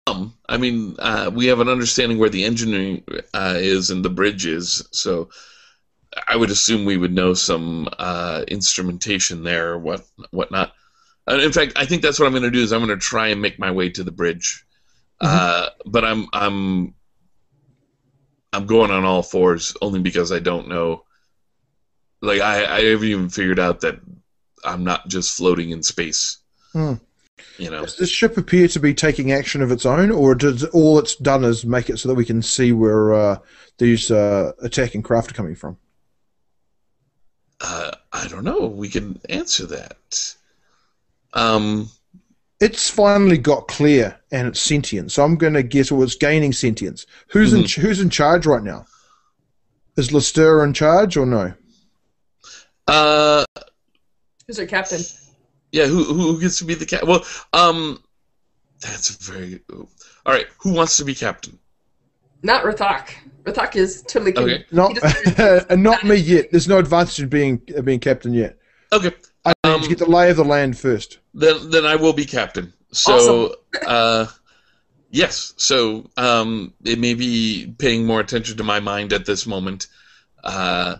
[0.48, 3.04] I mean, uh, we have an understanding where the engineering
[3.34, 5.30] uh, is and the bridge is, so
[6.28, 10.72] I would assume we would know some uh, instrumentation there, what whatnot.
[11.26, 13.04] And in fact, I think that's what I'm going to do is I'm going to
[13.04, 14.64] try and make my way to the bridge,
[15.20, 16.94] uh, but I'm I'm
[18.52, 21.04] I'm going on all fours only because I don't know.
[22.20, 24.00] Like I I haven't even figured out that
[24.64, 26.38] I'm not just floating in space.
[26.72, 26.94] Hmm.
[27.58, 27.82] You know.
[27.82, 31.16] does this ship appear to be taking action of its own or does all it's
[31.16, 33.38] done is make it so that we can see where uh,
[33.78, 35.76] these uh, attacking craft are coming from
[37.60, 38.66] Uh, I don't know.
[38.66, 40.34] We can answer that.
[41.34, 41.88] Um,
[42.60, 45.10] it's finally got clear and it's sentient.
[45.12, 47.06] So I'm going to guess, it was gaining sentience.
[47.28, 48.86] Who's in who's in charge right now?
[49.96, 51.54] Is Lister in charge or no?
[52.86, 53.44] Uh,
[54.46, 55.02] Who's our captain?
[55.72, 55.86] Yeah.
[55.86, 57.06] Who who gets to be the cat?
[57.06, 58.02] Well, um,
[58.80, 59.60] that's a very.
[59.72, 59.88] All
[60.26, 60.46] right.
[60.60, 61.58] Who wants to be captain?
[62.42, 63.08] Not Rathak.
[63.44, 64.32] Rathak is totally.
[64.32, 64.64] Can, Okay.
[64.70, 66.50] Not, he doesn't- and not me yet.
[66.50, 68.58] There's no advantage in being uh, being captain yet.
[68.92, 69.12] Okay.
[69.44, 71.18] I need Um, to get the lay of the land first.
[71.34, 72.72] Then then I will be captain.
[72.92, 73.56] So
[73.86, 74.26] uh,
[75.10, 75.54] yes.
[75.56, 79.86] So um, it may be paying more attention to my mind at this moment.
[80.44, 80.96] Uh,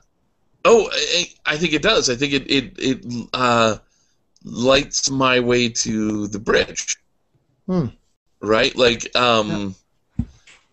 [0.64, 2.08] oh, I, I think it does.
[2.08, 3.78] I think it it it uh,
[4.45, 6.97] lights my way to the bridge.
[7.66, 7.86] Hmm.
[8.40, 9.74] Right, like um.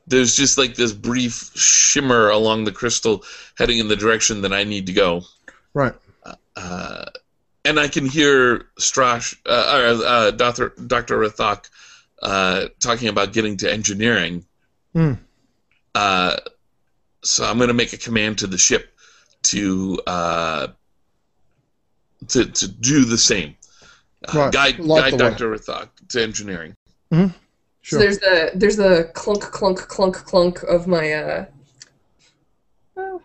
[0.08, 3.24] There's just like this brief shimmer along the crystal
[3.60, 5.22] heading in the direction that I need to go.
[5.76, 5.94] Right.
[6.56, 7.06] uh,
[7.64, 10.74] and I can hear Strash, uh, or, uh, Dr.
[10.88, 11.18] Dr.
[11.20, 11.70] Rathak
[12.22, 14.46] uh, talking about getting to engineering.
[14.94, 15.14] Hmm.
[15.94, 16.38] Uh,
[17.24, 18.92] so I'm going to make a command to the ship
[19.44, 20.68] to uh,
[22.30, 23.56] to to do the same.
[24.28, 25.30] Uh, Right, Guide, light guide the way.
[25.32, 25.52] Dr.
[25.56, 26.76] Rathak to engineering.
[27.12, 27.32] So
[27.82, 28.00] Sure.
[28.00, 31.46] there's the there's the clunk clunk clunk clunk of my uh,
[32.98, 33.22] oh,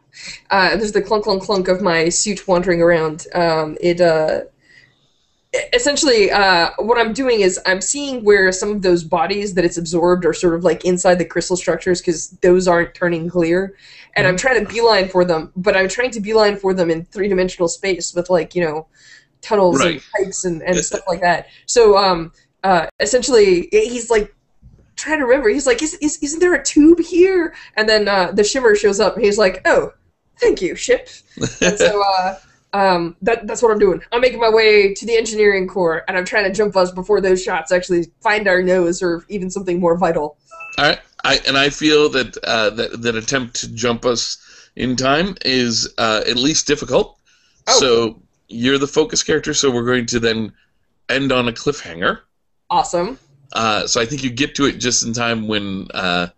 [0.50, 3.26] uh there's the clunk clunk clunk of my suit wandering around.
[3.34, 4.42] Um, it uh
[5.72, 9.76] essentially uh what I'm doing is I'm seeing where some of those bodies that it's
[9.76, 13.74] absorbed are sort of like inside the crystal structures because those aren't turning clear,
[14.14, 17.04] and I'm trying to beeline for them, but I'm trying to beeline for them in
[17.04, 18.86] three dimensional space with like you know
[19.44, 21.48] tunnels and pipes and, and stuff like that.
[21.66, 22.32] So um
[22.62, 24.34] uh essentially he's like
[24.96, 25.48] trying to remember.
[25.48, 27.54] He's like, is, is, isn't there a tube here?
[27.76, 29.92] And then uh, the shimmer shows up, and he's like, oh,
[30.38, 31.08] thank you, ship.
[31.60, 32.38] And so uh,
[32.72, 34.00] um, that, that's what I'm doing.
[34.12, 37.20] I'm making my way to the engineering core, and I'm trying to jump us before
[37.20, 40.36] those shots actually find our nose or even something more vital.
[40.78, 44.38] All right, I and I feel that uh, that that attempt to jump us
[44.74, 47.18] in time is uh, at least difficult.
[47.68, 47.80] Oh.
[47.80, 50.52] So you're the focus character, so we're going to then
[51.08, 52.20] end on a cliffhanger.
[52.70, 53.18] Awesome.
[53.52, 56.28] Uh, so I think you get to it just in time when uh,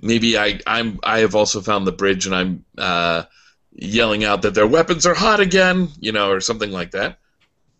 [0.00, 3.24] maybe I I'm I have also found the bridge and I'm uh,
[3.72, 7.18] yelling out that their weapons are hot again, you know, or something like that.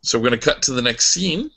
[0.03, 1.51] So we're going to cut to the next scene,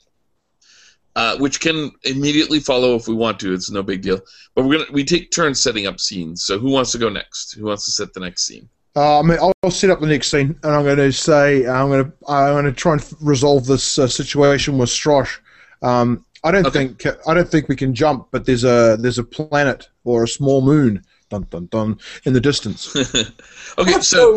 [1.14, 3.52] uh, which can immediately follow if we want to.
[3.52, 4.20] It's no big deal.
[4.54, 6.42] But we're gonna we take turns setting up scenes.
[6.44, 7.54] So who wants to go next?
[7.54, 8.68] Who wants to set the next scene?
[8.96, 11.66] Uh, I mean, I'll, I'll set up the next scene, and I'm going to say
[11.66, 15.38] I'm going to I'm going to try and f- resolve this uh, situation with Strash.
[15.82, 16.88] Um, I don't Okay.
[16.88, 20.28] think I don't think we can jump, but there's a there's a planet or a
[20.28, 22.96] small moon, dun dun dun, in the distance.
[23.78, 24.36] okay, so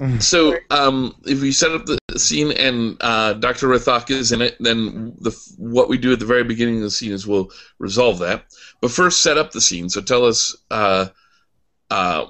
[0.00, 3.68] Oh, So, um, if we set up the scene and uh, Dr.
[3.68, 6.90] Rathak is in it, then the what we do at the very beginning of the
[6.90, 8.46] scene is we'll resolve that.
[8.80, 9.88] But first, set up the scene.
[9.90, 11.06] So, tell us, uh,
[11.90, 12.26] uh,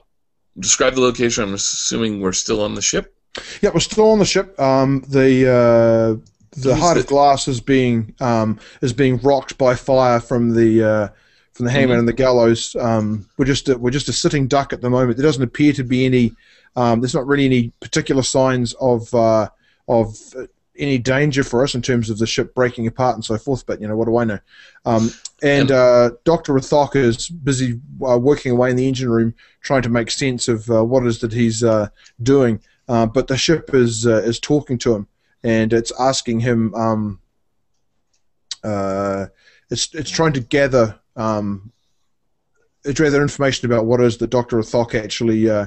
[0.59, 1.45] describe the location.
[1.45, 3.15] I'm assuming we're still on the ship.
[3.61, 4.59] Yeah, we're still on the ship.
[4.61, 6.27] Um, the uh,
[6.61, 11.09] the heart of glass is being um, is being rocked by fire from the uh,
[11.53, 12.01] from the hangman Mhm.
[12.01, 12.77] and the gallows.
[12.79, 15.17] Um, we're just a, we're just a sitting duck at the moment.
[15.17, 16.33] There doesn't appear to be any.
[16.77, 19.49] Um, there's not really any particular signs of uh,
[19.89, 20.17] of
[20.77, 23.67] any danger for us in terms of the ship breaking apart and so forth.
[23.67, 24.39] But you know, what do I know?
[24.85, 25.11] Um,
[25.43, 29.89] and uh, Doctor Rathak is busy uh, working away in the engine room, trying to
[29.89, 31.89] make sense of uh, what it is that he's uh,
[32.23, 32.61] doing.
[32.89, 35.07] Uh, but the ship is uh, is talking to him,
[35.43, 36.75] and it's asking him.
[36.75, 37.21] Um,
[38.65, 39.27] uh,
[39.71, 41.73] it's it's trying to gather um,
[42.85, 45.67] it's gather information about what it is that Doctor Rathak actually uh,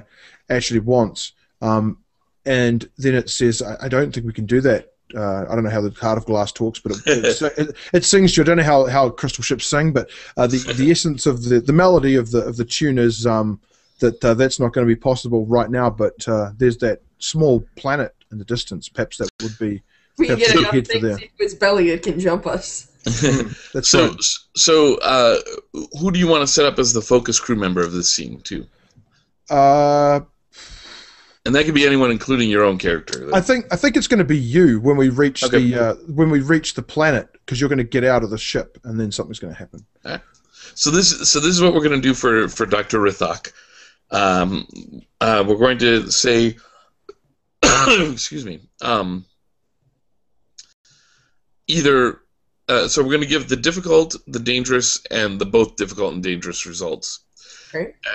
[0.50, 1.34] actually wants.
[1.62, 2.00] Um,
[2.46, 4.94] and then it says, I, I don't think we can do that.
[5.14, 8.04] Uh, I don't know how the Heart of Glass talks, but it, it, it, it
[8.06, 8.44] sings to you.
[8.44, 11.60] I don't know how, how crystal ships sing, but uh, the the essence of the,
[11.60, 13.60] the melody of the of the tune is um,
[14.00, 15.90] that uh, that's not going to be possible right now.
[15.90, 18.90] But uh, there's that small planet in the distance.
[18.90, 19.82] Perhaps that would be
[20.18, 21.12] We can Have get to enough hit for things there.
[21.14, 22.88] into its belly, it can jump us.
[23.74, 24.24] that's so, right.
[24.56, 25.38] so uh,
[26.00, 28.42] who do you want to set up as the focus crew member of this scene
[28.42, 28.66] too?
[29.50, 30.22] Uh,
[31.46, 33.30] And that could be anyone, including your own character.
[33.34, 35.60] I think I think it's going to be you when we reach Okay.
[35.70, 38.38] the uh, when we reach the planet because you're going to get out of the
[38.38, 39.86] ship and then something's going to happen.
[40.74, 43.52] So this, so this is what we're going to do for for Doctor Rithak.
[44.12, 44.68] Um,
[45.22, 46.58] uh, we're going to say,
[47.88, 48.62] excuse me.
[48.82, 49.26] Um,
[51.68, 52.20] either,
[52.68, 56.24] uh, so we're going to give the difficult, the dangerous, and the both difficult and
[56.24, 57.22] dangerous results,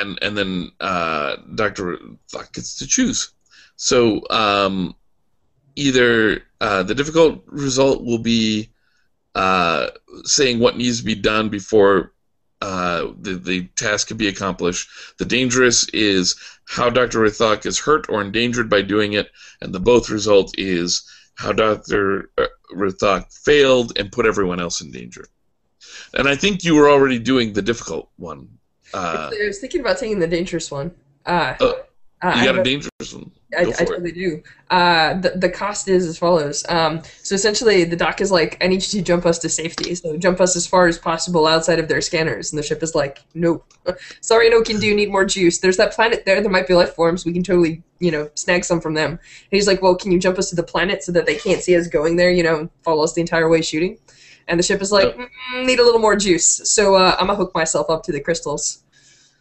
[0.00, 3.32] And and then uh, Doctor Rithak gets to choose.
[3.76, 4.94] So um,
[5.76, 8.70] either uh, the difficult result will be
[9.34, 9.88] uh,
[10.24, 12.12] saying what needs to be done before
[12.62, 14.88] uh, uh, the the task can be accomplished.
[15.18, 16.36] The dangerous is
[16.66, 19.30] how Doctor Rithok is hurt or endangered by doing it,
[19.60, 22.30] and the both result is how Doctor
[22.74, 25.26] Rithok failed and put everyone else in danger.
[26.12, 28.48] And I think you were already doing the difficult one.
[28.92, 30.92] Uh, I was thinking about taking the dangerous one.
[31.26, 31.72] Uh, uh,
[32.22, 33.30] uh, you I got a dangerous one.
[33.56, 33.76] I, I it.
[33.78, 34.42] totally do.
[34.68, 36.64] Uh, the, the cost is as follows.
[36.68, 39.94] Um, so essentially, the doc is like, I need you to jump us to safety.
[39.94, 42.52] So jump us as far as possible outside of their scanners.
[42.52, 43.64] And the ship is like, nope.
[44.20, 44.94] Sorry, no can do.
[44.94, 45.58] Need more juice.
[45.58, 46.40] There's that planet there.
[46.40, 47.24] There might be life forms.
[47.24, 49.12] We can totally, you know, snag some from them.
[49.12, 49.20] And
[49.50, 51.74] he's like, well, can you jump us to the planet so that they can't see
[51.74, 52.30] us going there?
[52.30, 53.98] You know, and follow us the entire way shooting.
[54.48, 56.46] And the ship is like, mm, need a little more juice.
[56.64, 58.82] So uh, I'm gonna hook myself up to the crystals.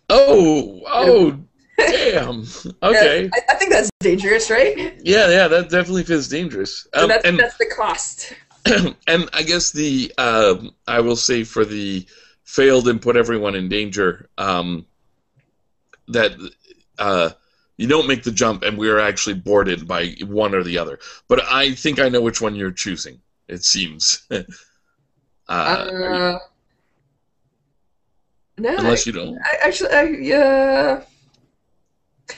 [0.09, 1.39] Oh, oh,
[1.77, 2.45] damn.
[2.83, 3.29] Okay.
[3.33, 4.75] I, I think that's dangerous, right?
[5.03, 6.87] Yeah, yeah, that definitely feels dangerous.
[6.93, 8.33] So Um, that's, and that's the cost.
[9.07, 12.05] and I guess the um, I will say for the
[12.43, 14.85] failed and put everyone in danger um,
[16.07, 16.31] that
[16.97, 17.29] uh,
[17.77, 20.99] you don't make the jump and we are actually boarded by one or the other.
[21.27, 23.21] But I think I know which one you're choosing.
[23.47, 24.27] It seems.
[25.49, 26.39] uh, are you- Uh,
[28.57, 29.37] no, unless you don't.
[29.37, 31.01] I, actually, I, yeah.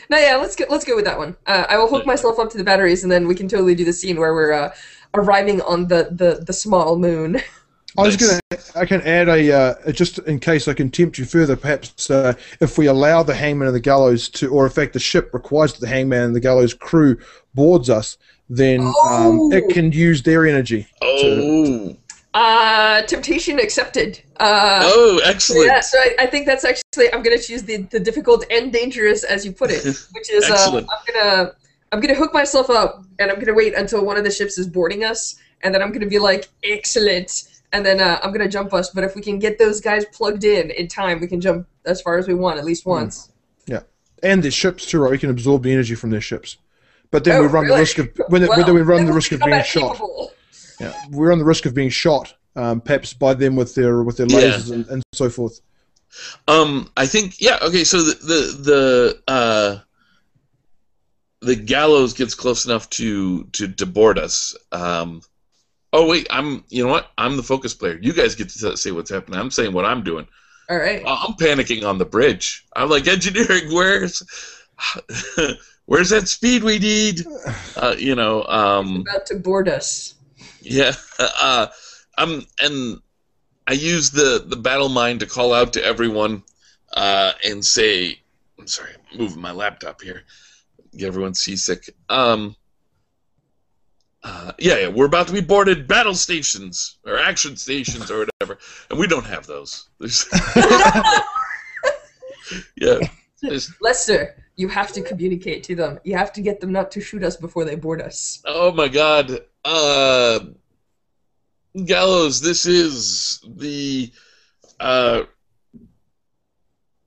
[0.09, 0.65] No, yeah, let's go.
[0.69, 1.35] Let's go with that one.
[1.47, 2.07] Uh, I will hook Yeah.
[2.07, 4.53] myself up to the batteries, and then we can totally do the scene where we're
[4.53, 4.73] uh,
[5.15, 7.41] arriving on the, the, the small moon.
[7.97, 8.29] I was Nice.
[8.29, 8.79] going to.
[8.79, 11.57] I can add a uh, just in case I can tempt you further.
[11.57, 14.99] Perhaps uh, if we allow the hangman and the gallows to, or in fact the
[14.99, 17.17] ship requires that the hangman and the gallows crew
[17.53, 18.17] boards us,
[18.49, 19.51] then um, Oh.
[19.51, 20.87] it can use their energy.
[21.01, 21.97] Oh,
[22.33, 24.21] Uh, temptation accepted.
[24.39, 25.65] Uh, oh, excellent.
[25.67, 29.23] yeah, so I, I think that's actually I'm gonna choose the, the difficult and dangerous
[29.25, 31.51] as you put it, which is uh, I'm gonna
[31.91, 34.65] I'm gonna hook myself up and I'm gonna wait until one of the ships is
[34.67, 38.73] boarding us, and then I'm gonna be like excellent, and then uh, I'm gonna jump
[38.73, 38.91] us.
[38.91, 42.01] But if we can get those guys plugged in in time, we can jump as
[42.01, 43.29] far as we want at least once.
[43.67, 43.81] Yeah.
[44.23, 45.11] And the ships too, right?
[45.11, 46.57] We can absorb the energy from their ships.
[47.09, 49.33] But then Oh, we run the risk of when, Well, whether we run the risk
[49.33, 49.93] of being shot.
[49.95, 50.31] capable.
[50.81, 54.17] Yeah, we run the risk of being shot, um, perhaps by them with their with
[54.17, 54.37] their Yeah.
[54.37, 55.61] lasers and, and so forth.
[56.47, 57.57] Um, I think yeah.
[57.61, 59.79] Okay, so the the the uh,
[61.41, 64.55] the gallows gets close enough to to, to board us.
[64.71, 65.21] Um,
[65.93, 67.11] oh wait, I'm you know what?
[67.17, 67.97] I'm the focus player.
[68.01, 69.39] You guys get to say what's happening.
[69.39, 70.27] I'm saying what I'm doing.
[70.69, 71.03] All right.
[71.05, 72.65] I'm panicking on the bridge.
[72.75, 73.73] I'm like engineering.
[73.73, 74.23] Where's
[75.85, 77.25] where's that speed we need?
[77.77, 78.43] Uh, you know.
[78.43, 80.15] Um, About to board us.
[80.61, 80.93] Yeah.
[81.19, 81.67] Uh,
[82.17, 82.99] um, and
[83.67, 86.43] I use the, the battle mind to call out to everyone
[86.93, 88.19] uh, and say,
[88.59, 90.23] I'm sorry, I'm moving my laptop here.
[90.95, 91.89] Get everyone seasick.
[92.09, 92.55] Um,
[94.23, 98.59] uh, yeah, yeah, we're about to be boarded battle stations or action stations or whatever,
[98.89, 99.89] and we don't have those.
[99.99, 100.27] There's-
[102.75, 102.99] yeah,
[103.81, 105.99] Lester, you have to communicate to them.
[106.03, 108.43] You have to get them not to shoot us before they board us.
[108.45, 109.39] Oh my god.
[109.63, 110.39] Uh
[111.85, 114.11] Gallows, this is the
[114.79, 115.23] uh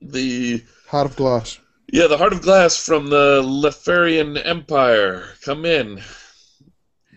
[0.00, 1.59] the Heart of glass.
[1.92, 5.28] yeah, the heart of glass from the Leferian Empire.
[5.44, 6.00] Come in.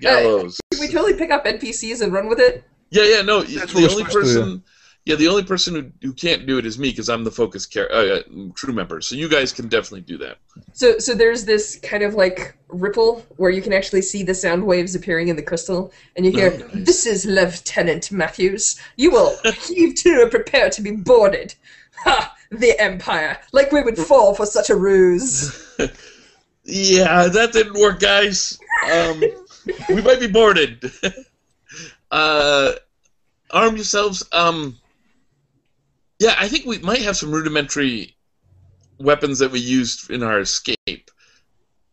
[0.01, 0.59] Gallows.
[0.71, 2.63] Can we totally pick up NPCs and run with it?
[2.89, 4.39] Yeah, yeah, no, That's the only supposed to do.
[4.39, 4.63] person
[5.07, 7.65] yeah, the only person who, who can't do it is me because I'm the focus
[7.65, 8.21] char- uh, uh,
[8.53, 8.99] crew member.
[8.99, 10.37] So you guys can definitely do that.
[10.73, 14.65] So, so there's this kind of like ripple where you can actually see the sound
[14.65, 16.85] waves appearing in the crystal, and you hear, Oh, nice.
[16.85, 18.77] "This is Lieutenant Matthews.
[18.97, 21.55] You will heave to and prepare to be boarded."
[22.03, 22.35] Ha!
[22.51, 25.65] The Empire, like we would fall for such a ruse.
[26.69, 28.59] Yeah, that didn't work, guys.
[28.91, 29.23] Um,
[29.87, 30.91] we might be boarded.
[32.11, 32.73] uh,
[33.51, 34.21] arm yourselves.
[34.33, 34.77] Um,
[36.19, 38.15] yeah, I think we might have some rudimentary
[38.99, 41.11] weapons that we used in our escape,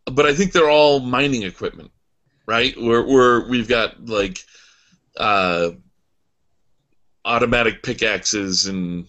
[0.07, 1.91] but I think they're all mining equipment,
[2.47, 2.75] right?
[2.81, 4.41] We're, we're we've got like
[5.19, 5.71] uh,
[7.25, 9.07] automatic pickaxes and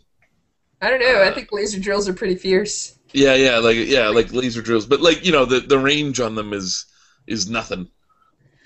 [0.81, 1.21] I don't know.
[1.21, 2.95] I Uh, think laser drills are pretty fierce.
[3.13, 6.35] yeah, yeah, like yeah, like laser drills, but like you know the the range on
[6.35, 6.85] them is
[7.27, 7.89] is nothing.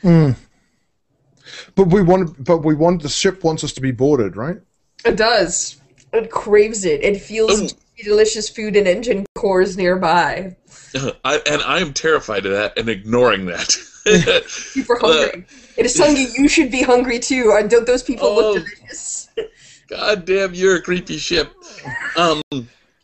[0.03, 0.35] Mm.
[1.75, 4.57] But we want, but we want the ship wants us to be boarded, right?
[5.03, 5.78] It does.
[6.13, 7.03] It craves it.
[7.03, 7.77] It feels Oh.
[8.03, 10.55] delicious food and engine cores nearby.
[11.23, 13.69] I, and I am terrified of that and ignoring that.
[14.47, 15.45] Super hungry.
[15.77, 17.51] it is telling You you should be hungry too.
[17.57, 18.35] Uh, Don't those people Oh.
[18.53, 19.29] look delicious?
[19.89, 21.51] God damn, you're a creepy ship.
[22.15, 22.41] Um,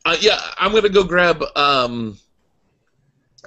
[0.06, 2.18] uh, yeah, I'm gonna go grab um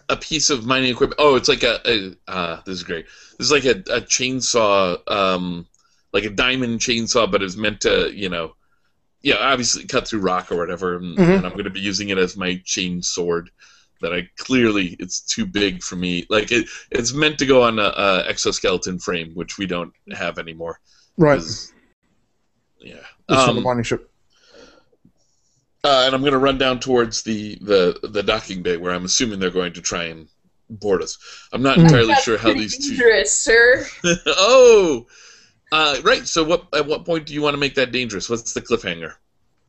[0.09, 1.21] a piece of mining equipment.
[1.21, 3.07] Oh, it's like a, a uh, this is great.
[3.39, 5.67] This is like a, a chainsaw, um,
[6.13, 8.55] like a diamond chainsaw, but it's meant to, you know,
[9.23, 11.37] yeah, obviously cut through rock or whatever, and, Mhm.
[11.37, 13.51] and I'm going to be using it as my chain sword.
[14.01, 16.25] That I clearly it's too big for me.
[16.31, 20.39] Like it, it's meant to go on a, a exoskeleton frame, which we don't have
[20.39, 20.79] anymore.
[21.17, 21.43] Right.
[22.81, 22.95] Yeah.
[23.29, 24.09] That's from the Um, mining ship.
[25.85, 29.05] uh, and I'm going to run down towards the, the the docking bay where I'm
[29.05, 30.29] assuming they're going to try and
[30.71, 31.19] board us.
[31.53, 31.85] I'm not Mhm.
[31.85, 32.91] entirely That's sure how pretty these two.
[32.91, 33.87] dangerous, sir.
[34.27, 35.07] oh,
[35.73, 36.27] uh, right.
[36.27, 36.67] So what?
[36.75, 38.29] At what point do you want to make that dangerous?
[38.31, 39.15] What's the cliffhanger?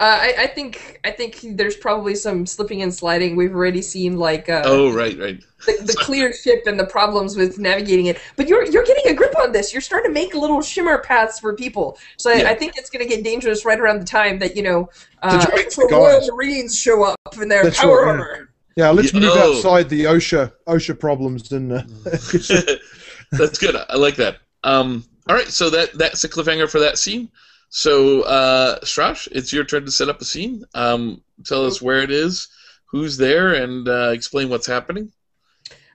[0.02, 3.36] Uh, I, I think I think there's probably some slipping and sliding.
[3.36, 5.44] We've already seen like uh, Oh, right, right.
[5.66, 8.18] the, the clear ship and the problems with navigating it.
[8.38, 9.74] But you're you're getting a grip on this.
[9.74, 11.98] You're starting to make little shimmer paths for people.
[12.16, 12.50] So I, Yeah.
[12.50, 14.90] I think it's going to get dangerous right around the time that you know
[15.22, 16.28] uh, Did you make the the Royal?
[16.34, 18.12] Marines show up in their That's power right, yeah.
[18.12, 18.50] armor.
[18.78, 19.56] Yeah, let's Yeah, move oh.
[19.58, 21.84] outside the OSHA OSHA problems and uh,
[23.34, 23.76] That's good.
[23.76, 24.38] I like that.
[24.64, 27.30] Um, all right, so that that's a cliffhanger for that scene.
[27.70, 30.66] So, uh, Strash, it's your turn to set up a scene.
[30.74, 32.48] Um, tell us where it is,
[32.86, 35.12] who's there, and uh, explain what's happening.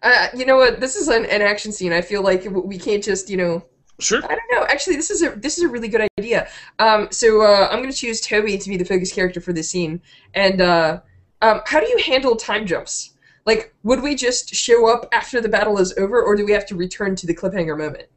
[0.03, 0.81] Uh, you know what?
[0.81, 1.93] This is an, an action scene.
[1.93, 3.65] I feel like we can't just you know
[4.01, 4.21] Sure.
[4.25, 4.67] I don't know.
[4.67, 6.49] Actually, this is a this is a really good idea.
[6.79, 9.71] Um, so uh, I'm going to choose Toby to be the focus character for this
[9.71, 10.03] scene.
[10.35, 11.01] And uh,
[11.43, 13.13] um, how do you handle time jumps?
[13.47, 16.67] Like, would we just show up after the battle is over, or do we have
[16.67, 18.09] to return to the cliffhanger moment?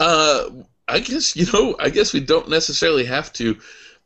[0.00, 0.50] Uh,
[0.88, 1.76] I guess you know.
[1.78, 3.56] I guess we don't necessarily have to.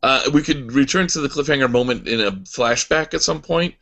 [0.03, 3.73] Uh, we could return to the cliffhanger moment in a flashback at some point.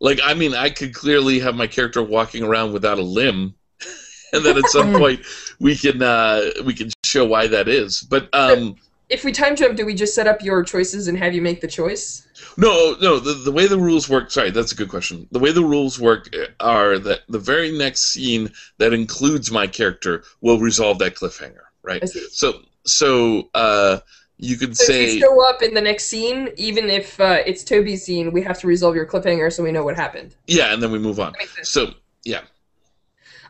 [0.00, 3.54] Like, I mean, I could clearly have my character walking around without a limb,
[4.32, 5.20] and then at some point
[5.60, 8.00] we can uh, we can show why that is.
[8.00, 8.76] But um,
[9.08, 11.60] If we time jump, do we just set up your choices and have you make
[11.62, 12.26] the choice?
[12.56, 13.18] no, no.
[13.18, 14.30] The the way the rules work.
[14.30, 15.28] Sorry, that's a good question.
[15.30, 16.28] The way the rules work
[16.60, 21.64] are that the very next scene that includes my character will resolve that cliffhanger.
[21.82, 22.08] Right.
[22.30, 24.00] So so uh,
[24.36, 27.42] you could So say if you show up in the next scene, even if uh,
[27.46, 30.36] it's Toby's scene, we have to resolve your cliffhanger so we know what happened.
[30.46, 31.32] yeah, and then we move on.
[31.32, 31.68] That makes sense.
[31.68, 31.94] So
[32.24, 32.42] yeah,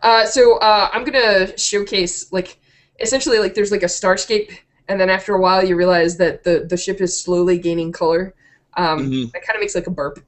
[0.02, 2.58] Uh, so uh, I'm gonna showcase like
[3.00, 4.50] essentially like there's like a starscape,
[4.88, 8.34] and then after a while you realize that the the ship is slowly gaining color.
[8.76, 9.32] Um, Mhm.
[9.32, 10.18] That kind of makes like a burp.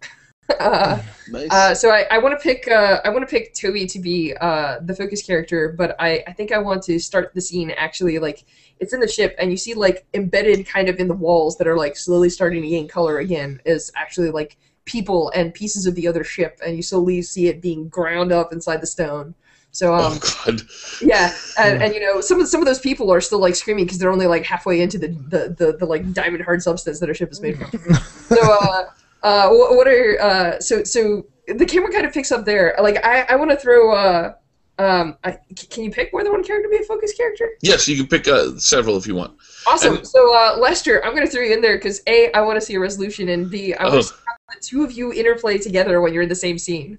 [0.60, 1.50] uh, nice.
[1.50, 4.32] uh, so I, I want to pick uh, I want to pick Toby to be
[4.40, 8.18] uh, the focus character, but I, I think I want to start the scene actually
[8.20, 8.44] like
[8.78, 11.66] it's in the ship and you see like embedded kind of in the walls that
[11.66, 15.96] are like slowly starting to gain color again is actually like people and pieces of
[15.96, 19.34] the other ship and you slowly see it being ground up inside the stone.
[19.76, 20.62] So um, oh God.
[21.02, 23.84] yeah, and, and you know some of some of those people are still like screaming
[23.84, 27.10] because they're only like halfway into the, the, the, the like diamond hard substance that
[27.10, 27.70] our ship is made from.
[27.94, 28.84] so uh,
[29.22, 32.74] uh, wh- what are uh, so so the camera kind of picks up there.
[32.80, 33.92] Like I, I want to throw.
[33.94, 34.32] Uh,
[34.78, 37.48] um, I, c- can you pick more than one character to be a focus character?
[37.62, 39.36] Yes, you can pick uh, several if you want.
[39.66, 39.96] Awesome.
[39.96, 42.64] And- so uh, Lester, I'm gonna throw you in there because a I want to
[42.64, 44.00] see a resolution and b I want Oh.
[44.02, 46.98] to have the two of you interplay together when you're in the same scene.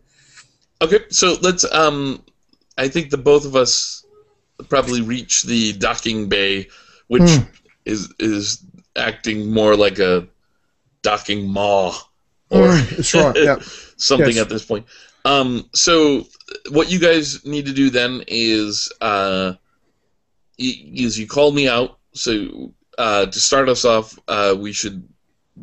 [0.82, 1.66] Okay, so let's.
[1.74, 2.22] Um,
[2.78, 4.06] I think the both of us
[4.70, 6.68] probably reach the docking bay,
[7.08, 7.62] which Hmm.
[7.86, 8.64] is is
[8.96, 10.28] acting more like a
[11.04, 11.94] docking maw
[12.50, 13.36] or Mm, that's.
[13.42, 13.58] Yeah.
[13.98, 14.40] something Yes.
[14.40, 14.86] at this point.
[15.26, 16.26] Um, so
[16.72, 19.54] what you guys need to do then is uh,
[20.58, 21.98] is you call me out.
[22.14, 25.08] So uh, to start us off, uh, we should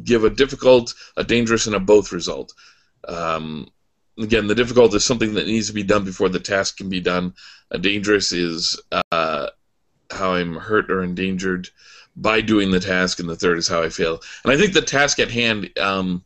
[0.05, 2.53] give a difficult, a dangerous, and a both result.
[3.09, 3.69] Um,
[4.19, 7.01] again, the difficult is something that needs to be done before the task can be
[7.01, 7.35] done.
[7.71, 9.49] A dangerous is uh,
[10.11, 11.69] how I'm hurt or endangered
[12.17, 14.21] by doing the task, and the third is how I fail.
[14.45, 16.23] And I think the task at hand um,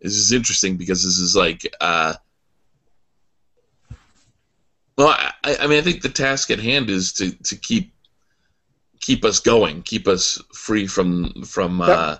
[0.00, 2.14] is, is interesting because this is like, uh,
[4.96, 5.08] well,
[5.44, 7.92] I, I mean, I think the task at hand is to, to keep
[9.00, 12.16] keep us going, keep us free from from uh,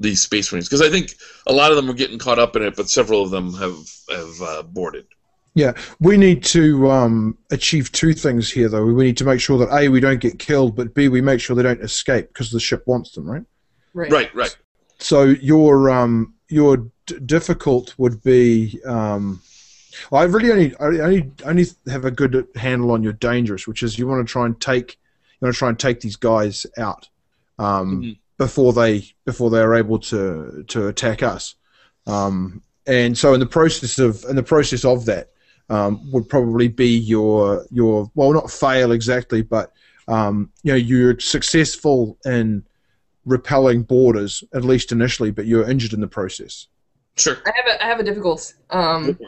[0.00, 0.68] these space marines.
[0.68, 1.14] Because I think
[1.46, 3.76] a lot of them are getting caught up in it, but several of them have
[4.10, 5.06] have uh, boarded.
[5.54, 8.84] Yeah, we need to um, achieve two things here, though.
[8.84, 11.40] We need to make sure that a we don't get killed, but b we make
[11.40, 13.42] sure they don't escape because the ship wants them, right?
[13.92, 14.10] Right.
[14.10, 14.56] Right, right.
[14.98, 18.80] So your um, your d- difficult would be.
[18.86, 19.42] Um,
[20.10, 23.82] well, I really only I only only have a good handle on your dangerous, which
[23.82, 24.98] is you want to try and take
[25.40, 27.08] you want to try and take these guys out
[27.58, 28.18] um, Mhm.
[28.40, 31.56] Before they before they are able to to attack us.
[32.06, 35.28] Um, and so in the process of in the process of that
[35.68, 39.72] um, would probably be your your well not fail exactly, but
[40.08, 42.64] um, you know you're successful in
[43.26, 46.66] repelling boarders at least initially, but you're injured in the process.
[47.16, 47.36] Sure.
[47.44, 48.54] I have a I have a difficult.
[48.70, 49.18] Um,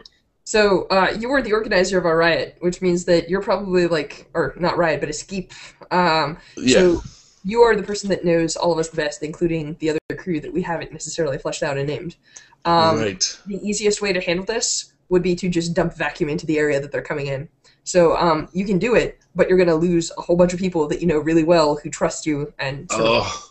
[0.44, 4.30] so uh, you were the organizer of our riot, which means that you're probably like,
[4.32, 5.52] or not riot, but escape.
[5.90, 6.78] Um, Yeah.
[6.78, 7.02] So
[7.44, 10.40] you are the person that knows all of us the best, including the other crew
[10.40, 12.16] that we haven't necessarily fleshed out and named.
[12.64, 13.38] Um, right.
[13.46, 16.80] The easiest way to handle this would be to just dump vacuum into the area
[16.80, 17.48] that they're coming in.
[17.84, 20.60] So um, you can do it, but you're going to lose a whole bunch of
[20.60, 23.50] people that you know really well who trust you, and Oh,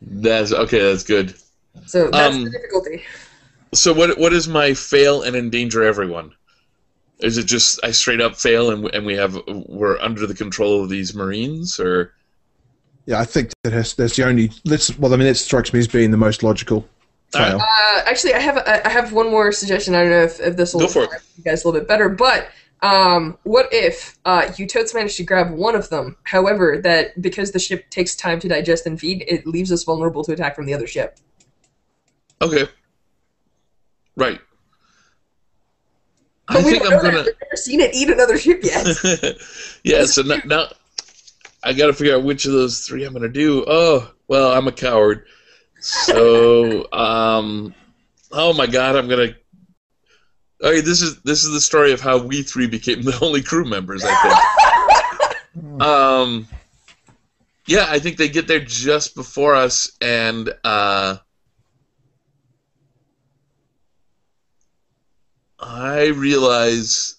[0.00, 0.80] that's okay.
[0.80, 1.34] That's good.
[1.86, 3.04] so that's um, the difficulty.
[3.74, 6.32] So what what is my fail and endanger everyone?
[7.20, 10.82] Is it just I straight up fail and and we have we're under the control
[10.82, 12.14] of these marines or
[13.08, 14.52] Yeah, I think that has, that's the only.
[14.66, 16.86] That's well, I mean, that strikes me as being the most logical
[17.32, 17.58] fail.
[17.58, 19.94] Uh, actually, I have I I have one more suggestion.
[19.94, 22.10] I don't know if, if this will Go for you guys a little bit better,
[22.10, 22.50] but
[22.82, 26.18] um, what if uh, you totes manage to grab one of them?
[26.24, 30.22] However, that because the ship takes time to digest and feed, it leaves us vulnerable
[30.24, 31.18] to attack from the other ship.
[32.42, 32.66] okay?
[34.16, 34.38] Right.
[36.46, 37.22] But I we think I'm gonna.
[37.22, 38.86] We've never seen it eat another ship yet.
[39.82, 40.04] yeah.
[40.04, 40.68] So now, now
[41.62, 43.64] I got to figure out which of those three I'm gonna do.
[43.66, 45.26] Oh well, I'm a coward.
[45.80, 47.74] So um,
[48.32, 49.34] oh my god, I'm gonna.
[50.62, 53.64] Okay, this is this is the story of how we three became the only crew
[53.64, 54.04] members.
[54.04, 54.34] I think.
[55.80, 56.46] Um,
[57.66, 61.16] yeah, I think they get there just before us, and uh,
[65.58, 67.16] I realize.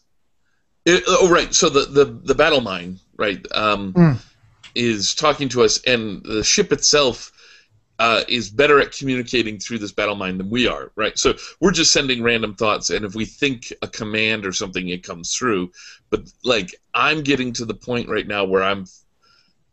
[0.86, 1.54] It, oh, right.
[1.54, 4.18] So the, the, the battle mind, right, um, Mm.
[4.80, 7.34] Is talking to us, and the ship itself
[8.00, 11.20] uh, is better at communicating through this battle mind than we are, right?
[11.20, 15.04] So we're just sending random thoughts, and if we think a command or something, it
[15.04, 15.72] comes through.
[16.10, 18.86] But like, I'm getting to the point right now where I'm,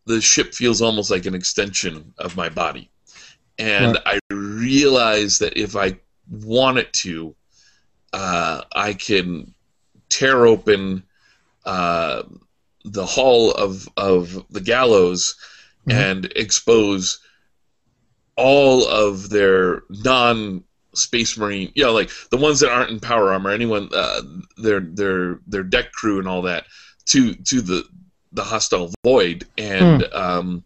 [0.06, 2.90] the ship feels almost like an extension of my body,
[3.58, 5.96] and I realize that if I
[6.28, 7.36] want it to,
[8.12, 9.54] uh, I can
[10.08, 11.04] tear open
[11.64, 12.24] uh,
[12.86, 15.34] the hall of of the gallows
[15.86, 15.92] Mhm.
[15.92, 17.18] and expose
[18.36, 20.62] all of their non
[20.94, 24.22] space marine you know like the ones that aren't in power armor anyone uh,
[24.56, 26.64] their their their deck crew and all that
[27.06, 27.84] to to the
[28.32, 29.46] the hostile void.
[29.56, 30.64] And um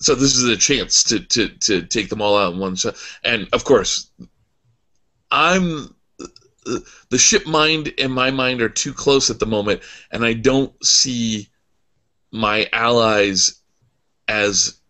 [0.00, 2.96] so this is a chance to to to take them all out in one shot.
[3.24, 4.10] And of course
[5.32, 5.94] i'm
[6.64, 10.72] the ship mind and my mind are too close at the moment, and I don't
[10.84, 11.48] see
[12.32, 13.60] my allies
[14.28, 14.80] as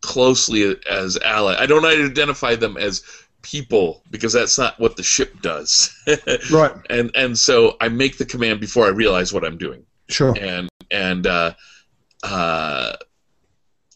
[0.00, 1.56] closely as ally.
[1.58, 3.02] I don't identify them as
[3.42, 5.94] people because that's not what the ship does.
[6.52, 6.72] Right.
[6.90, 10.34] and and so I make the command before I realize what I'm doing Sure.
[10.40, 11.54] and and uh,
[12.22, 12.92] uh,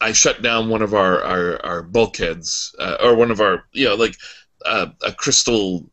[0.01, 3.85] I shut down one of our our, our bulkheads uh, or one of our you
[3.87, 4.15] know like
[4.65, 5.89] uh, a crystal.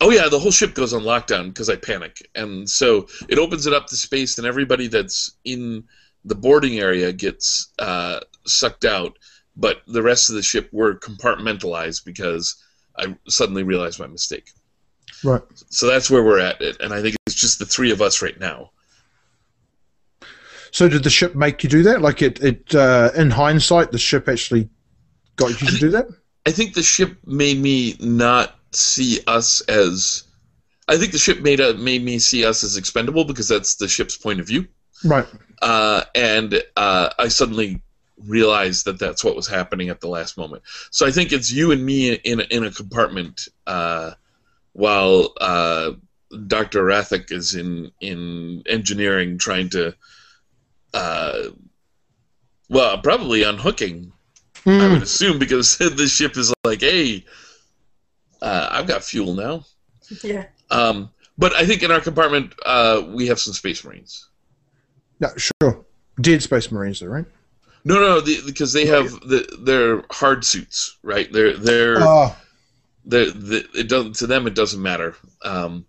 [0.00, 3.66] Oh yeah, the whole ship goes on lockdown because I panic, and so it opens
[3.66, 5.84] it up to space, and everybody that's in
[6.24, 9.18] the boarding area gets uh, sucked out,
[9.56, 12.62] but the rest of the ship were compartmentalized because
[12.96, 14.50] I suddenly realized my mistake.
[15.22, 15.42] Right.
[15.68, 18.38] So that's where we're at, and I think it's just the three of us right
[18.38, 18.70] now.
[20.72, 22.00] So did the ship make you do that?
[22.00, 24.68] Like it, it uh, in hindsight, the ship actually
[25.36, 26.06] got you to do that?
[26.50, 30.24] I think the ship made me not see us as.
[30.88, 33.86] I think the ship made a, made me see us as expendable because that's the
[33.86, 34.66] ship's point of view,
[35.04, 35.28] Right.
[35.62, 37.80] uh, and uh, I suddenly
[38.18, 40.64] realized that that's what was happening at the last moment.
[40.90, 44.14] So I think it's you and me in a, in a compartment, uh,
[44.72, 45.92] while uh,
[46.48, 49.94] Doctor Rathak is in in engineering trying to.
[50.92, 51.50] Uh,
[52.68, 54.12] well, probably unhooking
[54.66, 57.24] I Mm, would assume because the ship is like, hey,
[58.42, 59.64] uh, I've got fuel now.
[60.22, 60.46] yeah.
[60.70, 64.28] Um, but I think in our compartment uh, we have some space marines.
[65.20, 65.84] yeah, sure.
[66.20, 67.24] Dead Space Marines, though, right?
[67.84, 71.32] No, no, the, because they have the their hard suits, right?
[71.32, 72.36] They're they're, Oh,
[73.06, 75.16] they're, the it doesn't to them it doesn't matter.
[75.42, 75.86] Um,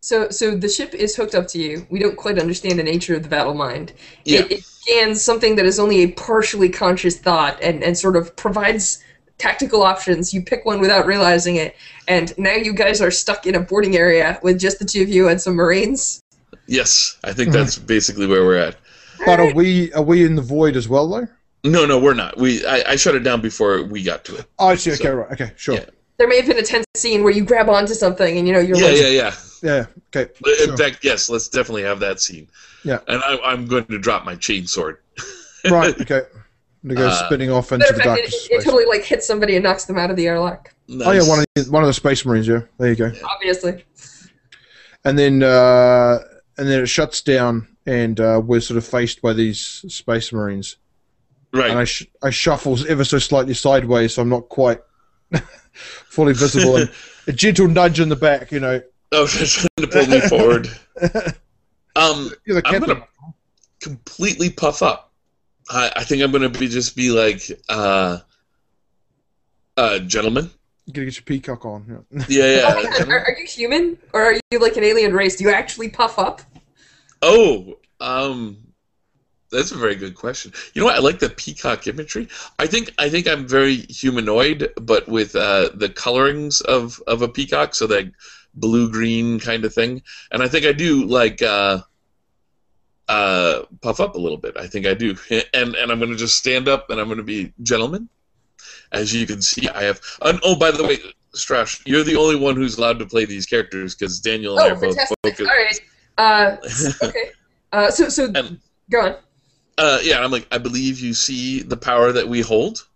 [0.00, 1.86] So, so the ship is hooked up to you.
[1.90, 3.92] We don't quite understand the nature of the battle mind.
[4.24, 4.40] Yeah.
[4.40, 8.34] It, it scans something that is only a partially conscious thought and, and sort of
[8.36, 9.02] provides
[9.38, 10.32] tactical options.
[10.32, 11.76] You pick one without realizing it,
[12.06, 15.08] and now you guys are stuck in a boarding area with just the two of
[15.08, 16.22] you and some Marines.
[16.66, 17.86] yes, I think that's mm-hmm.
[17.86, 18.76] basically where we're at.
[19.24, 21.26] but are we are we in the void as well, though?
[21.64, 22.38] No, no, we're not.
[22.38, 24.46] We I, I shut it down before we got to it.
[24.58, 24.92] Oh, I see.
[24.92, 25.32] Okay, So- right.
[25.32, 25.74] Okay, sure.
[25.74, 25.86] Yeah.
[26.18, 28.60] There may have been a tense scene where you grab onto something and you know
[28.60, 29.34] you're Yeah, like, yeah, yeah.
[29.62, 29.86] Yeah.
[30.14, 30.32] Okay.
[30.60, 30.76] In sure.
[30.76, 32.48] fact, yes, let's definitely have that scene.
[32.84, 32.98] Yeah.
[33.08, 34.96] And I, I'm going to drop my chainsaw.
[35.70, 36.00] right.
[36.00, 36.22] Okay.
[36.88, 38.84] To go Uh, spinning off into Matter the of fact, darkness it, it, it totally
[38.86, 40.72] like hits somebody and knocks them out of the airlock.
[40.90, 42.46] Oh yeah, one of the, one of the Space Marines.
[42.48, 43.12] Yeah, there you go.
[43.24, 43.84] Obviously,
[45.04, 46.18] And then uh,
[46.56, 50.76] and then it shuts down, and uh, we're sort of faced by these space marines.
[51.52, 51.68] Right.
[51.70, 54.80] And I sh- I shuffle ever so slightly sideways, so I'm not quite
[55.74, 56.76] fully visible.
[56.76, 56.90] and
[57.26, 58.80] a gentle nudge in the back, you know.
[59.12, 60.68] oh, trying to pull me forward.
[61.96, 63.04] Um, You're the I'm gonna
[63.80, 65.12] completely puff up.
[65.68, 68.18] I, I think I'm gonna be just be like, uh,
[69.76, 70.48] uh, gentlemen.
[70.86, 72.04] You gotta get your peacock on.
[72.10, 72.24] Yeah.
[72.28, 73.04] Yeah, yeah.
[73.08, 75.36] are, are you human or are you like an alien race?
[75.36, 76.40] Do you actually puff up?
[77.20, 78.58] Oh, um,
[79.50, 80.52] that's a very good question.
[80.74, 80.96] You know what?
[80.96, 82.28] I like the peacock imagery.
[82.58, 87.28] I think I think I'm very humanoid, but with uh, the colorings of of a
[87.28, 88.10] peacock, so that
[88.54, 90.02] blue green kind of thing.
[90.32, 91.80] And I think I do like uh,
[93.08, 94.56] uh, puff up a little bit.
[94.56, 95.16] I think I do,
[95.54, 98.08] and and I'm going to just stand up and I'm going to be gentlemen.
[98.90, 100.00] As you can see, I have.
[100.22, 100.96] And, oh, by the way,
[101.34, 104.70] Strash, you're the only one who's allowed to play these characters because Daniel and I
[104.70, 105.18] Oh, are both fantastic!
[105.22, 105.50] focused.
[105.50, 107.00] All right.
[107.02, 107.30] Uh, okay.
[107.72, 108.58] Uh, so so And-
[108.90, 109.16] go on.
[109.78, 112.86] Uh, yeah, I'm like, I believe you see the power that we hold.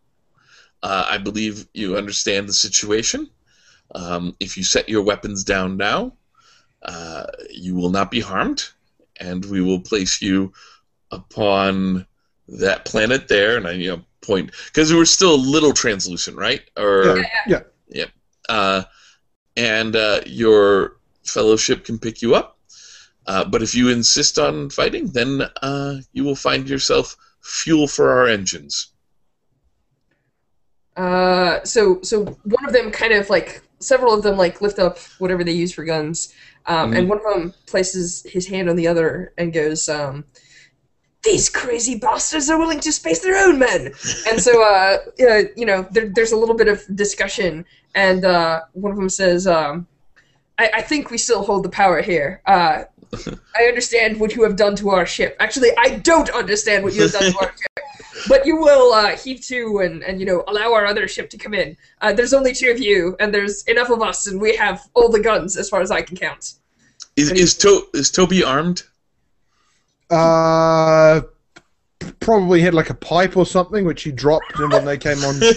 [0.82, 3.30] Uh, I believe you understand the situation.
[3.94, 6.12] Um, if you set your weapons down now,
[6.82, 8.68] uh, you will not be harmed,
[9.20, 10.52] and we will place you
[11.12, 12.06] upon
[12.48, 13.56] that planet there.
[13.56, 16.62] And I, you know, point because we were still a little translucent, right?
[16.76, 17.60] Or Yeah, yeah.
[17.88, 18.10] Yep.
[18.48, 18.82] Uh,
[19.56, 22.51] and uh, your fellowship can pick you up.
[23.26, 28.10] Uh, but if you insist on fighting, then uh, you will find yourself fuel for
[28.10, 28.88] our engines.
[30.96, 34.98] Uh, so so one of them kind of like several of them like lift up
[35.18, 36.34] whatever they use for guns,
[36.66, 40.24] um, and one of them places his hand on the other and goes, um,
[41.22, 43.86] "These crazy bastards are willing to space their own men."
[44.30, 48.60] and so uh, uh, you know there, there's a little bit of discussion, and uh,
[48.72, 49.86] one of them says, um,
[50.58, 52.84] I, "I think we still hold the power here." Uh,
[53.56, 55.36] I understand what you have done to our ship.
[55.40, 57.84] Actually, I don't understand what you have done to our ship.
[58.28, 61.39] But you will uh, heave to and, and you know allow our other ship to
[61.39, 61.76] come in.
[62.01, 65.09] Uh, there's only two of you, and there's enough of us, and we have all
[65.09, 66.55] the guns as far as I can count.
[67.16, 68.84] Is, is, to- is Toby armed?
[70.09, 71.22] Uh,
[72.20, 75.40] probably had like a pipe or something which he dropped and when they came on.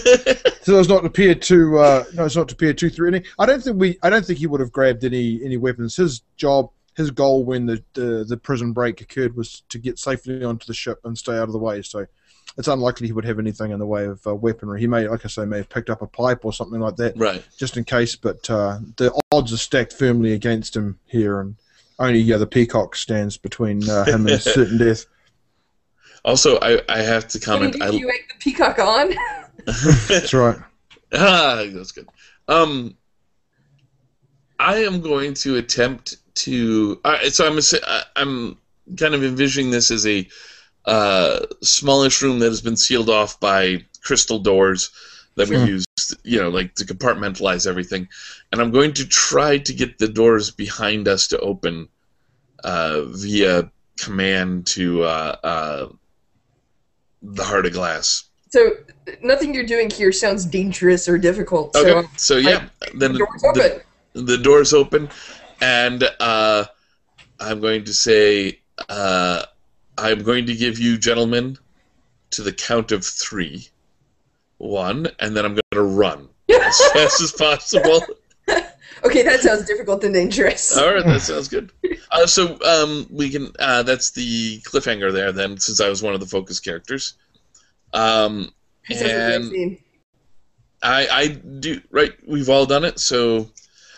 [0.66, 3.22] So it's not appear to uh, no, it's not to appear too threatening.
[3.38, 5.94] I don't think we, I don't think he would have grabbed any any weapons.
[5.94, 10.42] His job, his goal when the the, the prison break occurred was to get safely
[10.42, 11.82] onto the ship and stay out of the way.
[11.82, 12.06] So
[12.56, 14.80] it's unlikely he would have anything in the way of uh, weaponry.
[14.80, 17.16] He may, like I say, may have picked up a pipe or something like that
[17.16, 17.44] right.
[17.58, 18.16] just in case.
[18.16, 21.56] But uh, the odds are stacked firmly against him here, and
[21.98, 25.04] only yeah, the peacock stands between uh, him and certain death.
[26.24, 27.74] Also, I, I have to comment.
[27.74, 29.14] did I, you egg the peacock on?
[30.08, 30.58] That's right.
[31.12, 32.08] ah, that's good.
[32.48, 32.96] Um,
[34.58, 37.00] I am going to attempt to.
[37.04, 38.56] Uh, so I'm assi- I- I'm
[38.96, 40.26] kind of envisioning this as a
[40.84, 44.90] uh, smallish room that has been sealed off by crystal doors
[45.34, 45.66] that we Sure.
[45.66, 45.84] use,
[46.24, 48.08] you know, like to compartmentalize everything.
[48.52, 51.88] And I'm going to try to get the doors behind us to open
[52.64, 55.88] uh, via command to uh, uh,
[57.22, 58.24] the heart of glass.
[58.50, 58.70] so
[59.22, 61.74] nothing you're doing here sounds dangerous or difficult.
[61.74, 63.48] So Okay, um, so yeah, then the the, door's the-
[64.14, 64.26] open.
[64.26, 65.08] the doors open,
[65.60, 66.64] and uh,
[67.40, 69.42] I'm going to say, uh,
[69.98, 71.58] I'm going to give you gentlemen
[72.30, 73.68] to the count of three.
[74.58, 78.00] One, and then I'm going to run as fast as possible.
[79.04, 80.76] okay, that sounds difficult and dangerous.
[80.76, 81.72] All right, that sounds good.
[82.10, 83.52] Uh, so um, we can.
[83.58, 85.30] Uh, that's the cliffhanger there.
[85.32, 87.14] Then, since I was one of the focus characters,
[87.92, 88.50] um,
[88.88, 89.78] That sounds like a great and.
[90.82, 92.12] I, I do right.
[92.26, 93.50] We've all done it, so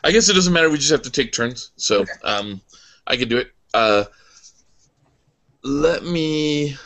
[0.04, 0.70] I guess it doesn't matter.
[0.70, 1.70] We just have to take turns.
[1.76, 2.60] So um,
[3.06, 3.52] I can do it.
[3.74, 4.04] Uh,
[5.62, 6.76] let me.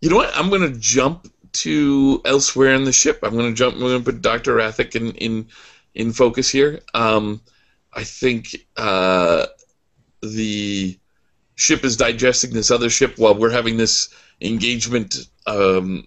[0.00, 0.36] You know what?
[0.36, 3.20] I'm gonna jump to elsewhere in the ship.
[3.22, 3.76] I'm gonna jump.
[3.76, 5.48] We're gonna put Doctor Rathak in in
[5.94, 6.80] in focus here.
[6.94, 7.40] Um,
[7.92, 9.46] I think uh,
[10.22, 10.98] the
[11.54, 14.08] ship is digesting this other ship while we're having this
[14.40, 16.06] engagement um,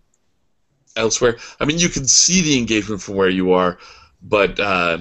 [0.95, 1.38] elsewhere.
[1.59, 3.77] I mean, you can see the engagement from where you are,
[4.22, 4.99] but uh,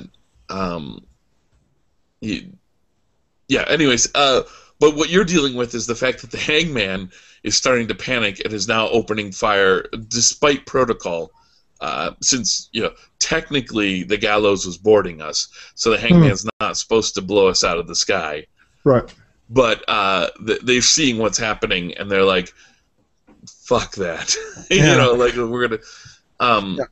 [0.51, 1.05] um,
[2.21, 2.53] you,
[3.49, 3.65] yeah.
[3.69, 4.43] Anyways, uh,
[4.81, 7.11] but what you're dealing with is the fact that the hangman
[7.43, 11.31] is starting to panic and is now opening fire despite protocol.
[11.81, 17.15] Uh, since you know technically the gallows was boarding us, so the hangman's not supposed
[17.15, 18.47] to blow us out of the sky
[18.85, 19.13] Right.
[19.51, 22.55] but uh, th- they're seeing what's happening and they're like,
[23.65, 24.35] "Fuck that,"
[24.71, 24.97] you Yeah.
[24.97, 25.81] know, like we're gonna.
[26.41, 26.85] Um, Yeah.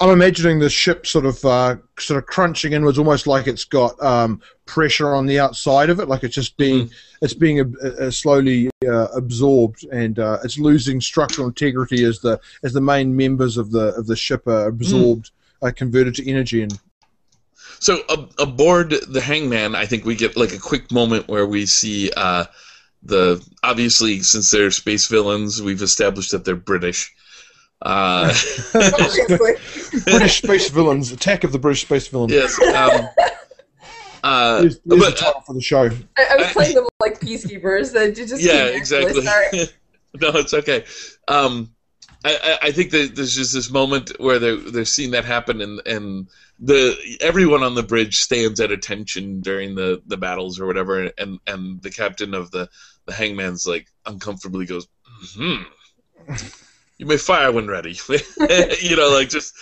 [0.00, 4.00] I'm imagining the ship sort of uh, sort of crunching inwards, almost like it's got
[4.00, 7.24] um, pressure on the outside of it, like it's just being Mm-hmm.
[7.24, 12.38] it's being uh, uh, slowly uh, absorbed, and uh, it's losing structural integrity as the
[12.62, 15.32] as the main members of the of the ship are absorbed,
[15.62, 16.78] uh, converted to energy, and
[17.80, 21.66] So ab- aboard the Hangman, I think we get like a quick moment where we
[21.66, 22.44] see uh,
[23.02, 27.14] the obviously since they're space villains, we've established that they're British.
[27.80, 28.34] Uh,
[28.74, 30.00] Obviously.
[30.04, 32.32] British space villains, attack of the British space villains.
[32.32, 32.58] yes.
[32.60, 33.08] Um,
[34.24, 35.90] uh, There's, there's but, the title for the show.
[36.16, 37.92] I, I was playing them like peacekeepers.
[37.92, 39.24] That you just yeah, exactly.
[40.20, 40.84] No, it's okay.
[41.28, 41.70] Um,
[42.24, 45.80] I, I, think that there's just this moment where they're they're seeing that happen, and
[45.86, 46.28] and
[46.58, 51.38] the everyone on the bridge stands at attention during the, the battles or whatever, and
[51.46, 52.68] and the captain of the
[53.06, 54.88] the hangman's like uncomfortably goes,
[55.34, 55.62] hmm.
[56.98, 57.96] You may fire when ready.
[58.82, 59.54] you know, like just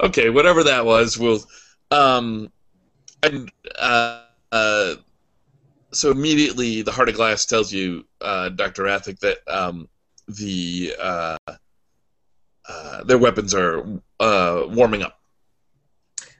[0.00, 1.44] okay, whatever that was, we'll
[1.90, 2.50] um
[3.22, 4.22] and uh
[4.52, 4.94] uh
[5.92, 9.88] so immediately the heart of glass tells you uh, dr Rathak that um,
[10.28, 11.38] the uh,
[12.68, 13.84] uh, their weapons are
[14.20, 15.18] uh, warming up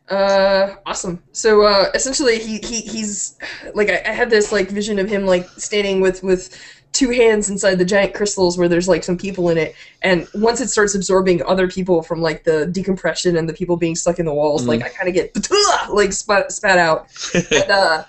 [0.09, 1.23] Uh, awesome.
[1.33, 3.37] So uh, essentially, he, he he's
[3.75, 6.59] like I, I had this like vision of him like standing with with
[6.93, 10.63] two hands inside the giant crystals where there's like some people in it, and once
[10.63, 14.25] it starts absorbing other people from like the decompression and the people being stuck in
[14.25, 15.37] the walls, like I kind of get
[15.91, 17.09] like spat spat out.
[17.35, 18.05] and uh,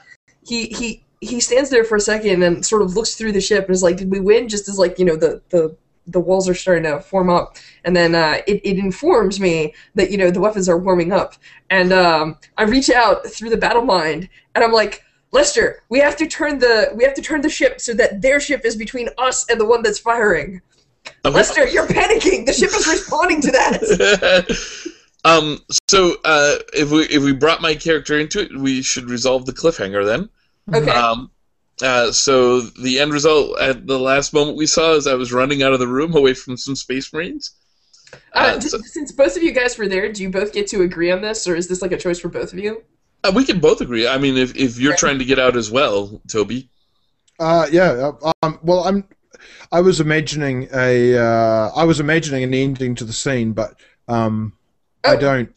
[0.46, 3.66] he he he stands there for a second and sort of looks through the ship
[3.66, 5.76] and is like, "Did we win?" Just as like you know the the
[6.12, 10.12] the walls are starting to form up, and then uh, it it informs me that
[10.12, 11.36] you know the weapons are warming up,
[11.70, 15.04] and um, I reach out through the battle mind and I'm like.
[15.32, 18.40] Lester, we have to turn the we have to turn the ship so that their
[18.40, 20.60] ship is between us and the one that's firing.
[21.26, 21.36] Okay.
[21.36, 22.48] Lester, you're panicking.
[22.48, 24.94] The ship is responding to that.
[25.26, 29.46] um, so uh, if we if we brought my character into it, we should resolve
[29.46, 30.30] the cliffhanger then.
[30.74, 30.92] Okay.
[30.92, 31.32] Um,
[31.82, 35.64] uh, so the end result at the last moment we saw is I was running
[35.64, 37.52] out of the room away from some space marines.
[38.34, 40.68] Uh, uh, d- so- since both of you guys were there, do you both get
[40.68, 42.84] to agree on this, or is this like a choice for both of you?
[43.24, 44.08] Uh, we can both agree.
[44.08, 46.70] I mean, if if you're trying to get out as well, Toby.
[47.40, 48.12] Uh, yeah.
[48.24, 49.04] uh, Um, well, I'm.
[49.72, 51.18] I was imagining a.
[51.18, 53.76] Uh, I was imagining an ending to the scene, but
[54.08, 54.54] um,
[55.06, 55.20] I Oh.
[55.20, 55.54] don't.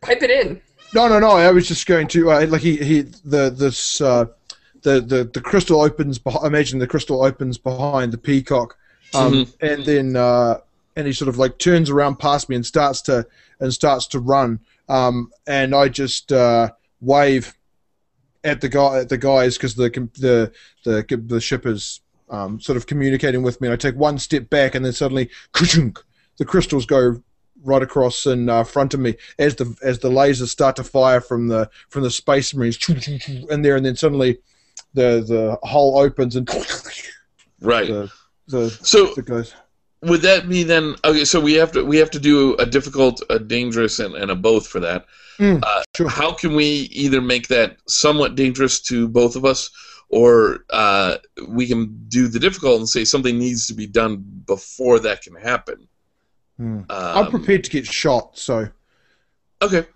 [0.00, 0.60] Pipe it in.
[0.94, 1.30] No, no, no.
[1.30, 4.26] I was just going to uh, like he he the this uh,
[4.86, 6.18] the the the crystal opens.
[6.18, 8.78] Beh- imagine the crystal opens behind the peacock,
[9.14, 10.60] um, and then uh,
[10.94, 13.26] and he sort of like turns around past me and starts to
[13.58, 14.60] and starts to run.
[14.88, 17.54] Um, and I just uh, wave
[18.44, 19.90] at the guy at the guys because the
[20.20, 20.52] the
[20.84, 22.00] the the ship is
[22.30, 23.66] um, sort of communicating with me.
[23.66, 27.20] And I take one step back, and then suddenly, the crystals go
[27.64, 31.20] right across in uh, front of me as the as the lasers start to fire
[31.20, 32.78] from the from the space marines
[33.50, 34.38] in there, and then suddenly
[34.96, 36.48] the the hull opens and
[37.60, 37.88] Right.
[37.88, 38.10] the
[38.48, 39.52] the So the
[40.02, 40.94] would that be then?
[41.04, 44.30] Okay, so we have to we have to do a difficult, a dangerous, and, and
[44.30, 45.06] a both for that.
[45.38, 46.08] Mm, uh, sure.
[46.08, 49.70] How can we either make that somewhat dangerous to both of us,
[50.08, 51.16] or uh,
[51.48, 55.34] we can do the difficult and say something needs to be done before that can
[55.34, 55.88] happen?
[56.56, 56.80] Hmm.
[56.88, 58.68] I'm Um, prepared to get shot, so
[59.60, 59.86] Okay.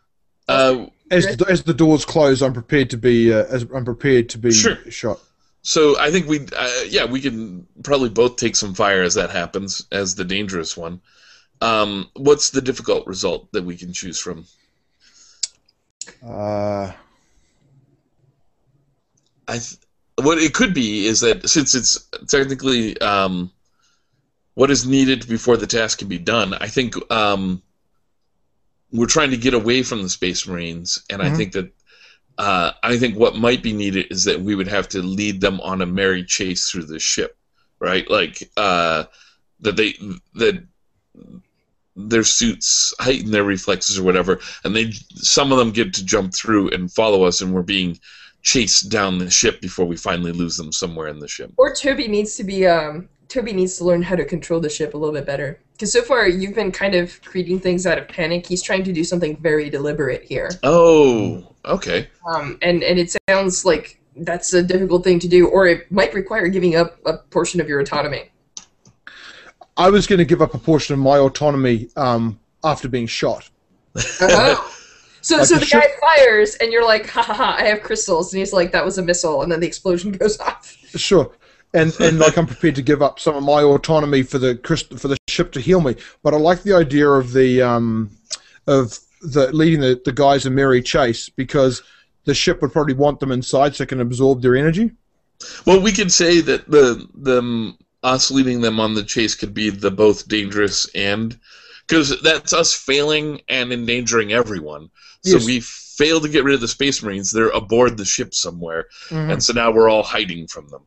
[0.48, 4.28] Uh, as the, as the doors close, I'm prepared to be uh, as I'm prepared
[4.30, 4.76] to be Sure.
[4.90, 5.20] shot.
[5.62, 9.30] so I think we, uh, yeah, we can probably both take some fire as that
[9.30, 11.00] happens as the dangerous one.
[11.60, 14.46] Um, what's the difficult result that we can choose from?
[16.26, 16.92] Uh,
[19.46, 19.76] I th-
[20.22, 23.50] what it could be is that since it's technically um,
[24.54, 27.62] what is needed before the task can be done, I think um,
[28.92, 31.36] we're trying to get away from the Space Marines, and I Mhm.
[31.36, 31.72] think that
[32.38, 35.60] uh, I think what might be needed is that we would have to lead them
[35.60, 37.36] on a merry chase through the ship,
[37.80, 38.10] right?
[38.10, 39.04] Like uh,
[39.60, 39.94] that they
[40.36, 40.64] that
[41.96, 46.32] their suits heighten their reflexes or whatever, and they some of them get to jump
[46.34, 47.98] through and follow us, and we're being
[48.42, 51.52] chased down the ship before we finally lose them somewhere in the ship.
[51.58, 54.92] Or Toby needs to be um Toby needs to learn how to control the ship
[54.92, 55.58] a little bit better.
[55.72, 58.44] Because so far you've been kind of creating things out of panic.
[58.46, 60.50] He's trying to do something very deliberate here.
[60.64, 62.08] Oh, okay.
[62.28, 66.12] Um, and and it sounds like that's a difficult thing to do, or it might
[66.12, 68.30] require giving up a portion of your autonomy.
[69.76, 73.48] I was going to give up a portion of my autonomy um, after being shot.
[74.20, 74.66] Oh.
[75.22, 77.64] So, Like so the the ship- guy fires, and you're like, ha ha ha, I
[77.64, 78.32] have crystals.
[78.32, 79.42] And he's like, that was a missile.
[79.42, 80.74] And then the explosion goes off.
[80.96, 81.30] Sure.
[81.72, 84.58] And and like I'm prepared to give up some of my autonomy for the
[84.98, 85.94] for the ship to heal me.
[86.22, 88.10] But I like the idea of the um,
[88.66, 91.82] of the leading the, the guys a merry chase because
[92.24, 94.90] the ship would probably want them inside so it can absorb their energy.
[95.64, 99.70] Well, we could say that the them us leading them on the chase could be
[99.70, 101.38] the both dangerous and
[101.86, 104.90] because that's us failing and endangering everyone.
[105.22, 105.46] So Yes.
[105.46, 107.30] we fail to get rid of the space marines.
[107.30, 109.32] They're aboard the ship somewhere, Mhm.
[109.34, 110.80] and so now we're all hiding from them.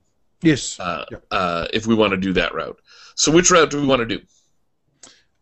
[0.43, 0.79] Yes.
[0.79, 1.17] Uh, Yeah.
[1.31, 2.79] uh, if we want to do that route.
[3.15, 4.21] So which route do we want to do?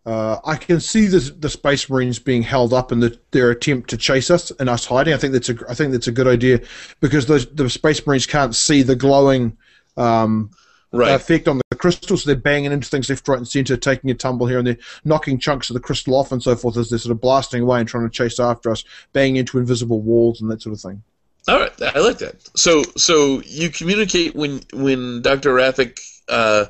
[0.03, 3.89] Uh, I can see the the Space Marines being held up in the, their attempt
[3.91, 5.13] to chase us and us hiding.
[5.13, 6.61] I think that's a I think that's a good idea
[7.01, 9.57] because those the Space Marines can't see the glowing
[9.97, 10.51] um,
[10.93, 11.13] Right.
[11.13, 12.23] effect on the crystals.
[12.23, 14.77] So they're banging into things left, right, and centre, taking a tumble here and there,
[15.05, 17.79] knocking chunks of the crystal off and so forth as they're sort of blasting away
[17.79, 18.83] and trying to chase after us,
[19.13, 21.01] banging into invisible walls and that sort of thing.
[21.47, 22.35] All right, I like that.
[22.55, 25.99] So, so you communicate when when Doctor Rathak,
[26.29, 26.65] uh,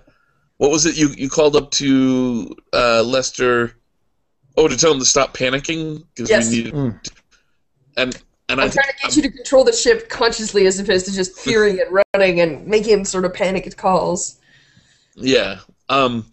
[0.57, 3.75] what was it you you called up to uh, Lester?
[4.57, 6.49] Oh, to tell him to stop panicking because Yes.
[6.49, 6.73] we needed.
[6.73, 7.09] Mm.
[7.97, 10.79] And and I I'm think trying to get you to control the ship consciously as
[10.79, 14.39] opposed to just fearing and running and making him sort of panic at calls.
[15.15, 15.59] yeah.
[15.89, 16.25] Um,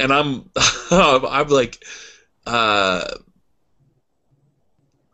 [0.00, 0.50] and I'm
[0.90, 1.84] I'm like,
[2.46, 3.04] uh,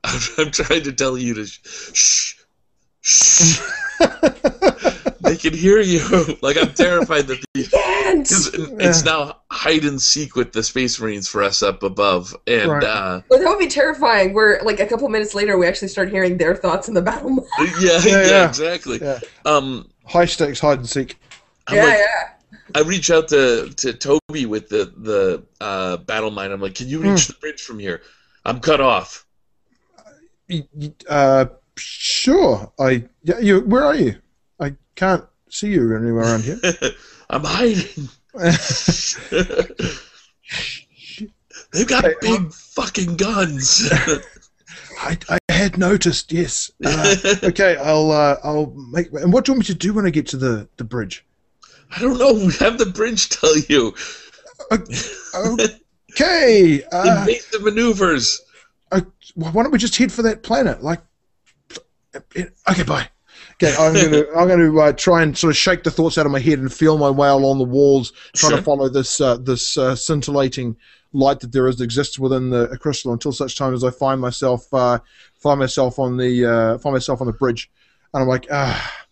[0.04, 1.60] I'm, I'm trying to tell you to sh-
[1.94, 2.34] shh.
[3.02, 3.60] Shh.
[5.20, 6.00] they can hear you.
[6.42, 7.68] like I'm terrified that the
[8.10, 12.34] And 'Cause it's now hide and seek with the Space Marines for us up above,
[12.46, 12.82] and Right.
[12.84, 14.32] uh, well, that would be terrifying.
[14.34, 17.30] Where like a couple minutes later, we actually start hearing their thoughts in the battle.
[17.30, 17.46] mode.
[17.80, 18.48] yeah, yeah, yeah.
[18.48, 18.98] exactly.
[19.00, 19.20] Yeah.
[19.44, 21.18] Um, High stakes hide and seek.
[21.68, 22.28] I'm yeah, like, yeah.
[22.74, 26.52] I reach out to to Toby with the the uh, battle mind.
[26.52, 28.02] I'm like, can you reach the bridge from here?
[28.44, 29.24] I'm cut off.
[30.48, 31.46] Y- y- Uh,
[31.80, 32.72] sure.
[32.78, 33.38] I yeah.
[33.38, 34.16] You where are you?
[34.58, 36.60] I can't see you anywhere around here.
[37.30, 38.08] I'm hiding.
[41.72, 43.88] They've got big fucking guns.
[45.02, 46.32] I, I had noticed.
[46.32, 46.70] Yes.
[46.84, 47.76] Uh, okay.
[47.76, 49.12] I'll uh, I'll make.
[49.12, 51.24] And what do you want me to do when I get to the the bridge?
[51.94, 52.48] I don't know.
[52.58, 53.94] Have the bridge tell you.
[56.12, 56.82] Okay.
[56.92, 58.40] Uh, Invasive maneuvers.
[59.34, 60.82] why don't we just head for that planet?
[60.82, 61.00] Like,
[62.14, 63.08] okay, bye.
[63.62, 66.32] Okay, I'm gonna I'm gonna uh, try and sort of shake the thoughts out of
[66.32, 68.58] my head and feel my way along the walls, trying Sure.
[68.58, 70.76] to follow this uh, this uh, scintillating
[71.12, 74.20] light that there is that exists within the crystal until such time as I find
[74.20, 74.98] myself uh,
[75.34, 77.70] find myself on the uh, find myself on the bridge,
[78.14, 79.04] and I'm like ah,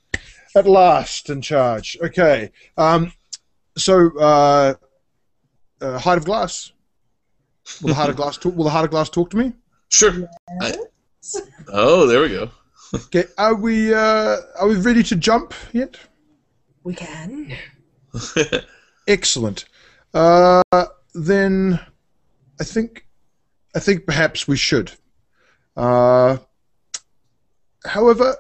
[0.55, 1.97] at last in charge.
[2.03, 3.12] Okay, um,
[3.77, 4.75] so uh,
[5.81, 6.73] uh, height of glass.
[7.83, 8.57] Will the heart of glass talk?
[8.57, 9.53] Will the heart of glass talk to me?
[9.91, 10.29] Sure.
[10.62, 10.75] I-
[11.69, 12.51] oh, there we go.
[12.94, 15.97] Okay, are we uh, are we ready to jump yet?
[16.85, 17.55] We can.
[19.06, 19.66] Excellent.
[20.15, 20.62] Uh,
[21.15, 21.78] then
[22.60, 23.06] I think
[23.77, 24.93] I think perhaps we should.
[25.77, 26.39] Uh,
[27.85, 28.36] however,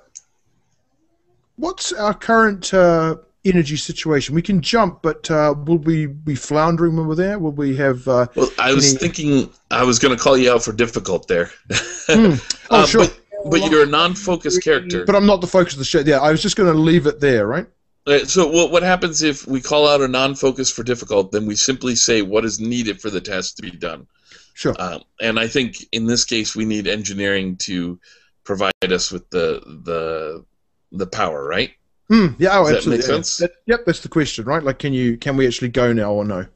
[1.56, 4.34] what's our current uh, energy situation?
[4.34, 7.38] We can jump, but uh, will we be floundering when we're there?
[7.38, 8.08] Will we have?
[8.08, 11.28] Uh, Well, I was Any- thinking I was going to call you out for difficult
[11.28, 11.50] there.
[12.10, 12.36] Hmm.
[12.70, 13.00] Oh, Uh, sure.
[13.04, 15.04] But, but you're a non-focused character.
[15.04, 16.00] but I'm not the focus of the show.
[16.00, 17.66] Yeah, I was just going to leave it there, right?
[18.06, 21.30] Uh, so what what happens if we call out a non-focus for difficult?
[21.32, 24.06] Then we simply say what is needed for the test to be done.
[24.54, 24.74] Sure.
[24.78, 28.00] Um, and I think in this case we need engineering to
[28.44, 30.44] provide us with the the
[30.90, 31.72] the power, right?
[32.08, 32.28] Hmm.
[32.38, 32.58] Yeah.
[32.58, 32.90] Oh, Does that absolutely.
[32.98, 33.14] make yeah.
[33.14, 33.36] sense?
[33.36, 33.84] That- yep.
[33.84, 34.62] That's the question, right?
[34.62, 36.46] Like, can you can we actually go now or no?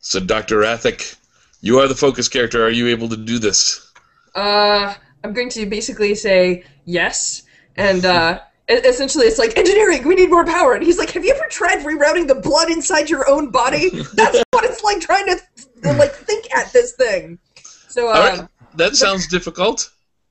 [0.00, 0.58] So Dr.
[0.58, 1.16] Rathak,
[1.62, 2.62] you are the focus character.
[2.64, 3.90] Are you able to do this?
[4.34, 4.94] Uh,
[5.24, 7.42] I'm going to basically say yes,
[7.76, 10.06] and uh, essentially it's like engineering.
[10.06, 13.08] We need more power, and he's like, "Have you ever tried rerouting the blood inside
[13.08, 13.90] your own body?
[14.14, 17.38] That's what it's like trying to like think at this thing."
[17.88, 18.48] So, uh, All right.
[18.76, 19.90] That sounds difficult.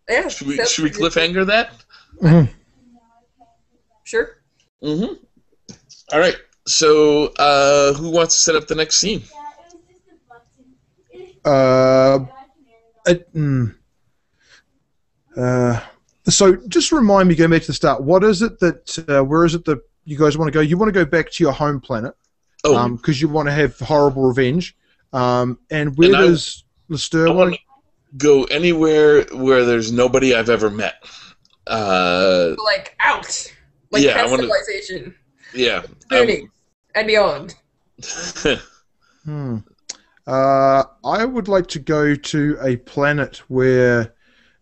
[0.10, 0.28] yeah.
[0.28, 1.14] Should we sounds should we pretty good.
[1.14, 2.50] cliffhanger that?
[4.04, 4.42] Sure.
[4.84, 5.14] Mm-hmm.
[6.12, 6.36] All right.
[6.68, 9.24] So, uh, who wants to set up the next scene?
[11.46, 12.20] Uh,
[13.08, 13.74] it, mm,
[15.38, 15.80] uh,
[16.28, 19.44] so just remind me, going back to the start, what is it that, uh, where
[19.46, 20.62] is it that you guys want to go?
[20.62, 22.14] You want to go back to your home planet
[22.64, 24.76] Oh, because you want to have horrible revenge.
[25.14, 27.60] Um, and where And does Lester I want want to
[28.18, 30.96] go anywhere where there's nobody I've ever met.
[31.68, 33.52] Uh, Like out.
[33.92, 35.16] Like Yeah, I past wanna- civilization,
[35.54, 35.84] yeah.
[36.12, 36.50] journey,
[36.96, 37.56] and beyond.
[38.46, 38.58] Um,
[39.26, 39.58] Hmm.
[40.26, 44.14] Uh, I would like to go to a planet where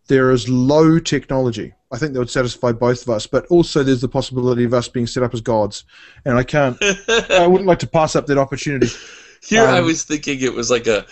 [0.09, 1.73] there is low technology.
[1.91, 4.87] I think that would satisfy both of us, but also there's the possibility of us
[4.89, 5.85] being set up as gods,
[6.25, 6.77] and I can't.
[7.31, 8.87] I wouldn't like to pass up that opportunity.
[9.47, 11.05] Here I Um, was thinking it was like a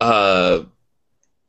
[0.00, 0.64] uh,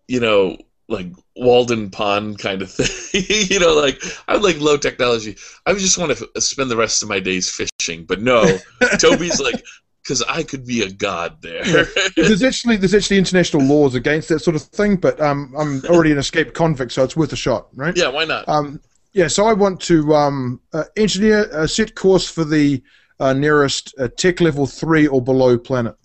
[0.07, 0.57] you know,
[0.87, 3.23] like Walden Pond kind of thing.
[3.49, 5.37] you know, like I like low technology.
[5.65, 8.05] I just want to spend the rest of my days fishing.
[8.05, 8.57] But no,
[8.99, 9.63] Toby's like,
[10.03, 11.85] because I could be a god there.
[12.15, 16.11] there's actually there's actually international laws against that sort of thing, but um, I'm already
[16.11, 17.95] an escaped convict, so it's worth a shot, right?
[17.95, 18.47] yeah, why not?
[18.47, 18.79] Um,
[19.13, 22.81] yeah, so I want to um, uh, engineer a set course for the
[23.19, 25.95] uh, nearest uh, tech level three or below planet.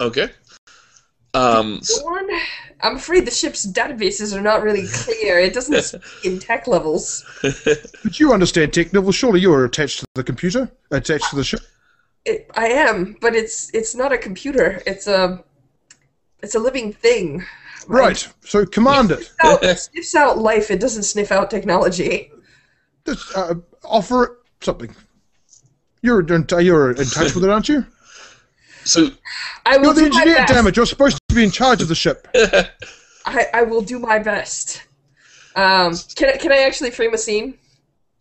[0.00, 0.28] Okay.
[1.32, 2.28] Um, s- One,
[2.82, 5.38] I'm afraid the ship's databases are not really clear.
[5.40, 7.24] It doesn't speak in tech levels.
[8.04, 9.14] But you understand tech levels.
[9.16, 11.60] Surely you are attached to the computer, attached to the ship.
[12.24, 14.82] It, I am, but it's it's not a computer.
[14.86, 15.44] It's a
[16.42, 17.44] it's a living thing.
[17.86, 18.26] Right.
[18.44, 19.20] So command it.
[19.20, 20.70] It sniffs out, sniffs out life.
[20.70, 22.30] It doesn't sniff out technology.
[23.06, 24.30] Just, uh, offer it
[24.62, 24.94] something.
[26.00, 27.84] You're in- you're in touch with it, aren't you?
[28.84, 29.10] so
[29.66, 30.52] I will You're the do engineer, best.
[30.52, 30.76] damn it!
[30.76, 32.28] You're supposed to be in charge of the ship.
[33.26, 34.82] I, I will do my best.
[35.56, 37.58] Um, can I, can I actually frame a scene?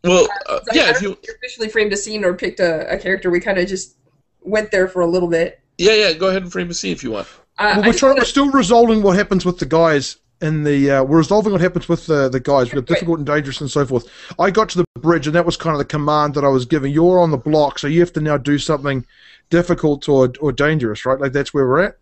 [0.03, 2.34] Well, uh, I- yeah, I if you know if you officially framed a scene or
[2.34, 3.30] picked a, a character.
[3.30, 3.95] We kind of just
[4.41, 5.59] went there for a little bit.
[5.77, 7.27] yeah yeah go ahead and frame a scene if you want.
[7.57, 8.09] Uh, Well, we're trying.
[8.11, 10.91] wanna- We're still resolving what happens with the guys in the.
[10.91, 12.73] Uh, we're resolving what happens with the the guys.
[12.73, 14.07] We're difficult and dangerous and so forth.
[14.39, 16.65] I got to the bridge, and that was kind of the command that I was
[16.65, 16.91] giving.
[16.91, 19.05] You're on the block, so you have to now do something
[19.49, 21.19] difficult or or dangerous, right?
[21.19, 21.97] Like that's where we're at.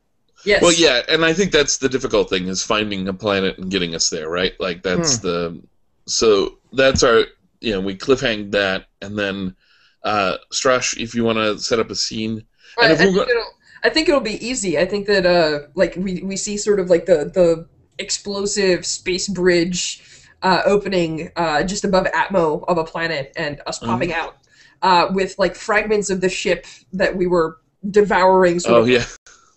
[0.46, 0.62] yes.
[0.62, 3.94] Well, yeah, and I think that's the difficult thing is finding a planet and getting
[3.94, 4.54] us there, right?
[4.60, 5.62] Like that's the
[6.08, 7.26] so that's our
[7.62, 9.56] you know we cliffhang that, and then
[10.04, 12.44] uh, Strash, if you want to set up a scene,
[12.78, 13.52] I, and I we're think go- it'll,
[13.84, 14.78] I think it'll be easy.
[14.78, 17.68] I think that uh, like we, we see sort of like the the
[18.00, 20.02] explosive space bridge
[20.42, 23.92] uh, opening uh, just above Atmo of a planet and us Mm-hmm.
[23.92, 24.38] popping out
[24.82, 27.60] uh, with like fragments of the ship that we were
[27.90, 29.06] devouring sort oh of yeah,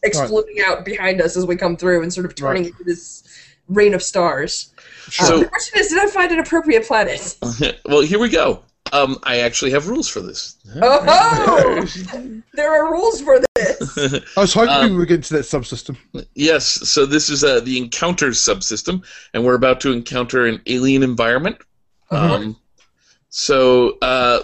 [0.02, 3.22] exploding out behind us as we come through and sort of turning into this
[3.68, 4.73] rain of stars.
[5.06, 7.36] Uh, So- the question is, did I find an appropriate planet?
[7.86, 8.62] well here we go.
[8.92, 10.56] Um, I actually have rules for this.
[10.80, 11.84] Oh,
[12.52, 13.98] there are rules for this.
[14.36, 15.96] I was hoping Um, we would get into that subsystem.
[16.34, 19.02] Yes, so this is uh, the encounters subsystem,
[19.32, 21.56] and we're about to encounter an alien environment.
[22.10, 22.34] Uh-huh.
[22.34, 22.56] Um,
[23.30, 24.40] so uh,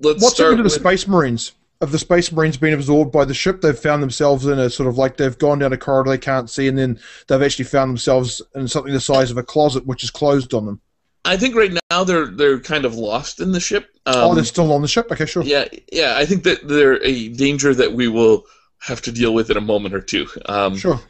[0.00, 1.52] let's What's start happened to the Space Marines?
[1.82, 3.60] Have the Space Marines been absorbed by the ship?
[3.60, 6.48] They've found themselves in a sort of like they've gone down a corridor they can't
[6.48, 10.04] see, and then they've actually found themselves in something the size of a closet, which
[10.04, 10.80] is closed on them.
[11.24, 13.90] I think right now they're they're kind of lost in the ship.
[14.06, 15.10] Um, oh, they're still on the ship.
[15.10, 15.42] Okay, sure.
[15.42, 16.14] yeah, yeah.
[16.16, 18.44] I think that they're a danger that we will
[18.78, 20.28] have to deal with in a moment or two.
[20.46, 21.00] Um, Sure.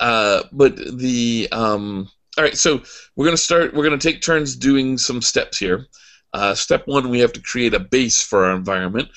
[0.00, 2.82] Uh, but the um, all right, so
[3.14, 3.72] we're gonna start.
[3.72, 5.86] We're gonna take turns doing some steps here.
[6.32, 9.08] Uh, step one, we have to create a base for our environment.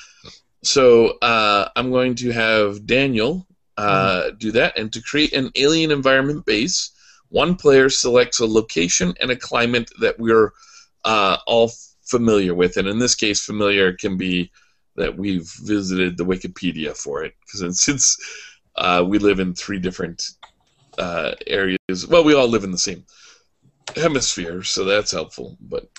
[0.66, 3.46] So uh, I'm going to have Daniel
[3.78, 6.92] uh, do that, and to create an alien environment base,
[7.30, 10.54] one player selects a location and a climate that we're
[11.04, 11.72] uh, all
[12.04, 14.52] familiar with, and in this case, familiar can be
[14.96, 18.18] that we've visited the Wikipedia for it, because since
[18.76, 20.24] uh, we live in three different
[20.98, 22.08] uh, areas.
[22.08, 23.04] Well, we all live in the same
[23.96, 25.58] hemisphere, so that's helpful.
[25.62, 25.90] But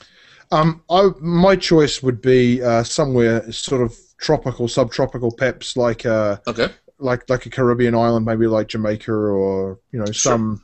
[0.51, 6.39] Um, I my choice would be uh, somewhere sort of tropical, subtropical, perhaps like uh,
[6.47, 6.69] okay,
[6.99, 10.63] like like a Caribbean island, maybe like Jamaica or you know some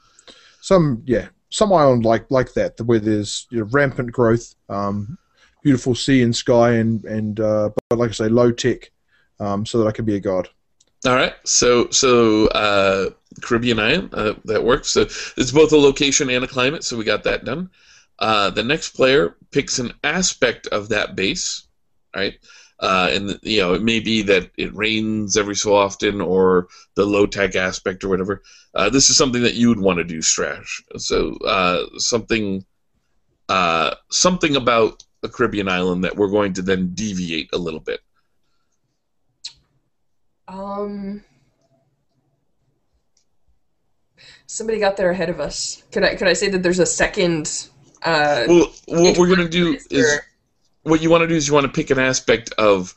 [0.60, 5.18] some yeah some island like like that where there's you know, rampant growth, um,
[5.62, 8.90] beautiful sea and sky, and and uh, but like I say, low tech,
[9.38, 10.48] um, so that I can be a god.
[11.06, 11.34] all right.
[11.44, 13.10] So so uh,
[13.42, 14.90] Caribbean island uh, that works.
[14.90, 16.84] So it's both a location and a climate.
[16.84, 17.70] So we got that done.
[18.18, 21.66] Uh, the next player picks an aspect of that base,
[22.14, 22.34] right?
[22.82, 27.06] Uh, and you know it may be that it rains every so often, or the
[27.06, 28.42] low tech aspect, or whatever.
[28.74, 30.82] Uh, this is something that you would want to do, Strash.
[30.96, 32.64] So uh, something,
[33.48, 38.00] uh, something about a Caribbean island that we're going to then deviate a little bit.
[40.48, 41.22] Um,
[44.46, 45.84] somebody got there ahead of us.
[45.92, 47.68] Could I could I say that there's a second?
[48.02, 50.24] Uh, Well, what we're gonna do is or-
[50.82, 52.94] what you want to do is you want to pick an aspect of.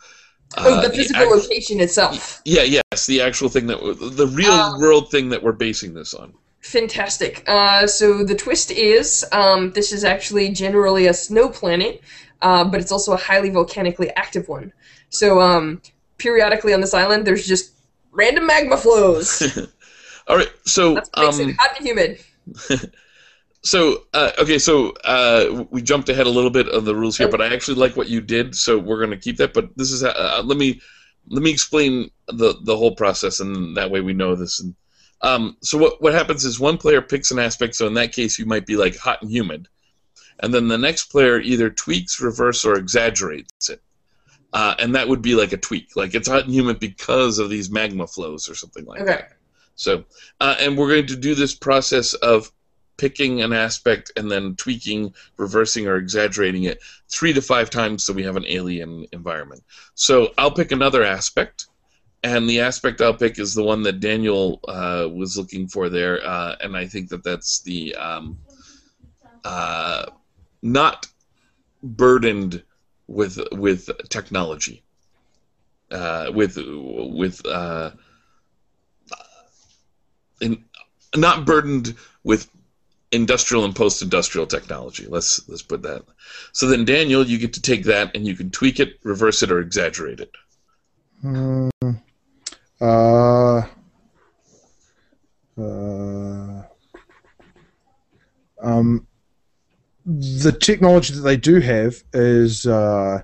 [0.58, 2.42] oh, uh, the physical act- location itself.
[2.46, 6.14] Yeah, yes, the actual thing that the real Um, world thing that we're basing this
[6.14, 6.34] on.
[6.62, 7.44] Fantastic.
[7.48, 12.02] Uh, so the twist is um, this is actually generally a snow planet,
[12.42, 14.74] uh, but it's also a highly volcanically active one.
[15.10, 15.82] So um,
[16.18, 17.72] periodically on this island, there's just
[18.12, 19.60] random magma flows.
[20.28, 22.20] All right, so That's what makes um, it hot and humid.
[23.66, 27.28] so uh, okay, so uh, we jumped ahead a little bit of the rules here,
[27.28, 29.54] but I actually like what you did, so we're gonna keep that.
[29.54, 30.80] But this is uh, let me
[31.28, 34.60] let me explain the the whole process, and that way we know this.
[34.62, 34.76] And
[35.22, 37.76] Um, so what what happens is one player picks an aspect.
[37.76, 39.68] So in that case, you might be like hot and humid,
[40.40, 43.82] and then the next player either tweaks, reverse, or exaggerates it.
[44.54, 47.50] Uh, and that would be like a tweak, like it's hot and humid because of
[47.50, 49.12] these magma flows or something like Okay.
[49.12, 49.34] that.
[49.76, 50.06] So,
[50.40, 52.52] uh, and we're going to do this process of
[52.98, 58.14] picking an aspect and then tweaking, reversing, or exaggerating it three to five times so
[58.14, 59.64] we have an alien environment.
[59.96, 61.68] So I'll pick another aspect,
[62.24, 66.26] and the aspect I'll pick is the one that Daniel uh, was looking for there,
[66.26, 68.38] uh, and I think that that's the um,
[69.44, 70.06] uh,
[70.62, 71.08] not
[71.84, 72.64] burdened
[73.08, 74.84] with with technology,
[75.92, 77.92] uh, with with uh,
[80.42, 80.64] in,
[81.16, 82.50] not burdened with
[83.16, 85.06] industrial and post-industrial technology.
[85.08, 86.04] Let's let's put that.
[86.52, 89.52] So then, Daniel, you get to take that and you can tweak it, reverse it,
[89.52, 90.32] or exaggerate it.
[91.22, 91.70] Hmm.
[92.80, 93.62] Uh,
[95.58, 96.64] uh,
[98.62, 99.08] um,
[100.06, 103.22] the technology that they do have is uh,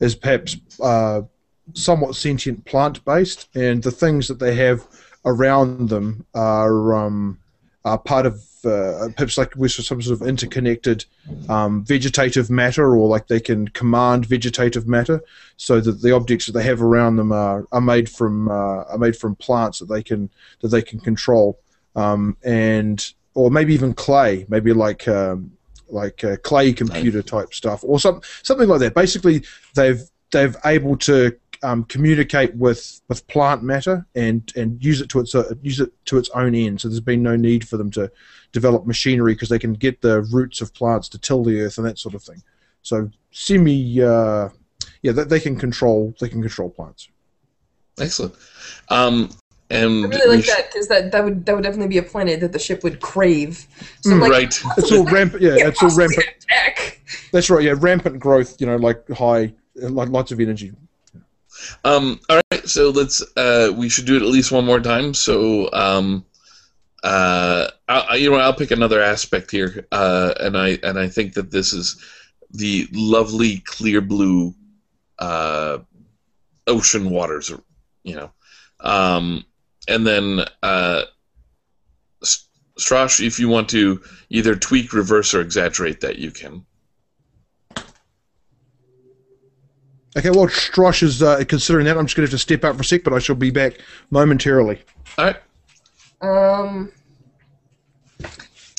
[0.00, 1.22] is perhaps uh,
[1.74, 4.86] somewhat sentient plant based, and the things that they have
[5.24, 7.38] around them are um,
[7.84, 11.04] are part of uh, perhaps like with some sort of interconnected
[11.48, 15.22] um, vegetative matter, or like they can command vegetative matter
[15.56, 18.98] so that the objects that they have around them are, are made from uh, are
[18.98, 20.30] made from plants that they can
[20.60, 21.58] that they can control,
[21.94, 25.52] um, and or maybe even clay, maybe like um,
[25.88, 28.94] like uh, clay computer type stuff, or some something like that.
[28.94, 29.44] Basically,
[29.74, 30.02] they've
[30.32, 31.36] they've able to
[31.66, 35.90] um, communicate with, with plant matter and, and use it to its uh, use it
[36.06, 36.80] to its own end.
[36.80, 38.10] So there's been no need for them to
[38.52, 41.86] develop machinery because they can get the roots of plants to till the earth and
[41.86, 42.40] that sort of thing.
[42.82, 44.50] So semi, uh,
[45.02, 47.08] yeah, they, they can control they can control plants.
[48.00, 48.34] Excellent.
[48.88, 49.30] Um,
[49.68, 52.02] and I really like sh- that because that, that would that would definitely be a
[52.04, 53.66] planet that the ship would crave.
[54.02, 54.62] So Mm, like, right.
[54.78, 55.42] It's all rampant.
[55.42, 56.26] Yeah, can't it's all rampant.
[56.44, 57.00] attack.
[57.32, 57.64] That's right.
[57.64, 58.60] Yeah, rampant growth.
[58.60, 60.72] You know, like high, like lots of energy.
[61.84, 63.22] Um, all right, so let's.
[63.36, 65.14] Uh, we should do it at least one more time.
[65.14, 66.24] So, um,
[67.02, 71.34] uh, I, you know, I'll pick another aspect here, uh, and I and I think
[71.34, 72.02] that this is
[72.50, 74.54] the lovely clear blue
[75.18, 75.78] uh,
[76.66, 77.52] ocean waters.
[78.02, 78.30] You know,
[78.80, 79.44] um,
[79.88, 81.02] and then uh,
[82.78, 86.65] Strash, if you want to either tweak, reverse, or exaggerate that, you can.
[90.16, 91.98] Okay, well, Strash is uh, considering that.
[91.98, 93.50] I'm just going to have to step out for a sec, but I shall be
[93.50, 93.80] back
[94.10, 94.82] momentarily.
[95.18, 95.36] All right.
[96.22, 96.90] Um,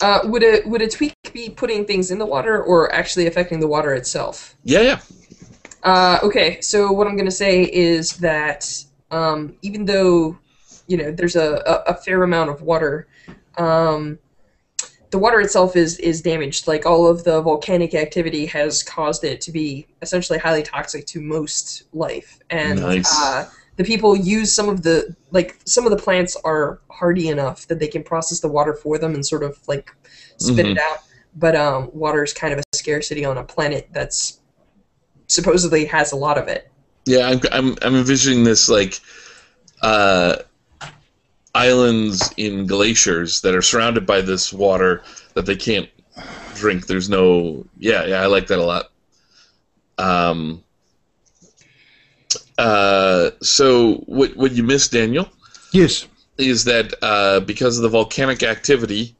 [0.01, 3.59] uh, would a would a tweak be putting things in the water or actually affecting
[3.59, 4.55] the water itself?
[4.63, 4.99] Yeah, yeah.
[5.83, 10.37] Uh, okay, so what I'm going to say is that um, even though
[10.87, 13.07] you know there's a, a, a fair amount of water,
[13.59, 14.17] um,
[15.17, 16.67] the water itself is is damaged.
[16.67, 21.19] Like all of the volcanic activity has caused it to be essentially highly toxic to
[21.19, 23.11] most life, and Nice.
[23.19, 27.67] uh, the people use some of the like some of the plants are hardy enough
[27.67, 29.91] that they can process the water for them and sort of like
[30.37, 30.99] spit it out.
[31.35, 34.39] But um, water is kind of a scarcity on a planet that's
[35.25, 36.71] supposedly has a lot of it.
[37.07, 38.99] Yeah, I'm, I'm, I'm envisioning this like
[39.81, 40.37] uh,
[41.57, 45.01] islands in glaciers that are surrounded by this water
[45.33, 45.89] that they can't
[46.55, 46.85] drink.
[46.85, 48.85] There's no, yeah, yeah, I like that a lot.
[49.97, 50.63] Um,
[52.57, 55.29] uh, so what what you missed, Daniel,
[55.73, 56.07] Yes.
[56.37, 59.15] is that uh, because of the volcanic activity,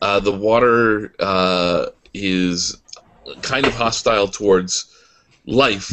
[0.00, 2.76] uh, the water uh, is
[3.42, 4.86] kind of hostile towards
[5.46, 5.92] life.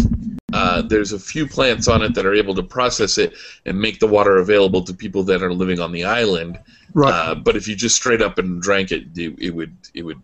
[0.53, 3.33] Uh, there's a few plants on it that are able to process it
[3.65, 6.59] and make the water available to people that are living on the island.
[6.93, 7.11] Right.
[7.11, 10.21] Uh, but if you just straight up and drank it, it, it would it would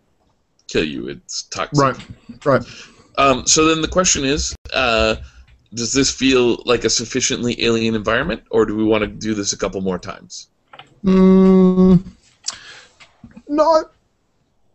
[0.67, 1.07] kill you.
[1.07, 1.81] It's toxic.
[1.81, 2.45] right.
[2.45, 2.63] Right.
[3.17, 5.15] Um, so then the question is, uh,
[5.73, 9.53] does this feel like a sufficiently alien environment, or do we want to do this
[9.53, 10.49] a couple more times?
[11.03, 12.03] Mm,
[13.47, 13.83] no,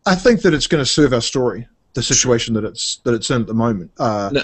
[0.06, 1.66] I think that it's going to serve our story.
[1.94, 3.90] The situation that it's that it's in at the moment.
[3.98, 4.42] Uh, No.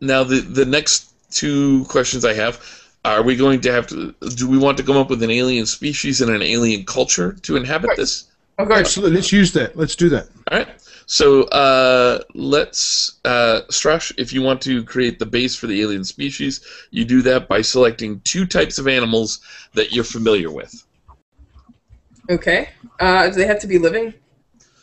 [0.00, 2.60] Now, the the next two questions I have
[3.04, 4.14] are: we going to have to?
[4.36, 7.56] Do we want to come up with an alien species and an alien culture to
[7.56, 7.96] inhabit Right.
[7.96, 8.24] this?
[8.58, 8.80] Of course.
[8.80, 9.16] absolutely.
[9.16, 9.76] Let's use that.
[9.76, 10.28] Let's do that.
[10.50, 10.68] All right.
[11.08, 16.04] So uh, let's, uh, Strash, if you want to create the base for the alien
[16.04, 16.60] species,
[16.90, 19.38] you do that by selecting two types of animals
[19.74, 20.84] that you're familiar with.
[22.28, 22.70] Okay.
[22.98, 24.14] Uh, do they have to be living?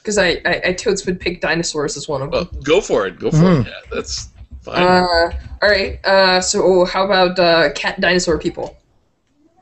[0.03, 2.61] Because I, I, I totes would pick dinosaurs as one of Well, them.
[2.61, 3.17] go for it.
[3.19, 3.61] Go for Mhm.
[3.61, 3.67] it.
[3.67, 4.27] Yeah, that's
[4.61, 4.83] fine.
[4.83, 5.31] Uh,
[5.61, 6.05] all right.
[6.05, 8.75] Uh, so how about uh, cat dinosaur people?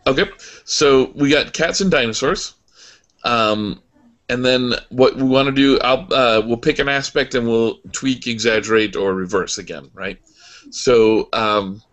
[0.08, 0.26] Okay,
[0.66, 2.56] so we got cats and dinosaurs,
[3.24, 3.80] um,
[4.30, 7.78] and then what we want to do, I'll uh, we'll pick an aspect and we'll
[7.92, 10.18] tweak, exaggerate, or reverse again, right?
[10.72, 11.84] So um,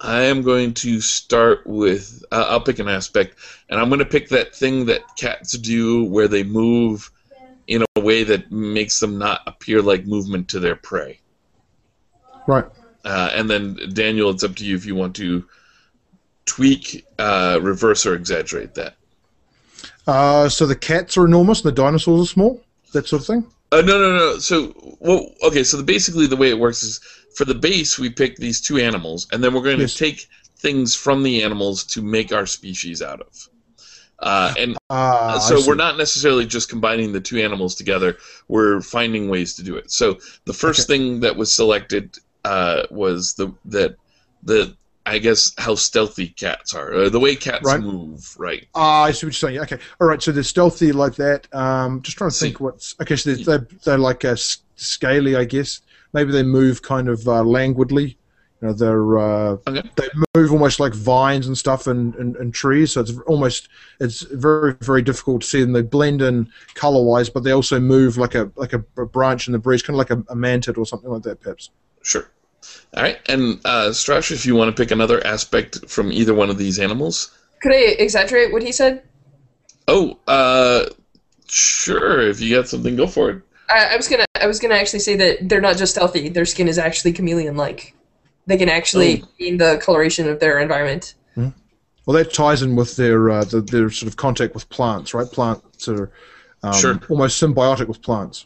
[0.00, 3.36] I am going to start with uh, I'll pick an aspect,
[3.68, 7.23] and I'm going to pick that thing that cats do where they move in a
[8.04, 11.20] way that makes them not appear like movement to their prey.
[12.46, 12.66] Right.
[13.04, 15.44] Uh, and then Daniel, it's up to you if you want to
[16.46, 18.94] tweak, uh, reverse, or exaggerate that.
[20.06, 22.62] Uh, so the cats are enormous and the dinosaurs are small.
[22.92, 23.44] That sort of thing.
[23.72, 24.38] Uh, no, no, no.
[24.38, 25.64] So, well, okay.
[25.64, 27.00] So the, basically, the way it works is
[27.34, 29.96] for the base, we pick these two animals, and then we're going to Yes.
[29.96, 30.28] take
[30.58, 33.48] things from the animals to make our species out of.
[34.20, 38.16] Uh, and Ah, so we're not necessarily just combining the two animals together.
[38.48, 39.90] We're finding ways to do it.
[39.90, 43.96] So the first thing that was selected uh, was the that
[44.42, 44.76] the
[45.06, 47.78] I guess how stealthy cats are, uh, the way cats Right.
[47.80, 48.66] move, right?
[48.74, 49.58] Ah, I see what you're saying.
[49.60, 50.22] Okay, all right.
[50.22, 51.46] So they're stealthy like that.
[51.54, 53.16] Um, just trying to See- think what's okay.
[53.16, 54.36] So they're they're, they're like a
[54.76, 55.80] scaly, I guess.
[56.14, 58.16] Maybe they move kind of uh, languidly.
[58.64, 59.82] You know, they're uh, Okay.
[59.96, 62.92] they move almost like vines and stuff and, and, and trees.
[62.92, 63.68] So it's almost
[64.00, 65.74] it's very very difficult to see them.
[65.74, 69.48] They blend in color wise, but they also move like a like a, a branch
[69.48, 71.68] in the breeze, kind of like a, a mantid or something like that, perhaps.
[72.00, 72.26] Sure.
[72.96, 76.48] All right, and uh, Strash, if you want to pick another aspect from either one
[76.48, 77.36] of these animals.
[77.60, 79.02] Could I exaggerate what he said?
[79.88, 80.86] Oh, uh,
[81.48, 82.26] sure.
[82.26, 83.42] If you got something, go for it.
[83.68, 86.30] I, I was gonna I was gonna actually say that they're not just stealthy.
[86.30, 87.94] Their skin is actually chameleon-like.
[88.46, 91.14] They can actually change the coloration of their environment.
[92.06, 95.26] Well, that ties in with their uh, the, their sort of contact with plants, right?
[95.26, 96.10] Plants are
[96.62, 97.00] um, Sure.
[97.08, 98.44] almost symbiotic with plants.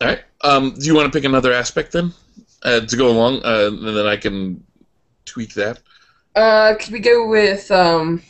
[0.00, 0.20] All right.
[0.42, 2.12] Um, do you want to pick another aspect then
[2.64, 4.62] uh, to go along, uh, and then I can
[5.24, 5.80] tweak that?
[6.36, 8.22] Uh, could we go with um,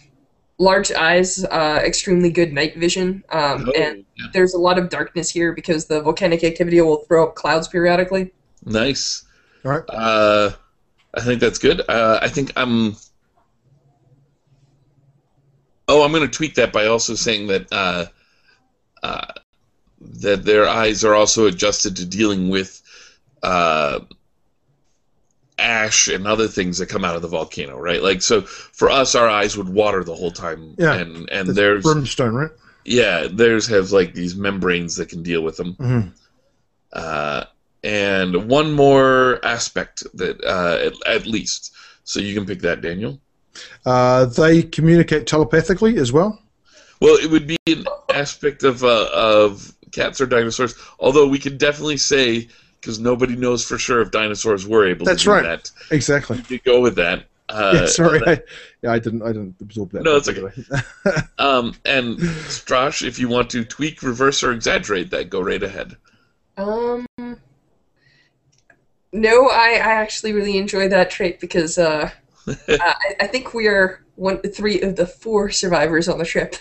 [0.58, 4.26] large eyes, uh, extremely good night vision, um, Oh, and yeah.
[4.32, 8.32] there's a lot of darkness here because the volcanic activity will throw up clouds periodically.
[8.64, 9.24] Nice.
[9.64, 9.84] All right.
[9.88, 10.50] Uh,
[11.14, 11.82] I think that's good.
[11.88, 12.96] Uh, I think I'm.
[15.88, 18.06] Oh, I'm going to tweak that by also saying that uh,
[19.02, 19.26] uh,
[20.00, 22.80] that their eyes are also adjusted to dealing with
[23.42, 24.00] uh,
[25.58, 28.02] ash and other things that come out of the volcano, right?
[28.02, 30.94] Like so, for us, our eyes would water the whole time, Yeah.
[30.94, 32.50] and and That's there's brimstone, right?
[32.84, 35.74] yeah, theirs have like these membranes that can deal with them.
[35.74, 36.00] hmm
[36.92, 37.44] Uh,
[37.84, 43.20] and one more aspect that uh, at, at least, so you can pick that, Daniel.
[43.84, 46.40] Uh, they communicate telepathically as well.
[47.00, 47.84] Well, it would be an
[48.14, 50.74] aspect of uh, of cats or dinosaurs.
[51.00, 52.48] Although we could definitely say
[52.80, 55.42] because nobody knows for sure if dinosaurs were able That's to do right.
[55.42, 55.70] that.
[55.90, 56.38] Exactly.
[56.38, 57.26] You could go with that.
[57.48, 58.40] Uh, yeah, sorry, I,
[58.82, 60.02] yeah, I didn't, I didn't absorb that.
[60.02, 61.12] No, it's by the way.
[61.38, 65.96] Um, and Strash, if you want to tweak, reverse, or exaggerate that, go right ahead.
[66.56, 67.06] Um,
[69.12, 72.10] no, I, I actually really enjoy that trait because uh,
[72.46, 76.56] I, I think we are one three of the four survivors on the trip.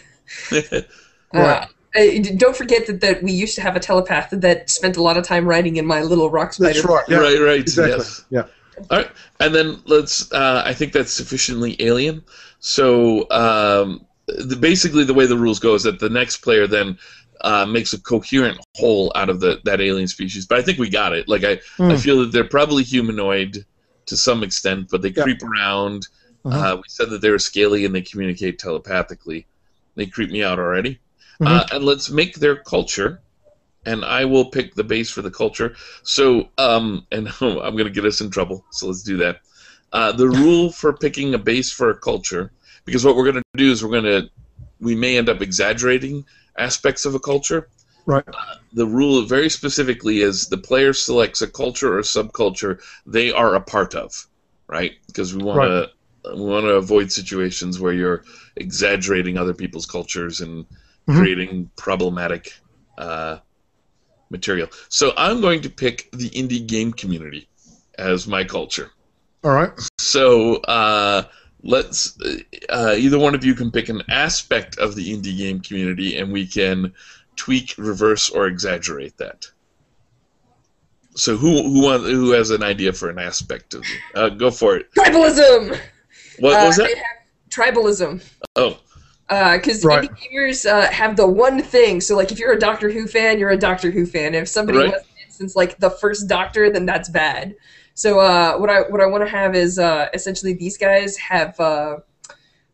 [1.34, 1.64] Right.
[1.64, 1.66] Uh,
[1.96, 5.16] I- don't forget that, that we used to have a telepath that spent a lot
[5.16, 6.74] of time riding in my little rock spider.
[6.74, 7.06] That's right.
[7.08, 7.60] Yeah, right, right.
[7.62, 7.98] exactly.
[8.00, 8.26] Yes.
[8.30, 8.44] Yeah.
[8.90, 10.32] All right, and then let's.
[10.32, 12.24] Uh, I think that's sufficiently alien.
[12.60, 16.98] So um, the, basically, the way the rules go is that the next player then
[17.44, 20.46] uh, makes a coherent whole out of the that alien species.
[20.46, 21.28] But I think we got it.
[21.28, 21.96] Like I, I Hmm.
[21.96, 23.66] feel that they're probably humanoid
[24.08, 25.24] to some extent, but they Yeah.
[25.24, 26.08] creep around.
[26.46, 26.74] Uh-huh.
[26.74, 29.48] Uh, we said that they're scaly and they communicate telepathically.
[29.96, 31.00] They creep me out already.
[31.42, 31.48] Mhm.
[31.48, 33.22] Uh, and let's make their culture,
[33.86, 35.76] and I will pick the base for the culture.
[36.04, 38.64] So, um, and I'm going to get us in trouble.
[38.72, 39.42] So let's do that.
[39.94, 42.52] Uh, the rule for picking a base for a culture,
[42.86, 44.30] because what we're going to do is we're going to,
[44.80, 46.26] we may end up exaggerating
[46.58, 47.70] aspects of a culture.
[48.06, 48.24] Right.
[48.74, 53.62] The rule very specifically is the player selects a culture or subculture they are a
[53.62, 54.12] part of,
[54.68, 54.94] right?
[55.08, 55.90] Because we want to
[56.36, 58.24] we want to avoid situations where you're
[58.56, 60.66] exaggerating other people's cultures and
[61.10, 61.18] Mhm.
[61.18, 62.52] creating problematic
[62.98, 63.40] uh,
[64.30, 64.70] material.
[64.90, 67.50] So I'm going to pick the indie game community
[67.98, 68.92] as my culture.
[69.44, 69.72] All right.
[70.00, 71.24] So uh,
[71.64, 72.18] let's
[72.70, 76.32] uh, either one of you can pick an aspect of the indie game community, and
[76.32, 76.94] we can
[77.36, 79.46] tweak, reverse, or exaggerate that.
[81.16, 84.18] So who who want, who has an idea for an aspect of it?
[84.18, 84.88] Uh, go for it.
[84.98, 85.78] Tribalism.
[86.40, 86.90] What Uh, was that?
[87.50, 88.24] Tribalism.
[88.56, 88.80] Oh,
[89.28, 90.10] Because Right.
[90.10, 92.02] indie gamers uh, have the one thing.
[92.02, 94.36] So, like, if you're a Doctor Who fan, you're a Doctor Who fan.
[94.36, 94.88] If somebody Right.
[94.88, 97.56] wasn't in since like the first Doctor, then that's bad.
[98.02, 101.60] So, uh, what I what I want to have is uh, essentially these guys have
[101.60, 101.98] uh,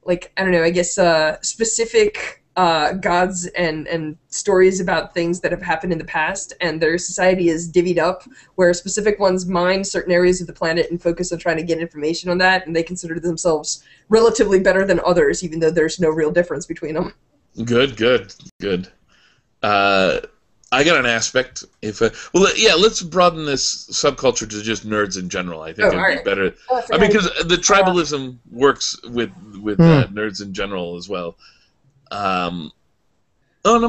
[0.06, 5.42] like I don't know, I guess uh, specific uh, gods and and stories about things
[5.42, 8.24] that have happened in the past, and their society is divvied up,
[8.56, 11.80] where specific ones mine certain areas of the planet and focus on trying to get
[11.80, 16.08] information on that, and they consider themselves relatively better than others, even though there's no
[16.08, 17.14] real difference between them.
[17.66, 18.88] Good, good, good.
[20.72, 21.64] Uh, I got an aspect.
[21.82, 25.62] If uh, well, yeah, let's broaden this subculture to just nerds in general.
[25.62, 26.24] I think Oh, it'd alright.
[26.24, 26.54] be better.
[26.70, 29.32] Oh, I forgot- mean, because the tribalism works with
[29.62, 31.38] with uh, nerds in general as well.
[32.12, 32.72] Um,
[33.66, 33.88] oh no,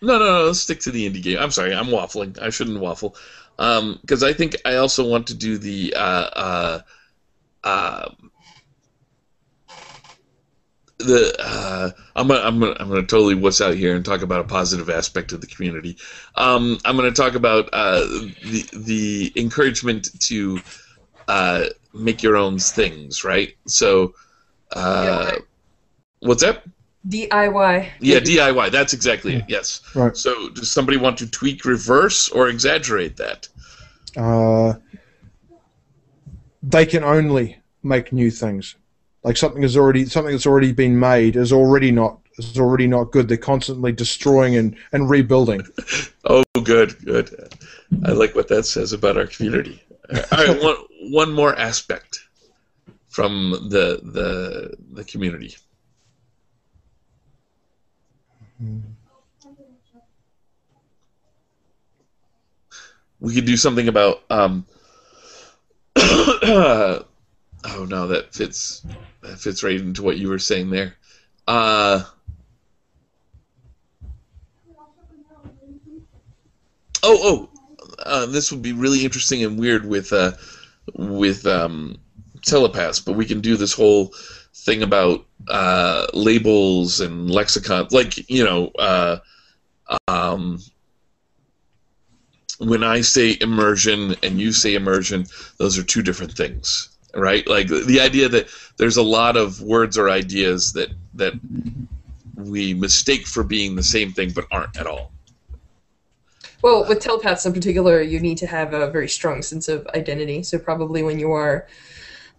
[0.00, 0.44] no, no, no.
[0.46, 1.38] Let's stick to the indie game.
[1.38, 2.40] I'm sorry, I'm waffling.
[2.40, 3.16] I shouldn't waffle.
[3.58, 6.80] Um, because I think I also want to do the uh, uh,
[7.64, 8.08] uh,
[10.98, 14.40] the uh, I'm gonna, I'm gonna I'm gonna totally what's out here and talk about
[14.40, 15.96] a positive aspect of the community.
[16.36, 20.60] Um, I'm gonna talk about uh, the the encouragement to
[21.28, 23.54] uh, make your own things, right?
[23.66, 24.14] So,
[24.72, 25.38] uh, Yeah.
[26.20, 26.64] what's that?
[27.08, 27.90] DIY.
[28.00, 28.70] Yeah, DIY.
[28.72, 29.44] That's exactly it.
[29.48, 29.80] Yes.
[29.94, 30.16] Right.
[30.16, 33.48] So, does somebody want to tweak, reverse, or exaggerate that?
[34.16, 34.74] Uh,
[36.62, 38.74] they can only make new things.
[39.26, 43.10] Like something is already something that's already been made is already not is already not
[43.10, 43.26] good.
[43.26, 45.62] They're constantly destroying and, and rebuilding.
[46.28, 47.54] Oh, good, good.
[48.04, 49.80] I like what that says about our community.
[50.12, 50.76] All right, one
[51.12, 52.18] one more aspect
[53.08, 55.54] from the the the community.
[63.20, 64.24] We could do something about.
[64.30, 64.66] Um,
[65.96, 67.04] oh
[67.64, 68.84] no, that fits
[69.26, 70.94] that fits right into what you were saying there.
[71.46, 72.02] Uh,
[77.02, 77.48] oh, oh,
[78.04, 80.32] uh, this would be really interesting and weird with uh,
[80.94, 81.96] with um,
[82.42, 84.12] telepaths, but we can do this whole
[84.54, 89.18] thing about uh, labels and lexicon, like you know, uh,
[90.08, 90.58] um,
[92.58, 95.26] when I say immersion and you say immersion,
[95.58, 97.46] those are two different things, right?
[97.46, 101.34] Like the idea that there's a lot of words or ideas that that
[102.34, 105.12] we mistake for being the same thing but aren't at all.
[106.62, 110.42] Well, with telepaths in particular, you need to have a very strong sense of identity.
[110.42, 111.66] So probably when you are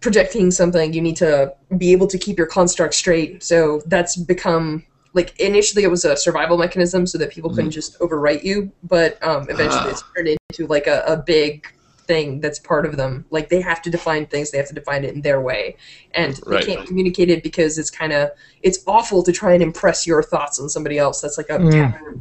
[0.00, 3.42] projecting something, you need to be able to keep your construct straight.
[3.42, 4.84] So that's become
[5.14, 9.20] like initially it was a survival mechanism so that people couldn't just overwrite you, but
[9.26, 9.88] um, eventually Ah.
[9.88, 11.66] it's turned into like a, a big
[12.08, 13.24] thing that's part of them.
[13.30, 15.76] Like they have to define things, they have to define it in their way,
[16.12, 16.64] and Right.
[16.64, 18.30] they can't communicate it because it's kind of
[18.62, 21.20] it's awful to try and impress your thoughts on somebody else.
[21.20, 22.20] That's like a Mm.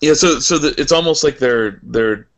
[0.00, 2.28] Yeah, so so the, it's almost like they're they're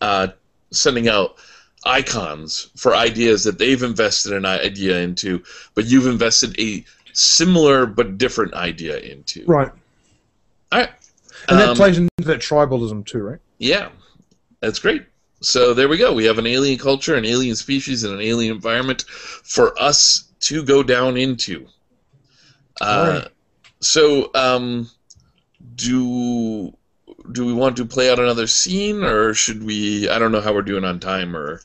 [0.00, 0.28] uh,
[0.70, 1.36] sending out
[1.84, 5.42] icons for ideas that they've invested an idea into,
[5.74, 9.44] but you've invested a similar but different idea into.
[9.46, 9.70] Right.
[10.72, 10.90] All right.
[11.48, 13.38] And that Um, plays into that tribalism too, right?
[13.58, 13.88] Yeah,
[14.60, 15.04] that's great.
[15.44, 16.12] So there we go.
[16.12, 20.64] We have an alien culture, an alien species, and an alien environment for us to
[20.64, 21.66] go down into.
[22.80, 23.28] Uh, Alright.
[23.80, 24.90] So, um,
[25.76, 26.74] do
[27.32, 30.08] do we want to play out another scene, or should we?
[30.08, 31.60] I don't know how we're doing on time, or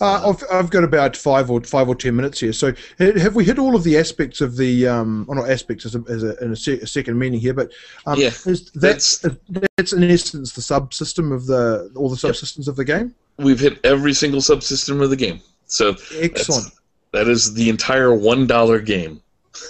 [0.00, 2.52] Uh, I've, I've got about five or five or ten minutes here.
[2.52, 5.94] So have we hit all of the aspects of the um, or not aspects as
[5.94, 7.70] a, as a, in a, se- a second meaning here, but
[8.06, 9.36] um, Yeah, is that's- that's
[9.76, 12.34] that's in essence the subsystem of the all the Yep.
[12.34, 13.14] subsystems of the game.
[13.38, 15.40] we've hit every single subsystem of the game.
[15.66, 16.72] So Excellent,
[17.12, 19.20] that is the entire one dollar game.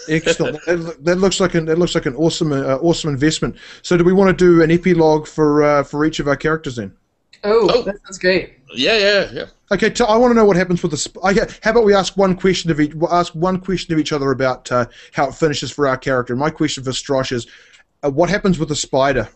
[0.09, 0.59] excellent.
[0.66, 3.56] that, that looks like an that looks like an awesome uh, awesome investment.
[3.82, 6.76] So do we want to do an epilogue for uh, for each of our characters
[6.76, 6.94] then?
[7.45, 7.83] Oh, Oh.
[7.83, 8.55] that sounds great.
[8.75, 9.45] Yeah, yeah, yeah.
[9.71, 10.97] Okay, I want to know what happens with the.
[10.99, 12.95] Sp- okay, how about we ask one question of each?
[12.95, 16.35] We'll ask one question of each other about uh, how it finishes for our character.
[16.37, 17.47] My question for Strash is,
[18.03, 19.29] uh, what happens with the spider?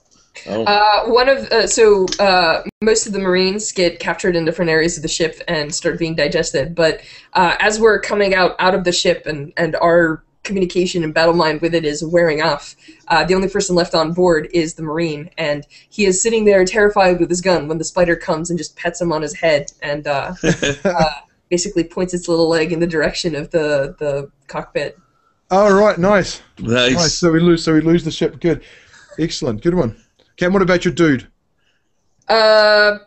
[0.46, 4.70] Oh, Uh, one of uh, so uh, most of the Marines get captured in different
[4.70, 6.74] areas of the ship and start being digested.
[6.74, 7.00] But
[7.34, 11.34] uh, as we're coming out out of the ship and and our communication and battle
[11.34, 12.74] mind with it is wearing off,
[13.06, 16.64] uh, the only person left on board is the Marine, and he is sitting there
[16.64, 19.70] terrified with his gun when the spider comes and just pets him on his head
[19.82, 20.32] and uh,
[21.50, 24.98] basically points its little leg in the direction of the the cockpit.
[25.50, 26.92] All right, nice, nice.
[26.94, 27.14] nice.
[27.14, 27.62] So we lose.
[27.64, 28.40] So we lose the ship.
[28.40, 28.62] Good,
[29.18, 29.96] excellent, good one.
[30.36, 31.28] Ken, what about your dude?
[32.28, 32.98] Uh,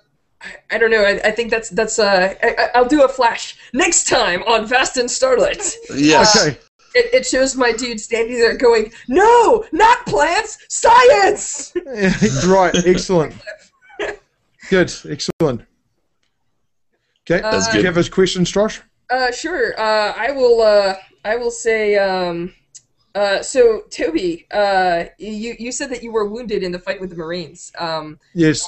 [0.41, 1.03] I- I don't know.
[1.03, 1.99] I, I think that's that's.
[1.99, 5.61] Uh, I, I- I'll do a flash next time on Fast and Starlight.
[5.93, 6.35] Yes.
[6.35, 6.57] Okay,
[6.93, 11.73] It, it shows my dude standing there going, "No, not plants, science."
[12.47, 13.33] right, excellent.
[14.69, 15.61] Good, excellent.
[17.29, 17.79] Okay, That's do good.
[17.81, 18.81] you have his question, Strash?
[19.09, 19.79] Uh, sure.
[19.79, 20.61] Uh, I will.
[20.61, 20.95] Uh,
[21.25, 21.97] I will say.
[21.97, 22.53] Um,
[23.13, 27.09] uh, so Toby, uh, you you said that you were wounded in the fight with
[27.09, 27.71] the Marines.
[27.77, 28.67] Um, Yes.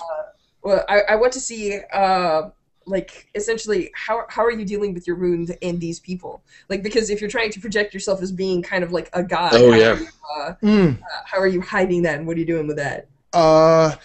[0.64, 2.50] well, I, I want to see, uh,
[2.86, 6.44] like, essentially, how how are you dealing with your wound and these people?
[6.70, 9.54] Like, because if you're trying to project yourself as being kind of like a god,
[9.54, 9.94] Oh, how yeah.
[9.94, 10.08] are you,
[10.38, 10.98] uh, Mm.
[11.02, 13.08] uh, how are you hiding that, and what are you doing with that?
[13.34, 13.96] Uh,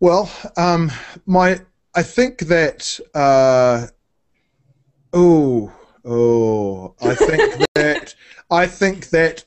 [0.00, 0.90] well, um,
[1.26, 1.60] my
[1.94, 3.86] I think that uh,
[5.12, 5.72] oh
[6.04, 8.14] oh I think that
[8.50, 9.44] I think that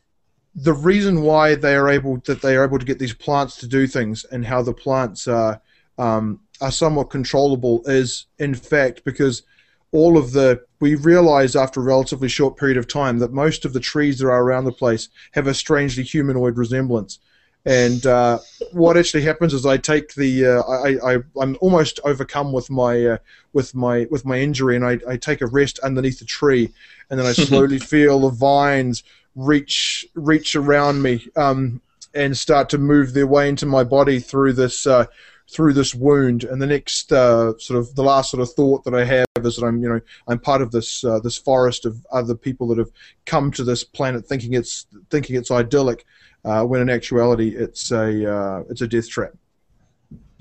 [0.55, 3.67] the reason why they are able that they are able to get these plants to
[3.67, 5.61] do things and how the plants are
[5.97, 9.43] um, are somewhat controllable is in fact because
[9.91, 13.73] all of the we realize after a relatively short period of time that most of
[13.73, 17.19] the trees that are around the place have a strangely humanoid resemblance.
[17.65, 18.39] And uh,
[18.73, 23.05] what actually happens is I take the uh, I, I I'm almost overcome with my
[23.05, 23.17] uh,
[23.53, 26.71] with my with my injury and I, I take a rest underneath the tree.
[27.09, 29.03] And then I slowly feel the vines
[29.35, 31.81] reach reach around me um,
[32.13, 35.05] and start to move their way into my body through this uh,
[35.49, 38.95] through this wound and the next uh, sort of the last sort of thought that
[38.95, 42.05] I have is that I'm you know I'm part of this uh, this forest of
[42.11, 42.91] other people that have
[43.25, 46.05] come to this planet thinking it's thinking it's idyllic
[46.43, 49.33] uh, when in actuality it's a uh, it's a death trap.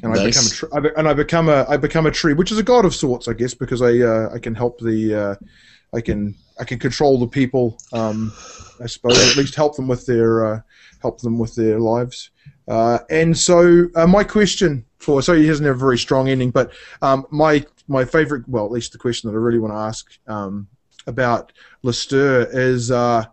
[0.03, 0.51] And I become a Nice.
[0.51, 2.85] tr- I be- and I become a I become a tree, which is a god
[2.85, 5.35] of sorts, I guess, because I uh, I can help the uh,
[5.95, 7.79] I can I can control the people.
[7.93, 8.33] Um,
[8.83, 10.61] I suppose at least help them with their uh,
[11.01, 12.31] help them with their lives.
[12.67, 16.51] Uh, and so uh, my question for so he doesn't have a very strong ending,
[16.51, 16.73] but
[17.03, 20.19] um, my my favorite well at least the question that I really want to ask
[20.27, 20.67] um,
[21.07, 23.25] about Lister is uh,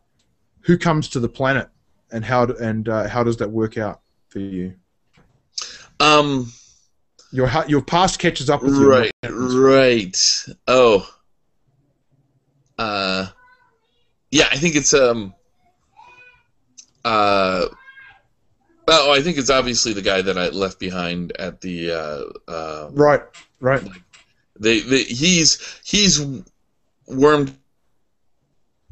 [0.62, 1.70] who comes to the planet
[2.12, 4.74] and how do, and uh, how does that work out for you?
[6.00, 6.52] Um,
[7.32, 8.90] Your your past catches up with you.
[8.90, 10.46] right, right.
[10.68, 11.08] Oh,
[12.78, 13.28] uh,
[14.30, 14.48] yeah.
[14.52, 15.34] I think it's um,
[17.06, 17.68] uh,
[18.88, 22.90] oh, I think it's obviously the guy that I left behind at the uh, uh,
[22.92, 23.22] Right,
[23.60, 23.84] right,
[24.62, 26.24] they, they he's he's
[27.08, 27.58] wormed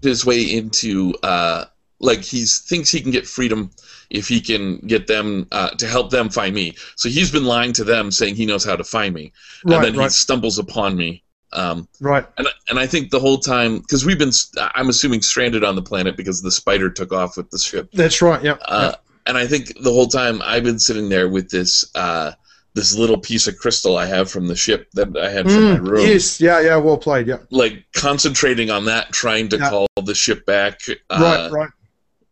[0.02, 1.66] his way into uh
[2.00, 3.70] like he thinks he can get freedom
[4.10, 7.74] if he can get them uh, to help them find me so he's been lying
[7.74, 9.32] to them saying he knows how to find me
[9.64, 12.26] and right, then he stumbles upon me um right.
[12.38, 14.32] and, and i think the whole time because we've been
[14.76, 18.22] i'm assuming stranded on the planet because the spider took off with the ship That's
[18.22, 18.42] right.
[18.44, 18.58] Yeah.
[18.66, 18.94] uh,
[19.30, 22.32] and I think the whole time I've been sitting there with this uh,
[22.74, 25.56] this little piece of crystal I have from the ship that I had yeah.
[25.56, 26.40] from my Mm, room, yes.
[26.42, 26.60] Yeah.
[26.62, 26.78] Yeah.
[26.78, 27.28] Well played.
[27.28, 27.38] Yeah.
[27.52, 29.70] like concentrating on that, trying to Yeah.
[29.70, 31.52] call the ship back, uh, right.
[31.52, 31.70] Right.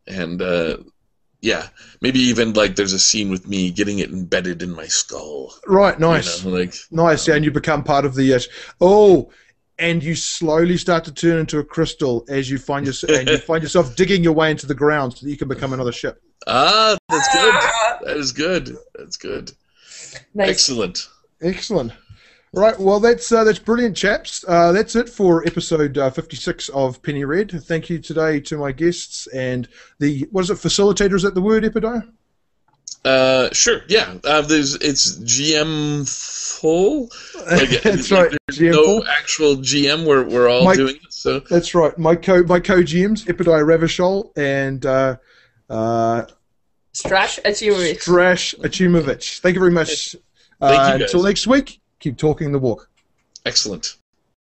[0.07, 0.77] and uh,
[1.41, 1.67] yeah,
[2.01, 5.53] maybe even like there's a scene with me getting it embedded in my skull.
[5.67, 5.93] Right.
[5.95, 6.43] you Nice.
[6.43, 7.27] know, like Nice.
[7.27, 7.35] Yeah.
[7.35, 8.33] And you become part of the.
[8.33, 8.39] Uh,
[8.81, 9.29] oh.
[9.79, 13.37] And you slowly start to turn into a crystal as you find yourself, and you
[13.37, 16.21] find yourself digging your way into the ground so that you can become another ship.
[16.47, 17.53] ah, that's good.
[18.07, 18.75] That is good.
[18.95, 19.51] That's good.
[20.33, 20.49] Nice.
[20.49, 21.09] Excellent.
[21.41, 21.91] Excellent.
[22.53, 24.43] Right, well, that's uh, that's brilliant, chaps.
[24.47, 27.51] Uh, that's it for episode uh, 56 of Penny Red.
[27.51, 29.67] Thank you today to my guests and
[29.99, 30.55] the what is it?
[30.55, 32.09] Facilitator is that the word, Epidiah?
[33.05, 33.81] Uh, sure.
[33.87, 34.15] Yeah.
[34.23, 37.09] Uh, there's it's GM full.
[37.49, 38.37] Like, that's like, right.
[38.51, 39.07] GM no full.
[39.07, 40.05] actual GM.
[40.05, 41.01] We're we're all Mike- doing it.
[41.13, 41.97] So That's right.
[41.97, 45.15] My co my co GMs Epidiah Ravachol and uh,
[45.69, 46.25] uh,
[46.93, 47.93] Strash Achievery.
[47.95, 49.39] Strash Achumovich.
[49.39, 50.11] Thank you very much.
[50.11, 50.21] Thank
[50.61, 51.01] you, Uh, guys.
[51.01, 52.89] until next week, keep talking the walk.
[53.45, 53.95] excellent.